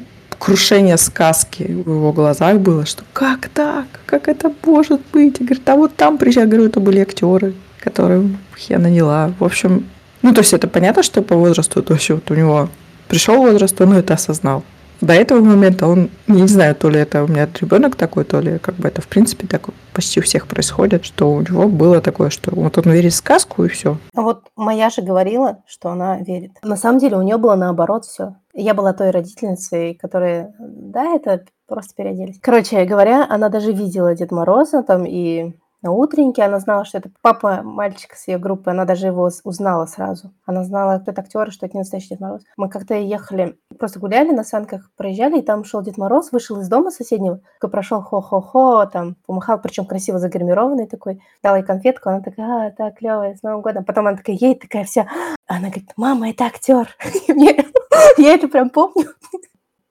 крушение 0.43 0.97
сказки 0.97 1.63
в 1.63 1.89
его 1.89 2.13
глазах 2.13 2.59
было, 2.59 2.85
что 2.85 3.05
как 3.13 3.49
так, 3.49 3.87
как 4.07 4.27
это 4.27 4.53
может 4.67 5.01
быть? 5.13 5.41
И 5.41 5.45
говорит, 5.45 5.69
а 5.69 5.77
вот 5.77 5.95
там 5.95 6.19
приезжали, 6.19 6.49
говорю, 6.49 6.67
это 6.67 6.81
были 6.81 6.99
актеры, 6.99 7.55
которые 7.79 8.29
я 8.69 8.81
наняла. 8.81 9.33
В 9.39 9.45
общем, 9.45 9.87
ну, 10.21 10.35
то 10.35 10.41
есть 10.41 10.53
это 10.53 10.67
понятно, 10.67 11.05
что 11.05 11.23
по 11.23 11.37
возрасту, 11.37 11.81
то 11.81 11.95
есть 11.95 12.11
вот 12.11 12.29
у 12.29 12.35
него 12.35 12.69
пришел 13.07 13.37
возраст, 13.37 13.81
он 13.81 13.93
это 13.93 14.15
осознал. 14.15 14.65
До 15.03 15.13
этого 15.13 15.41
момента 15.41 15.89
он, 15.89 16.11
не 16.29 16.47
знаю, 16.47 16.77
то 16.77 16.89
ли 16.89 17.01
это 17.01 17.25
у 17.25 17.27
меня 17.27 17.49
ребенок 17.61 17.97
такой, 17.97 18.23
то 18.23 18.39
ли 18.39 18.59
как 18.59 18.77
бы 18.77 18.87
это 18.87 19.03
в 19.03 19.09
принципе 19.09 19.49
так 19.49 19.69
почти 19.93 20.21
у 20.21 20.23
всех 20.23 20.47
происходит, 20.47 21.05
что 21.05 21.33
у 21.33 21.41
него 21.41 21.69
было 21.69 22.01
такое, 22.01 22.31
что 22.31 22.55
вот 22.55 22.79
он 22.79 22.85
верит 22.85 23.13
в 23.13 23.17
сказку 23.17 23.65
и 23.65 23.69
все. 23.69 23.99
А 24.15 24.23
вот 24.23 24.45
моя 24.55 24.91
же 24.91 25.03
говорила, 25.03 25.59
что 25.67 25.91
она 25.91 26.19
верит. 26.21 26.53
На 26.63 26.77
самом 26.77 27.01
деле 27.01 27.17
у 27.17 27.23
нее 27.23 27.37
было 27.37 27.57
наоборот 27.57 28.05
все. 28.05 28.37
Я 28.55 28.75
была 28.75 28.93
той 28.93 29.11
родительницей, 29.11 29.95
которая, 29.95 30.55
да, 30.61 31.17
это 31.17 31.45
просто 31.67 31.95
переоделись. 31.97 32.39
Короче 32.41 32.85
говоря, 32.85 33.27
она 33.29 33.49
даже 33.49 33.73
видела 33.73 34.15
Дед 34.15 34.31
Мороза 34.31 34.85
там 34.85 35.05
и 35.05 35.53
на 35.83 35.93
утреннике. 35.93 36.43
Она 36.43 36.59
знала, 36.61 36.85
что 36.85 36.99
это 36.99 37.11
папа 37.21 37.63
мальчика 37.63 38.17
с 38.17 38.29
ее 38.29 38.39
группы. 38.39 38.71
Она 38.71 38.85
даже 38.85 39.09
его 39.09 39.31
узнала 39.45 39.87
сразу. 39.87 40.33
Она 40.47 40.65
знала, 40.65 40.99
кто 40.99 41.11
это 41.11 41.23
актер, 41.23 41.53
что 41.53 41.67
это 41.67 41.77
не 41.77 41.81
настоящий 41.81 42.11
Дед 42.11 42.21
Мороз. 42.21 42.43
Мы 42.57 42.69
как-то 42.69 42.95
ехали, 42.95 43.59
просто 43.79 43.99
гуляли 43.99 44.31
на 44.31 44.45
санках, 44.45 44.91
проезжали, 44.97 45.41
и 45.41 45.43
там 45.43 45.65
шел 45.65 45.83
Дед 45.83 45.99
Мороз, 45.99 46.33
вышел 46.33 46.61
из 46.61 46.69
дома 46.69 46.91
соседнего, 46.91 47.41
такой 47.61 47.71
прошел 47.71 48.03
хо-хо-хо, 48.03 48.87
там 48.87 49.17
помахал, 49.27 49.61
причем 49.61 49.87
красиво 49.87 50.19
загримированный 50.19 50.87
такой, 50.87 51.23
дал 51.43 51.57
ей 51.57 51.65
конфетку, 51.65 52.11
она 52.11 52.21
такая, 52.21 52.69
а, 52.69 52.71
так, 52.71 52.99
клевая, 52.99 53.37
с 53.37 53.43
Новым 53.43 53.63
годом. 53.63 53.85
Потом 53.85 54.07
она 54.07 54.17
такая 54.17 54.37
едет, 54.37 54.61
такая 54.61 54.85
вся, 54.85 55.07
она 55.47 55.69
говорит, 55.69 55.93
мама, 55.97 56.31
это 56.31 56.45
актер. 56.45 56.89
Я 58.19 58.35
это 58.35 58.49
прям 58.49 58.71
помню. 58.71 59.07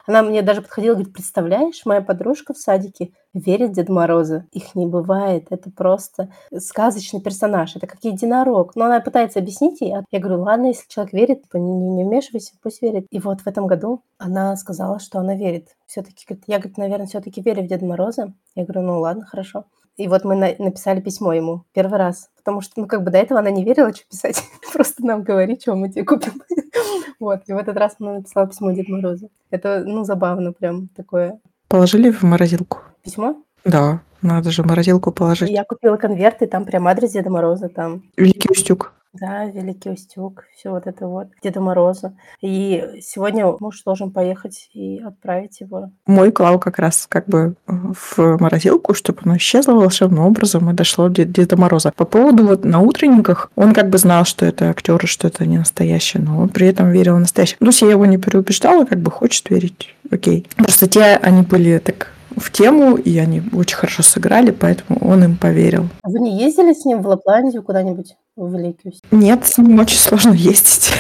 Она 0.06 0.22
мне 0.22 0.42
даже 0.42 0.62
подходила, 0.62 0.94
говорит, 0.94 1.14
представляешь, 1.14 1.82
моя 1.86 2.02
подружка 2.02 2.54
в 2.54 2.58
садике 2.58 3.12
верит 3.34 3.72
в 3.72 3.74
Деда 3.74 3.92
Мороза. 3.94 4.46
Их 4.52 4.76
не 4.76 4.86
бывает. 4.86 5.48
Это 5.50 5.72
просто 5.72 6.30
сказочный 6.56 7.22
персонаж. 7.22 7.76
Это 7.76 7.88
как 7.88 8.04
единорог. 8.04 8.76
Но 8.76 8.86
она 8.86 9.00
пытается 9.00 9.40
объяснить, 9.40 9.82
и 9.82 9.86
я 9.88 10.20
говорю, 10.20 10.42
ладно, 10.42 10.68
если 10.68 10.88
человек 10.88 11.14
верит, 11.14 11.44
типа, 11.44 11.58
не, 11.58 11.72
не 11.72 12.04
вмешивайся, 12.04 12.54
пусть 12.62 12.82
верит. 12.82 13.06
И 13.10 13.20
вот 13.20 13.42
в 13.42 13.48
этом 13.48 13.68
году 13.68 14.04
она 14.18 14.56
сказала, 14.56 15.00
что 15.00 15.20
она 15.20 15.36
верит. 15.36 15.70
Все-таки, 15.86 16.26
я, 16.48 16.58
говорит, 16.58 16.78
наверное, 16.78 17.08
все-таки 17.08 17.42
верю 17.42 17.64
в 17.64 17.68
Деда 17.68 17.86
Мороза. 17.86 18.34
Я 18.56 18.66
говорю, 18.66 18.82
ну 18.82 19.00
ладно, 19.00 19.26
хорошо. 19.26 19.66
И 19.98 20.08
вот 20.08 20.24
мы 20.24 20.36
на- 20.36 20.56
написали 20.58 21.02
письмо 21.02 21.34
ему 21.34 21.66
первый 21.74 22.00
раз, 22.00 22.30
потому 22.38 22.62
что, 22.62 22.74
ну, 22.82 22.88
как 22.88 23.04
бы 23.04 23.12
до 23.12 23.18
этого 23.18 23.40
она 23.40 23.52
не 23.52 23.64
верила, 23.64 23.94
что 23.94 24.08
писать. 24.10 24.44
Просто 24.74 25.06
нам 25.06 25.24
говори, 25.24 25.60
что 25.60 25.76
мы 25.76 25.90
тебе 25.90 26.06
купим. 26.06 26.42
вот, 27.20 27.42
и 27.48 27.54
в 27.54 27.58
этот 27.58 27.78
раз 27.78 27.96
она 28.00 28.14
написала 28.14 28.48
письмо 28.48 28.72
Деду 28.72 28.96
Морозу. 28.96 29.30
Это, 29.50 29.84
ну, 29.86 30.04
забавно 30.04 30.54
прям 30.54 30.88
такое. 30.96 31.40
Положили 31.68 32.12
в 32.12 32.24
морозилку? 32.24 32.80
Письмо? 33.04 33.44
Да, 33.64 34.02
надо 34.22 34.52
же 34.52 34.64
морозилку 34.64 35.12
положить. 35.12 35.50
Я 35.50 35.64
купила 35.64 35.98
конверты, 35.98 36.48
там 36.48 36.66
прям 36.66 36.88
адрес 36.88 37.12
Деда 37.12 37.30
Мороза, 37.30 37.70
там. 37.70 38.04
Великий 38.18 38.50
Устюг. 38.50 38.94
Да, 39.14 39.44
Великий 39.46 39.90
Устюг, 39.90 40.46
все 40.56 40.70
вот 40.70 40.88
это 40.88 41.06
вот, 41.06 41.28
Деда 41.44 41.60
Мороза. 41.60 42.14
И 42.42 42.82
сегодня 43.02 43.46
муж 43.60 43.84
должен 43.84 44.12
поехать 44.12 44.70
и 44.74 45.00
отправить 45.00 45.60
его. 45.60 45.92
Мой 46.06 46.32
клал 46.32 46.60
как 46.60 46.80
раз 46.80 47.08
как 47.10 47.28
бы 47.28 47.56
в 47.68 48.38
морозилку, 48.40 48.94
чтобы 48.94 49.20
оно 49.26 49.36
исчезло 49.36 49.74
волшебным 49.74 50.26
образом 50.26 50.70
и 50.70 50.74
дошло 50.74 51.10
до 51.10 51.26
Деда 51.26 51.58
Мороза. 51.58 51.92
По 51.96 52.06
поводу 52.06 52.48
вот 52.48 52.64
на 52.64 52.80
утренниках, 52.80 53.52
он 53.58 53.74
как 53.74 53.90
бы 53.90 53.98
знал, 53.98 54.24
что 54.24 54.46
это 54.46 54.70
актер, 54.70 55.06
что 55.08 55.28
это 55.28 55.46
не 55.46 55.58
настоящий, 55.58 56.20
но 56.20 56.40
он 56.40 56.50
при 56.50 56.68
этом 56.68 56.90
верил 56.92 57.16
в 57.18 57.20
настоящий. 57.20 57.58
Ну, 57.60 57.72
я 57.82 57.90
его 57.90 58.06
не 58.06 58.18
переубеждала, 58.18 58.86
как 58.86 59.00
бы 59.00 59.12
хочет 59.12 59.50
верить, 59.50 59.94
окей. 60.10 60.48
Просто 60.56 60.88
те, 60.88 61.18
они 61.22 61.42
были 61.42 61.80
так 61.80 62.14
в 62.38 62.52
тему, 62.52 62.96
и 62.96 63.18
они 63.18 63.44
очень 63.54 63.76
хорошо 63.76 64.04
сыграли, 64.04 64.52
поэтому 64.52 65.00
он 65.02 65.24
им 65.24 65.38
поверил. 65.38 65.90
Вы 66.04 66.20
не 66.20 66.40
ездили 66.40 66.74
с 66.74 66.86
ним 66.86 67.02
в 67.02 67.08
Лапландию 67.08 67.64
куда-нибудь? 67.64 68.16
Великую? 68.48 68.94
Нет, 69.12 69.46
с 69.46 69.58
ним 69.58 69.80
очень 69.80 69.98
сложно 69.98 70.34
ездить. 70.34 70.92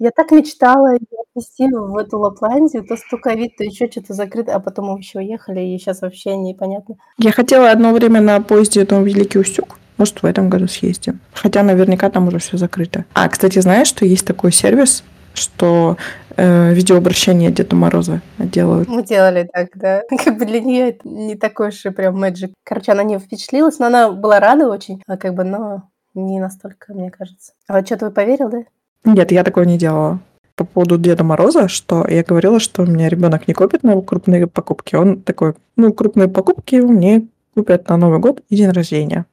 Я 0.00 0.10
так 0.10 0.30
мечтала 0.30 0.96
отвезти 1.38 1.68
в 1.68 1.96
эту 1.96 2.18
Лапландию, 2.18 2.84
то 2.84 2.96
столько 2.96 3.34
вид, 3.34 3.56
то 3.56 3.64
еще 3.64 3.90
что-то 3.90 4.14
закрыто, 4.14 4.54
а 4.54 4.60
потом 4.60 4.86
мы 4.86 4.92
вообще 4.92 5.18
уехали, 5.18 5.60
и 5.60 5.78
сейчас 5.78 6.02
вообще 6.02 6.36
непонятно. 6.36 6.96
Я 7.18 7.32
хотела 7.32 7.70
одно 7.70 7.92
время 7.92 8.20
на 8.20 8.40
поезде 8.40 8.86
на 8.88 9.00
Великий 9.00 9.38
Устюг. 9.38 9.78
Может, 9.96 10.22
в 10.22 10.26
этом 10.26 10.48
году 10.48 10.68
съездим. 10.68 11.18
Хотя 11.32 11.64
наверняка 11.64 12.08
там 12.08 12.28
уже 12.28 12.38
все 12.38 12.56
закрыто. 12.56 13.04
А, 13.14 13.28
кстати, 13.28 13.58
знаешь, 13.58 13.88
что 13.88 14.04
есть 14.04 14.24
такой 14.24 14.52
сервис, 14.52 15.02
что 15.34 15.96
э, 16.36 16.72
видеообращение 16.72 17.50
Деда 17.50 17.74
Мороза 17.74 18.20
делают. 18.38 18.88
Мы 18.88 19.02
делали 19.02 19.48
так, 19.52 19.70
да. 19.74 20.02
Как 20.24 20.38
бы 20.38 20.44
для 20.44 20.60
нее 20.60 20.90
это 20.90 21.08
не 21.08 21.34
такой 21.34 21.68
уж 21.68 21.84
и 21.84 21.90
прям 21.90 22.16
мэджик. 22.16 22.52
Короче, 22.64 22.92
она 22.92 23.02
не 23.02 23.18
впечатлилась, 23.18 23.80
но 23.80 23.86
она 23.86 24.12
была 24.12 24.38
рада 24.38 24.68
очень. 24.68 25.02
А 25.08 25.16
как 25.16 25.34
бы, 25.34 25.42
но 25.42 25.82
не 26.14 26.40
настолько, 26.40 26.94
мне 26.94 27.10
кажется. 27.10 27.52
А 27.66 27.76
вот 27.76 27.86
что-то 27.86 28.06
вы 28.06 28.12
поверил, 28.12 28.48
да? 28.48 28.64
Нет, 29.04 29.32
я 29.32 29.44
такого 29.44 29.64
не 29.64 29.78
делала. 29.78 30.20
По 30.56 30.64
поводу 30.64 30.98
Деда 30.98 31.22
Мороза, 31.22 31.68
что 31.68 32.06
я 32.08 32.24
говорила, 32.24 32.58
что 32.58 32.82
у 32.82 32.86
меня 32.86 33.08
ребенок 33.08 33.46
не 33.46 33.54
копит 33.54 33.84
на 33.84 34.00
крупные 34.02 34.46
покупки. 34.46 34.96
Он 34.96 35.22
такой, 35.22 35.54
ну, 35.76 35.92
крупные 35.92 36.28
покупки 36.28 36.76
мне 36.76 37.28
купят 37.54 37.88
на 37.88 37.96
Новый 37.96 38.18
год 38.18 38.42
и 38.48 38.56
день 38.56 38.70
рождения. 38.70 39.26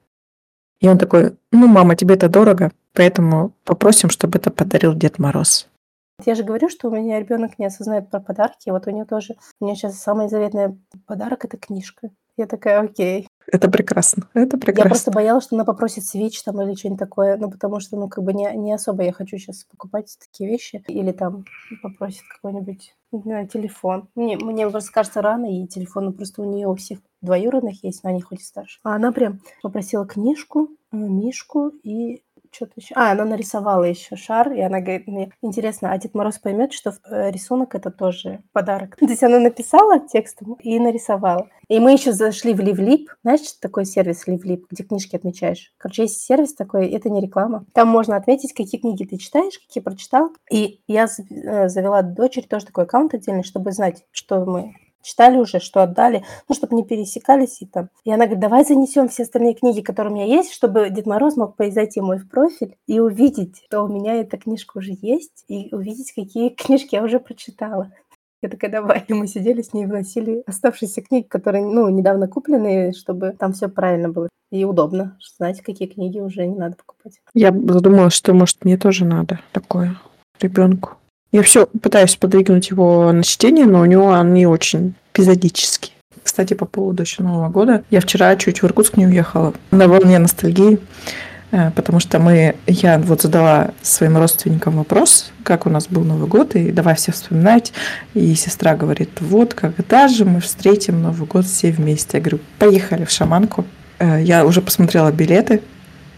И 0.79 0.87
он 0.87 0.97
такой, 0.97 1.35
ну, 1.51 1.67
мама, 1.67 1.95
тебе 1.95 2.15
это 2.15 2.29
дорого, 2.29 2.71
поэтому 2.93 3.53
попросим, 3.63 4.09
чтобы 4.09 4.37
это 4.37 4.51
подарил 4.51 4.93
Дед 4.93 5.17
Мороз. 5.17 5.67
Я 6.23 6.35
же 6.35 6.43
говорю, 6.43 6.69
что 6.69 6.87
у 6.87 6.91
меня 6.95 7.19
ребенок 7.19 7.59
не 7.59 7.65
осознает 7.65 8.09
про 8.09 8.19
подарки. 8.19 8.69
Вот 8.69 8.87
у 8.87 8.91
нее 8.91 9.05
тоже. 9.05 9.35
У 9.59 9.65
нее 9.65 9.75
сейчас 9.75 9.99
самый 9.99 10.29
заветный 10.29 10.77
подарок 11.07 11.43
это 11.43 11.57
книжка. 11.57 12.09
Я 12.37 12.47
такая, 12.47 12.81
окей. 12.81 13.27
Это 13.51 13.69
прекрасно. 13.69 14.27
Это 14.33 14.57
прекрасно. 14.57 14.87
Я 14.87 14.89
просто 14.89 15.11
боялась, 15.11 15.43
что 15.43 15.55
она 15.55 15.65
попросит 15.65 16.05
свич 16.05 16.41
там 16.43 16.61
или 16.61 16.75
что-нибудь 16.75 16.99
такое. 16.99 17.37
Ну, 17.37 17.49
потому 17.49 17.79
что, 17.79 17.95
ну, 17.97 18.07
как 18.09 18.23
бы 18.23 18.33
не, 18.33 18.51
не 18.55 18.73
особо 18.73 19.03
я 19.03 19.11
хочу 19.11 19.37
сейчас 19.37 19.63
покупать 19.65 20.17
такие 20.19 20.49
вещи. 20.49 20.83
Или 20.87 21.11
там 21.11 21.45
попросит 21.81 22.23
какой-нибудь, 22.27 22.95
не 23.11 23.21
знаю, 23.21 23.47
телефон. 23.47 24.09
Мне, 24.15 24.37
мне 24.37 24.67
просто 24.69 24.91
кажется 24.91 25.21
рано, 25.21 25.45
и 25.45 25.67
телефон, 25.67 26.05
ну, 26.05 26.13
просто 26.13 26.41
у 26.41 26.45
нее 26.45 26.67
у 26.67 26.75
всех 26.75 26.99
двоюродных 27.21 27.83
есть, 27.83 28.03
но 28.03 28.09
они 28.09 28.21
хоть 28.21 28.41
и 28.41 28.45
старше. 28.45 28.79
А 28.83 28.95
она 28.95 29.11
прям 29.11 29.39
попросила 29.61 30.05
книжку, 30.05 30.69
э, 30.91 30.97
мишку 30.97 31.69
и 31.83 32.23
что-то 32.55 32.73
еще. 32.77 32.95
А, 32.95 33.11
она 33.11 33.25
нарисовала 33.25 33.83
еще 33.83 34.15
шар, 34.15 34.51
и 34.51 34.61
она 34.61 34.79
говорит 34.79 35.07
мне, 35.07 35.31
интересно, 35.41 35.91
а 35.91 35.97
Дед 35.97 36.13
Мороз 36.13 36.37
поймет, 36.39 36.73
что 36.73 36.93
э, 37.05 37.31
рисунок 37.31 37.75
это 37.75 37.91
тоже 37.91 38.41
подарок. 38.53 38.95
То 38.99 39.05
есть 39.05 39.23
она 39.23 39.39
написала 39.39 39.99
текстом 39.99 40.53
и 40.61 40.79
нарисовала. 40.79 41.47
И 41.67 41.79
мы 41.79 41.93
еще 41.93 42.13
зашли 42.13 42.53
в 42.53 42.59
Ливлип. 42.59 43.09
Знаешь, 43.23 43.51
такой 43.59 43.85
сервис 43.85 44.27
Ливлип, 44.27 44.65
где 44.69 44.83
книжки 44.83 45.15
отмечаешь? 45.15 45.73
Короче, 45.77 46.03
есть 46.03 46.21
сервис 46.21 46.53
такой, 46.53 46.89
это 46.89 47.09
не 47.09 47.21
реклама. 47.21 47.65
Там 47.73 47.87
можно 47.87 48.15
отметить, 48.15 48.53
какие 48.53 48.79
книги 48.79 49.03
ты 49.03 49.17
читаешь, 49.17 49.59
какие 49.59 49.83
прочитал. 49.83 50.29
И 50.51 50.81
я 50.87 51.05
э, 51.05 51.69
завела 51.69 52.01
дочери 52.01 52.45
тоже 52.45 52.65
такой 52.65 52.85
аккаунт 52.85 53.13
отдельный, 53.13 53.43
чтобы 53.43 53.71
знать, 53.71 54.05
что 54.11 54.45
мы 54.45 54.75
читали 55.05 55.37
уже, 55.37 55.59
что 55.59 55.83
отдали, 55.83 56.23
ну, 56.49 56.55
чтобы 56.55 56.75
не 56.75 56.83
пересекались 56.83 57.61
и 57.61 57.65
там. 57.65 57.89
И 58.03 58.11
она 58.11 58.25
говорит, 58.25 58.39
давай 58.39 58.65
занесем 58.65 59.07
все 59.07 59.23
остальные 59.23 59.53
книги, 59.53 59.81
которые 59.81 60.11
у 60.11 60.15
меня 60.15 60.25
есть, 60.25 60.51
чтобы 60.51 60.89
Дед 60.89 61.05
Мороз 61.05 61.37
мог 61.37 61.55
зайти 61.57 62.01
мой 62.01 62.17
в 62.17 62.27
профиль 62.27 62.75
и 62.87 62.99
увидеть, 62.99 63.63
что 63.67 63.83
у 63.83 63.87
меня 63.87 64.15
эта 64.15 64.37
книжка 64.37 64.77
уже 64.77 64.97
есть, 64.99 65.45
и 65.47 65.73
увидеть, 65.73 66.11
какие 66.13 66.49
книжки 66.55 66.95
я 66.95 67.03
уже 67.03 67.19
прочитала. 67.19 67.91
Я 68.41 68.49
такая, 68.49 68.69
давай. 68.69 69.03
И 69.07 69.13
мы 69.13 69.27
сидели 69.27 69.61
с 69.61 69.73
ней, 69.73 69.85
вносили 69.85 70.43
оставшиеся 70.45 71.01
книги, 71.01 71.25
которые, 71.25 71.65
ну, 71.65 71.89
недавно 71.89 72.27
купленные, 72.27 72.93
чтобы 72.93 73.31
там 73.31 73.53
все 73.53 73.69
правильно 73.69 74.09
было. 74.09 74.29
И 74.51 74.63
удобно, 74.65 75.17
знать, 75.37 75.61
какие 75.61 75.87
книги 75.87 76.19
уже 76.19 76.45
не 76.45 76.55
надо 76.55 76.75
покупать. 76.75 77.19
Я 77.33 77.51
задумалась, 77.51 78.13
что, 78.13 78.33
может, 78.33 78.63
мне 78.63 78.77
тоже 78.77 79.05
надо 79.05 79.39
такое 79.51 79.95
ребенку. 80.39 80.91
Я 81.35 81.43
все 81.43 81.65
пытаюсь 81.65 82.15
подвигнуть 82.15 82.69
его 82.69 83.11
на 83.11 83.21
чтение, 83.21 83.65
но 83.65 83.81
у 83.81 83.85
него 83.85 84.13
они 84.13 84.45
очень 84.45 84.93
эпизодические. 85.11 85.91
Кстати, 86.23 86.53
по 86.53 86.63
поводу 86.63 87.03
еще 87.03 87.23
Нового 87.23 87.49
года. 87.49 87.83
Я 87.89 87.99
вчера 87.99 88.33
чуть 88.37 88.61
в 88.61 88.65
Иркутск 88.65 88.95
не 88.95 89.05
уехала 89.05 89.53
на 89.69 89.89
волне 89.89 90.17
ностальгии, 90.17 90.79
э, 91.51 91.71
потому 91.71 91.99
что 91.99 92.19
мы, 92.19 92.55
я 92.67 92.99
вот 92.99 93.23
задала 93.23 93.71
своим 93.81 94.15
родственникам 94.15 94.77
вопрос, 94.77 95.33
как 95.43 95.65
у 95.65 95.69
нас 95.69 95.87
был 95.89 96.05
Новый 96.05 96.29
год, 96.29 96.55
и 96.55 96.71
давай 96.71 96.95
все 96.95 97.11
вспоминать. 97.11 97.73
И 98.13 98.33
сестра 98.35 98.73
говорит, 98.73 99.09
вот 99.19 99.53
когда 99.53 100.07
же 100.07 100.23
мы 100.23 100.39
встретим 100.39 101.01
Новый 101.01 101.27
год 101.27 101.45
все 101.45 101.69
вместе? 101.69 102.19
Я 102.19 102.21
говорю, 102.21 102.39
поехали 102.59 103.03
в 103.03 103.11
Шаманку. 103.11 103.65
Э, 103.99 104.23
я 104.23 104.45
уже 104.45 104.61
посмотрела 104.61 105.11
билеты. 105.11 105.61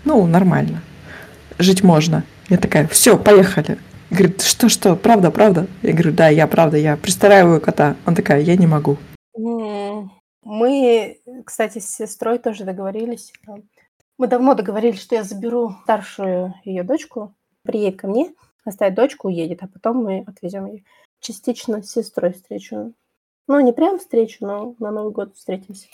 Ну, 0.05 0.27
нормально. 0.27 0.83
Жить 1.57 1.83
можно. 1.83 2.23
Я 2.49 2.57
такая, 2.57 2.87
все, 2.87 3.17
поехали. 3.17 3.79
Говорит, 4.09 4.41
что, 4.41 4.69
что, 4.69 4.95
правда, 4.95 5.31
правда? 5.31 5.67
Я 5.81 5.93
говорю, 5.93 6.13
да, 6.13 6.29
я 6.29 6.47
правда, 6.47 6.77
я 6.77 6.95
пристраиваю 6.95 7.59
кота. 7.59 7.95
Он 8.05 8.15
такая, 8.15 8.41
я 8.41 8.55
не 8.55 8.67
могу. 8.67 8.97
Мы, 9.35 11.19
кстати, 11.45 11.79
с 11.79 11.89
сестрой 11.89 12.39
тоже 12.39 12.63
договорились. 12.63 13.33
Мы 14.17 14.27
давно 14.27 14.53
договорились, 14.53 15.01
что 15.01 15.15
я 15.15 15.23
заберу 15.23 15.75
старшую 15.83 16.53
ее 16.63 16.83
дочку 16.83 17.35
приедет 17.63 17.99
ко 17.99 18.07
мне, 18.07 18.31
оставит 18.63 18.95
дочку, 18.95 19.27
уедет, 19.27 19.61
а 19.61 19.67
потом 19.67 19.97
мы 20.03 20.23
отвезем 20.25 20.65
ее. 20.67 20.83
Частично 21.19 21.83
с 21.83 21.91
сестрой 21.91 22.31
встречу. 22.31 22.93
Ну, 23.47 23.59
не 23.59 23.73
прям 23.73 23.99
встречу, 23.99 24.37
но 24.45 24.75
на 24.79 24.91
Новый 24.91 25.11
год 25.11 25.35
встретимся. 25.35 25.87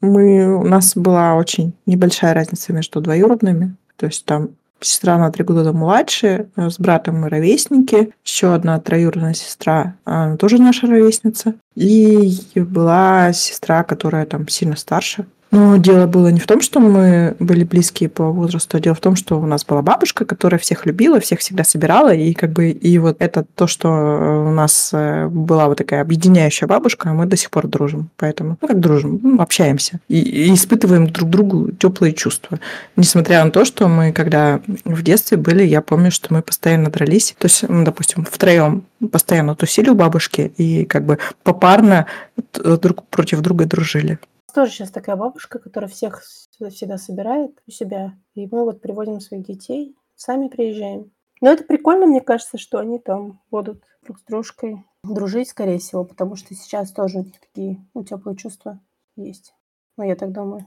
Мы, 0.00 0.56
у 0.56 0.64
нас 0.64 0.96
была 0.96 1.34
очень 1.34 1.72
небольшая 1.86 2.34
разница 2.34 2.72
между 2.72 3.00
двоюродными. 3.00 3.74
То 3.96 4.06
есть 4.06 4.24
там 4.24 4.50
сестра 4.80 5.18
на 5.18 5.30
три 5.30 5.44
года 5.44 5.72
младше, 5.72 6.48
э, 6.56 6.70
с 6.70 6.78
братом 6.78 7.20
мы 7.20 7.28
ровесники. 7.28 8.12
Еще 8.24 8.54
одна 8.54 8.78
троюродная 8.80 9.34
сестра, 9.34 9.94
она 10.04 10.36
тоже 10.36 10.58
наша 10.58 10.86
ровесница. 10.86 11.54
И 11.74 12.38
была 12.54 13.32
сестра, 13.32 13.84
которая 13.84 14.26
там 14.26 14.48
сильно 14.48 14.76
старше, 14.76 15.26
но 15.50 15.76
дело 15.78 16.06
было 16.06 16.28
не 16.28 16.40
в 16.40 16.46
том, 16.46 16.60
что 16.60 16.78
мы 16.80 17.34
были 17.38 17.64
близкие 17.64 18.08
по 18.08 18.24
возрасту, 18.24 18.76
а 18.76 18.80
дело 18.80 18.94
в 18.94 19.00
том, 19.00 19.16
что 19.16 19.40
у 19.40 19.46
нас 19.46 19.64
была 19.64 19.82
бабушка, 19.82 20.24
которая 20.24 20.58
всех 20.58 20.84
любила, 20.84 21.20
всех 21.20 21.40
всегда 21.40 21.64
собирала, 21.64 22.14
и 22.14 22.34
как 22.34 22.52
бы 22.52 22.70
и 22.70 22.98
вот 22.98 23.16
это 23.20 23.44
то, 23.54 23.66
что 23.66 23.88
у 23.88 24.50
нас 24.50 24.90
э, 24.92 25.26
была 25.28 25.68
вот 25.68 25.78
такая 25.78 26.02
объединяющая 26.02 26.68
бабушка, 26.68 27.10
а 27.10 27.14
мы 27.14 27.26
до 27.26 27.36
сих 27.36 27.50
пор 27.50 27.66
дружим, 27.66 28.10
поэтому 28.16 28.58
ну 28.60 28.68
как 28.68 28.78
дружим, 28.78 29.20
ну, 29.22 29.40
общаемся 29.40 30.00
и, 30.08 30.18
и 30.18 30.52
испытываем 30.52 31.08
друг 31.08 31.30
другу 31.30 31.72
теплые 31.72 32.12
чувства, 32.12 32.60
несмотря 32.96 33.44
на 33.44 33.50
то, 33.50 33.64
что 33.64 33.88
мы 33.88 34.12
когда 34.12 34.60
в 34.84 35.02
детстве 35.02 35.38
были, 35.38 35.62
я 35.64 35.80
помню, 35.80 36.10
что 36.10 36.34
мы 36.34 36.42
постоянно 36.42 36.90
дрались, 36.90 37.34
то 37.38 37.46
есть, 37.46 37.64
ну, 37.68 37.84
допустим, 37.84 38.26
втроем 38.30 38.84
постоянно 39.12 39.54
тусили 39.54 39.88
у 39.88 39.94
бабушки 39.94 40.52
и 40.56 40.84
как 40.84 41.04
бы 41.04 41.18
попарно 41.42 42.06
друг 42.52 43.04
против 43.04 43.40
друга 43.40 43.64
дружили 43.64 44.18
тоже 44.52 44.72
сейчас 44.72 44.90
такая 44.90 45.16
бабушка, 45.16 45.58
которая 45.58 45.90
всех 45.90 46.22
всегда 46.22 46.98
собирает 46.98 47.60
у 47.66 47.70
себя. 47.70 48.14
И 48.34 48.46
мы 48.46 48.64
вот 48.64 48.80
приводим 48.80 49.20
своих 49.20 49.46
детей, 49.46 49.96
сами 50.16 50.48
приезжаем. 50.48 51.10
Но 51.40 51.50
это 51.50 51.64
прикольно, 51.64 52.06
мне 52.06 52.20
кажется, 52.20 52.58
что 52.58 52.78
они 52.78 52.98
там 52.98 53.40
будут 53.50 53.82
друг 54.02 54.18
с 54.18 54.22
дружкой 54.24 54.84
дружить, 55.04 55.50
скорее 55.50 55.78
всего, 55.78 56.04
потому 56.04 56.36
что 56.36 56.54
сейчас 56.54 56.90
тоже 56.92 57.18
у 57.18 57.24
них 57.24 57.34
такие 57.40 57.78
ну, 57.94 58.02
теплые 58.02 58.36
чувства 58.36 58.80
есть. 59.16 59.54
Ну, 59.96 60.04
я 60.04 60.16
так 60.16 60.32
думаю. 60.32 60.66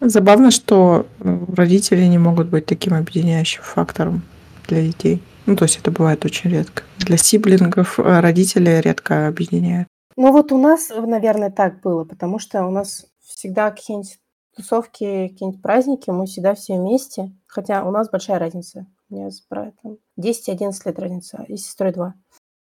Забавно, 0.00 0.50
что 0.50 1.06
э, 1.20 1.44
родители 1.54 2.04
не 2.06 2.18
могут 2.18 2.48
быть 2.48 2.66
таким 2.66 2.94
объединяющим 2.94 3.62
фактором 3.62 4.22
для 4.66 4.82
детей. 4.82 5.22
Ну, 5.46 5.54
то 5.56 5.64
есть 5.64 5.78
это 5.78 5.90
бывает 5.90 6.24
очень 6.24 6.50
редко. 6.50 6.82
Для 6.98 7.16
сиблингов 7.16 7.98
э, 7.98 8.20
родители 8.20 8.80
редко 8.82 9.28
объединяют. 9.28 9.88
Ну 10.16 10.32
вот 10.32 10.52
у 10.52 10.58
нас, 10.58 10.90
наверное, 10.90 11.50
так 11.50 11.80
было, 11.80 12.04
потому 12.04 12.38
что 12.38 12.66
у 12.66 12.70
нас 12.70 13.06
всегда 13.20 13.70
какие-нибудь 13.70 14.18
тусовки, 14.54 15.28
какие-нибудь 15.28 15.62
праздники, 15.62 16.10
мы 16.10 16.26
всегда 16.26 16.54
все 16.54 16.78
вместе. 16.78 17.32
Хотя 17.46 17.84
у 17.86 17.90
нас 17.90 18.10
большая 18.10 18.38
разница. 18.38 18.86
У 19.08 19.14
меня 19.14 19.30
с 19.30 19.42
братом 19.48 19.98
10-11 20.18 20.72
лет 20.84 20.98
разница, 20.98 21.44
и 21.48 21.56
сестрой 21.56 21.92
2. 21.92 22.14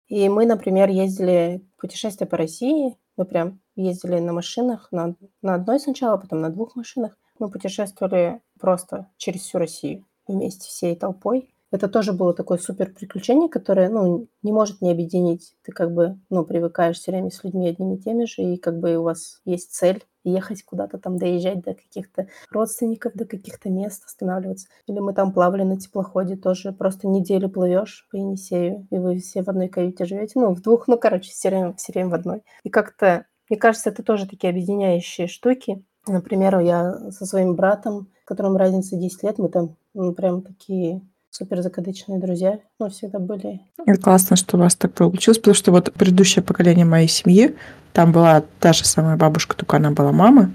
И 0.10 0.30
мы, 0.30 0.46
например, 0.46 0.90
ездили 0.90 1.66
путешествия 1.78 2.28
по 2.28 2.38
России. 2.38 2.98
Мы 3.18 3.26
прям 3.26 3.60
ездили 3.76 4.20
на 4.20 4.34
машинах, 4.34 4.90
на, 4.92 5.16
на 5.42 5.56
одной 5.56 5.80
сначала, 5.80 6.18
потом 6.18 6.42
на 6.42 6.50
двух 6.50 6.76
машинах. 6.76 7.18
Мы 7.40 7.50
путешествовали 7.50 8.42
просто 8.60 9.10
через 9.18 9.42
всю 9.42 9.58
Россию 9.58 10.06
вместе 10.28 10.68
всей 10.68 10.96
толпой 10.96 11.53
это 11.74 11.88
тоже 11.88 12.14
было 12.14 12.36
такое 12.36 12.60
супер 12.60 12.94
приключение, 12.94 13.50
которое, 13.50 13.90
ну, 13.90 14.28
не 14.44 14.52
может 14.52 14.82
не 14.82 14.92
объединить. 14.92 15.56
Ты 15.64 15.72
как 15.72 15.92
бы, 15.92 16.20
ну, 16.30 16.46
привыкаешь 16.46 16.98
все 16.98 17.12
время 17.12 17.32
с 17.32 17.44
людьми 17.44 17.68
одними 17.68 17.96
и 17.96 17.98
теми 17.98 18.26
же, 18.26 18.44
и 18.44 18.58
как 18.58 18.80
бы 18.80 18.96
у 18.98 19.02
вас 19.02 19.42
есть 19.44 19.74
цель 19.74 20.04
ехать 20.24 20.64
куда-то 20.64 21.00
там, 21.00 21.18
доезжать 21.18 21.62
до 21.64 21.74
каких-то 21.74 22.28
родственников, 22.52 23.14
до 23.16 23.26
каких-то 23.26 23.72
мест, 23.72 24.04
останавливаться. 24.06 24.68
Или 24.86 25.00
мы 25.00 25.16
там 25.16 25.34
плавали 25.34 25.64
на 25.64 25.80
теплоходе 25.80 26.36
тоже, 26.36 26.74
просто 26.74 27.08
неделю 27.08 27.50
плывешь 27.50 28.08
по 28.12 28.18
Енисею, 28.18 28.88
и 28.92 29.00
вы 29.00 29.18
все 29.18 29.42
в 29.42 29.50
одной 29.50 29.68
каюте 29.68 30.06
живете, 30.06 30.40
ну, 30.40 30.54
в 30.54 30.62
двух, 30.62 30.88
ну, 30.88 31.00
короче, 31.00 31.32
все 31.32 31.50
время, 31.50 31.74
все 31.74 31.92
время 31.92 32.10
в 32.12 32.14
одной. 32.14 32.44
И 32.64 32.70
как-то, 32.70 33.26
мне 33.50 33.58
кажется, 33.58 33.90
это 33.90 34.04
тоже 34.04 34.28
такие 34.28 34.52
объединяющие 34.52 35.26
штуки. 35.26 35.84
Например, 36.06 36.60
я 36.60 37.10
со 37.10 37.26
своим 37.26 37.56
братом, 37.56 38.10
которому 38.26 38.60
разница 38.60 38.96
10 38.96 39.24
лет, 39.24 39.40
мы 39.40 39.50
там 39.50 39.76
ну, 39.96 40.14
прям 40.14 40.44
такие 40.44 41.02
супер 41.34 41.64
закадычные 41.64 42.20
друзья, 42.20 42.60
но 42.80 42.90
всегда 42.90 43.18
были. 43.18 43.62
Это 43.86 44.00
классно, 44.00 44.36
что 44.36 44.56
у 44.56 44.60
вас 44.60 44.76
так 44.76 44.94
получилось, 44.94 45.40
потому 45.40 45.56
что 45.56 45.72
вот 45.72 45.92
предыдущее 45.92 46.44
поколение 46.44 46.86
моей 46.86 47.08
семьи, 47.08 47.56
там 47.92 48.12
была 48.12 48.44
та 48.60 48.72
же 48.72 48.86
самая 48.86 49.18
бабушка, 49.18 49.56
только 49.56 49.78
она 49.78 49.90
была 49.92 50.12
мама, 50.12 50.52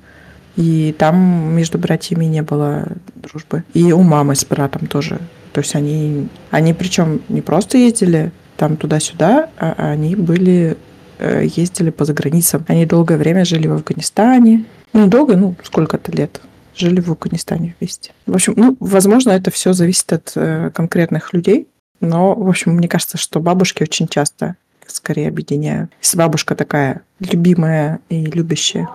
и 0.56 0.94
там 0.96 1.16
между 1.54 1.78
братьями 1.78 2.26
не 2.26 2.42
было 2.42 2.86
дружбы. 3.16 3.64
И 3.74 3.92
у 3.92 4.02
мамы 4.02 4.36
с 4.36 4.44
братом 4.44 4.86
тоже. 4.86 5.18
То 5.52 5.60
есть 5.60 5.74
они, 5.74 6.28
они 6.50 6.74
причем 6.74 7.22
не 7.28 7.42
просто 7.42 7.78
ездили 7.78 8.30
там 8.56 8.76
туда-сюда, 8.76 9.50
а 9.58 9.90
они 9.90 10.14
были 10.14 10.76
э, 11.18 11.46
ездили 11.56 11.90
по 11.90 12.04
заграницам. 12.04 12.64
Они 12.68 12.86
долгое 12.86 13.18
время 13.18 13.44
жили 13.44 13.66
в 13.66 13.72
Афганистане. 13.72 14.64
Ну, 14.92 15.06
долго, 15.08 15.36
ну, 15.36 15.56
сколько-то 15.62 16.12
лет 16.12 16.40
жили 16.78 17.00
в 17.00 17.10
Афганистане 17.10 17.74
вместе. 17.78 18.12
В 18.26 18.34
общем, 18.34 18.54
ну, 18.56 18.76
возможно, 18.80 19.30
это 19.30 19.50
все 19.50 19.72
зависит 19.72 20.12
от 20.12 20.32
э, 20.34 20.70
конкретных 20.70 21.32
людей, 21.32 21.68
но, 22.00 22.34
в 22.34 22.48
общем, 22.48 22.72
мне 22.72 22.88
кажется, 22.88 23.18
что 23.18 23.40
бабушки 23.40 23.82
очень 23.82 24.08
часто 24.08 24.56
скорее 24.86 25.28
объединяют. 25.28 25.90
Если 26.02 26.16
бабушка 26.16 26.54
такая 26.54 27.02
любимая 27.20 28.00
и 28.08 28.24
любящая. 28.24 28.88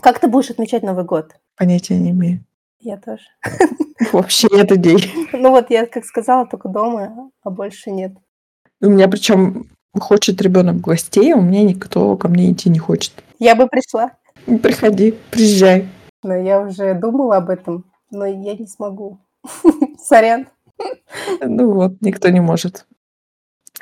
Как 0.00 0.20
ты 0.20 0.28
будешь 0.28 0.50
отмечать 0.50 0.82
Новый 0.82 1.04
год? 1.04 1.34
Понятия 1.56 1.96
не 1.96 2.10
имею. 2.10 2.44
Я 2.80 2.96
тоже. 2.98 3.24
Вообще 4.12 4.48
нет 4.52 4.70
идей. 4.72 5.12
Ну 5.32 5.50
вот 5.50 5.70
я, 5.70 5.86
как 5.86 6.04
сказала, 6.04 6.46
только 6.46 6.68
дома, 6.68 7.30
а 7.42 7.50
больше 7.50 7.90
нет. 7.90 8.12
У 8.80 8.88
меня 8.88 9.08
причем 9.08 9.68
хочет 9.98 10.40
ребенок 10.40 10.80
гостей, 10.80 11.32
а 11.32 11.36
у 11.36 11.42
меня 11.42 11.62
никто 11.62 12.16
ко 12.16 12.28
мне 12.28 12.52
идти 12.52 12.70
не 12.70 12.78
хочет. 12.78 13.12
Я 13.38 13.54
бы 13.54 13.66
пришла. 13.66 14.12
Приходи, 14.62 15.14
приезжай. 15.30 15.88
Но 16.22 16.34
я 16.34 16.60
уже 16.60 16.94
думала 16.94 17.36
об 17.36 17.50
этом, 17.50 17.84
но 18.10 18.26
я 18.26 18.54
не 18.54 18.66
смогу. 18.66 19.18
Сорян. 19.98 20.48
Ну 21.40 21.72
вот, 21.72 22.00
никто 22.00 22.28
не 22.28 22.40
может. 22.40 22.86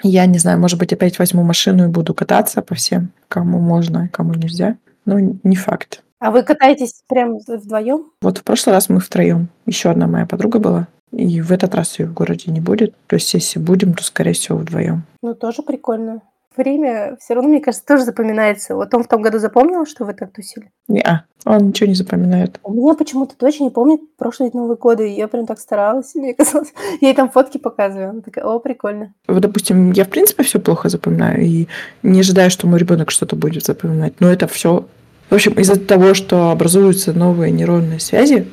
Я 0.02 0.26
не 0.26 0.38
знаю, 0.38 0.60
может 0.60 0.78
быть, 0.78 0.92
опять 0.92 1.18
возьму 1.18 1.42
машину 1.42 1.84
и 1.84 1.90
буду 1.90 2.14
кататься 2.14 2.60
по 2.62 2.74
всем, 2.74 3.12
кому 3.28 3.58
можно, 3.60 4.08
кому 4.08 4.34
нельзя. 4.34 4.76
Но 5.06 5.18
не 5.18 5.56
факт. 5.56 6.02
А 6.18 6.30
вы 6.30 6.42
катаетесь 6.42 7.02
прям 7.08 7.38
вдвоем? 7.38 8.10
Вот 8.20 8.38
в 8.38 8.44
прошлый 8.44 8.74
раз 8.74 8.88
мы 8.88 9.00
втроем. 9.00 9.48
Еще 9.64 9.90
одна 9.90 10.06
моя 10.06 10.26
подруга 10.26 10.58
была. 10.58 10.88
И 11.12 11.40
в 11.40 11.52
этот 11.52 11.74
раз 11.74 11.98
ее 11.98 12.06
в 12.06 12.14
городе 12.14 12.50
не 12.50 12.60
будет. 12.60 12.94
То 13.06 13.16
есть, 13.16 13.32
если 13.32 13.58
будем, 13.58 13.94
то, 13.94 14.02
скорее 14.02 14.32
всего, 14.32 14.58
вдвоем. 14.58 15.04
Ну, 15.22 15.34
тоже 15.34 15.62
прикольно 15.62 16.20
время 16.56 17.16
все 17.20 17.34
равно, 17.34 17.50
мне 17.50 17.60
кажется, 17.60 17.86
тоже 17.86 18.04
запоминается. 18.04 18.74
Вот 18.74 18.92
он 18.94 19.04
в 19.04 19.08
том 19.08 19.22
году 19.22 19.38
запомнил, 19.38 19.86
что 19.86 20.04
вы 20.04 20.14
так 20.14 20.32
тусили? 20.32 20.70
Не, 20.88 21.24
он 21.44 21.68
ничего 21.68 21.88
не 21.88 21.94
запоминает. 21.94 22.58
У 22.62 22.72
меня 22.72 22.94
почему-то 22.94 23.34
дочь 23.38 23.60
не 23.60 23.70
помнит 23.70 24.00
прошлые 24.16 24.50
Новые 24.52 24.76
годы, 24.76 25.08
я 25.08 25.28
прям 25.28 25.46
так 25.46 25.58
старалась, 25.58 26.14
мне 26.14 26.34
казалось. 26.34 26.72
Я 27.00 27.08
ей 27.08 27.14
там 27.14 27.30
фотки 27.30 27.58
показываю, 27.58 28.10
она 28.10 28.20
такая, 28.20 28.44
о, 28.44 28.58
прикольно. 28.58 29.14
Вот, 29.28 29.40
допустим, 29.40 29.92
я 29.92 30.04
в 30.04 30.08
принципе 30.08 30.42
все 30.42 30.58
плохо 30.58 30.88
запоминаю, 30.88 31.42
и 31.42 31.68
не 32.02 32.20
ожидаю, 32.20 32.50
что 32.50 32.66
мой 32.66 32.78
ребенок 32.78 33.10
что-то 33.10 33.36
будет 33.36 33.64
запоминать. 33.64 34.14
Но 34.20 34.28
это 34.28 34.46
все 34.46 34.86
в 35.28 35.34
общем, 35.34 35.54
из-за 35.54 35.78
того, 35.78 36.14
что 36.14 36.50
образуются 36.50 37.12
новые 37.12 37.50
нейронные 37.50 37.98
связи, 37.98 38.46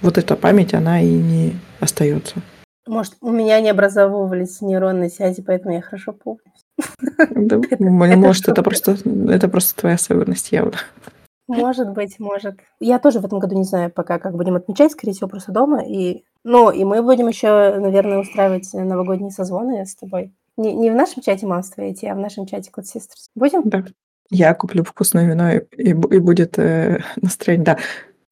вот 0.00 0.16
эта 0.16 0.36
память, 0.36 0.72
она 0.72 1.00
и 1.02 1.10
не 1.10 1.52
остается. 1.80 2.36
Может, 2.86 3.14
у 3.20 3.30
меня 3.30 3.60
не 3.60 3.70
образовывались 3.70 4.60
нейронные 4.62 5.10
связи, 5.10 5.42
поэтому 5.42 5.74
я 5.74 5.82
хорошо 5.82 6.12
помню. 6.12 6.40
Может, 7.78 8.48
это 8.48 8.62
просто, 8.62 8.96
это 9.28 9.48
просто 9.48 9.80
твоя 9.80 9.94
особенность 9.94 10.52
явно. 10.52 10.78
Может 11.46 11.90
быть, 11.90 12.18
может. 12.18 12.56
Я 12.80 12.98
тоже 12.98 13.20
в 13.20 13.26
этом 13.26 13.38
году 13.38 13.56
не 13.56 13.64
знаю 13.64 13.90
пока, 13.90 14.18
как 14.18 14.34
будем 14.34 14.56
отмечать, 14.56 14.92
скорее 14.92 15.12
всего, 15.12 15.28
просто 15.28 15.52
дома. 15.52 15.82
И, 15.82 16.24
ну, 16.42 16.70
и 16.70 16.84
мы 16.84 17.02
будем 17.02 17.28
еще, 17.28 17.76
наверное, 17.78 18.20
устраивать 18.20 18.72
новогодние 18.72 19.30
созвоны 19.30 19.84
с 19.84 19.94
тобой. 19.94 20.32
Не, 20.56 20.72
не 20.72 20.90
в 20.90 20.94
нашем 20.94 21.22
чате 21.22 21.46
Monster 21.46 21.80
IT, 21.80 22.06
а 22.08 22.14
в 22.14 22.18
нашем 22.18 22.46
чате 22.46 22.70
Code 22.74 22.84
Sisters. 22.84 23.28
Будем? 23.34 23.62
Да. 23.64 23.84
Я 24.30 24.54
куплю 24.54 24.84
вкусное 24.84 25.26
вино, 25.26 25.50
и, 25.50 25.58
и, 25.76 25.90
и 25.90 25.92
будет 26.18 26.58
э, 26.58 27.00
настроение. 27.20 27.64
Да. 27.64 27.78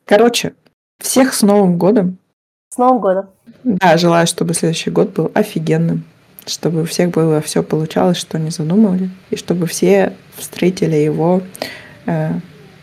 Короче, 0.07 0.55
всех 0.99 1.34
с 1.34 1.43
Новым 1.43 1.76
годом. 1.76 2.16
С 2.70 2.78
Новым 2.78 3.01
годом. 3.01 3.28
Да, 3.62 3.99
желаю, 3.99 4.26
чтобы 4.26 4.55
следующий 4.55 4.90
год 4.90 5.11
был 5.11 5.30
офигенным 5.34 6.05
чтобы 6.47 6.82
у 6.82 6.84
всех 6.84 7.11
было 7.11 7.40
все 7.40 7.62
получалось, 7.62 8.16
что 8.16 8.38
они 8.38 8.51
задумали, 8.51 9.11
и 9.30 9.36
чтобы 9.36 9.66
все 9.66 10.16
встретили 10.36 10.97
его 10.97 11.43
э, 12.07 12.30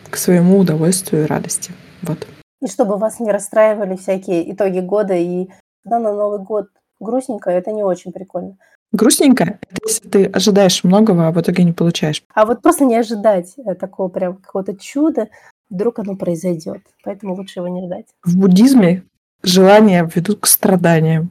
к 0.08 0.16
своему 0.16 0.58
удовольствию 0.58 1.24
и 1.24 1.26
радости. 1.26 1.72
Вот. 2.02 2.26
И 2.60 2.66
чтобы 2.66 2.96
вас 2.96 3.20
не 3.20 3.30
расстраивали 3.30 3.96
всякие 3.96 4.52
итоги 4.52 4.80
года, 4.80 5.14
и 5.14 5.48
когда 5.84 5.98
на 5.98 6.12
Новый 6.12 6.40
год 6.40 6.68
грустненько, 6.98 7.50
это 7.50 7.72
не 7.72 7.82
очень 7.82 8.12
прикольно. 8.12 8.56
Грустненько, 8.92 9.44
это 9.44 9.80
если 9.86 10.08
ты 10.08 10.24
ожидаешь 10.26 10.82
многого, 10.82 11.28
а 11.28 11.32
в 11.32 11.40
итоге 11.40 11.64
не 11.64 11.72
получаешь. 11.72 12.22
А 12.34 12.44
вот 12.44 12.60
просто 12.60 12.84
не 12.84 12.96
ожидать 12.96 13.54
э, 13.56 13.74
такого 13.74 14.08
прям 14.08 14.36
какого-то 14.36 14.76
чуда, 14.76 15.28
вдруг 15.70 16.00
оно 16.00 16.16
произойдет. 16.16 16.82
Поэтому 17.04 17.34
лучше 17.34 17.60
его 17.60 17.68
не 17.68 17.86
ждать. 17.86 18.06
В 18.24 18.36
буддизме 18.36 19.04
желания 19.42 20.10
ведут 20.12 20.40
к 20.40 20.46
страданиям. 20.46 21.30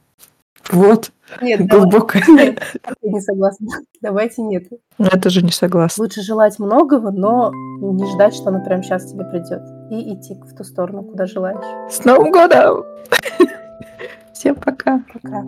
Вот, 0.71 1.11
Нет, 1.41 1.67
давай- 1.67 1.89
глубокое. 1.89 2.23
нет, 2.27 2.59
я 3.01 3.11
не 3.11 3.21
согласна. 3.21 3.67
Давайте 4.01 4.41
нет. 4.41 4.67
Я 4.97 5.19
тоже 5.19 5.41
не 5.43 5.51
согласна. 5.51 6.03
Лучше 6.03 6.21
желать 6.21 6.59
многого, 6.59 7.11
но 7.11 7.51
не 7.53 8.05
ждать, 8.13 8.33
что 8.35 8.49
оно 8.49 8.63
прямо 8.63 8.83
сейчас 8.83 9.11
тебе 9.11 9.25
придет. 9.25 9.61
И 9.91 10.13
идти 10.13 10.35
в 10.35 10.55
ту 10.55 10.63
сторону, 10.63 11.03
куда 11.03 11.25
желаешь. 11.25 11.91
С 11.91 12.03
Новым 12.05 12.31
годом! 12.31 12.83
Всем 14.33 14.55
пока! 14.55 15.03
Пока. 15.13 15.43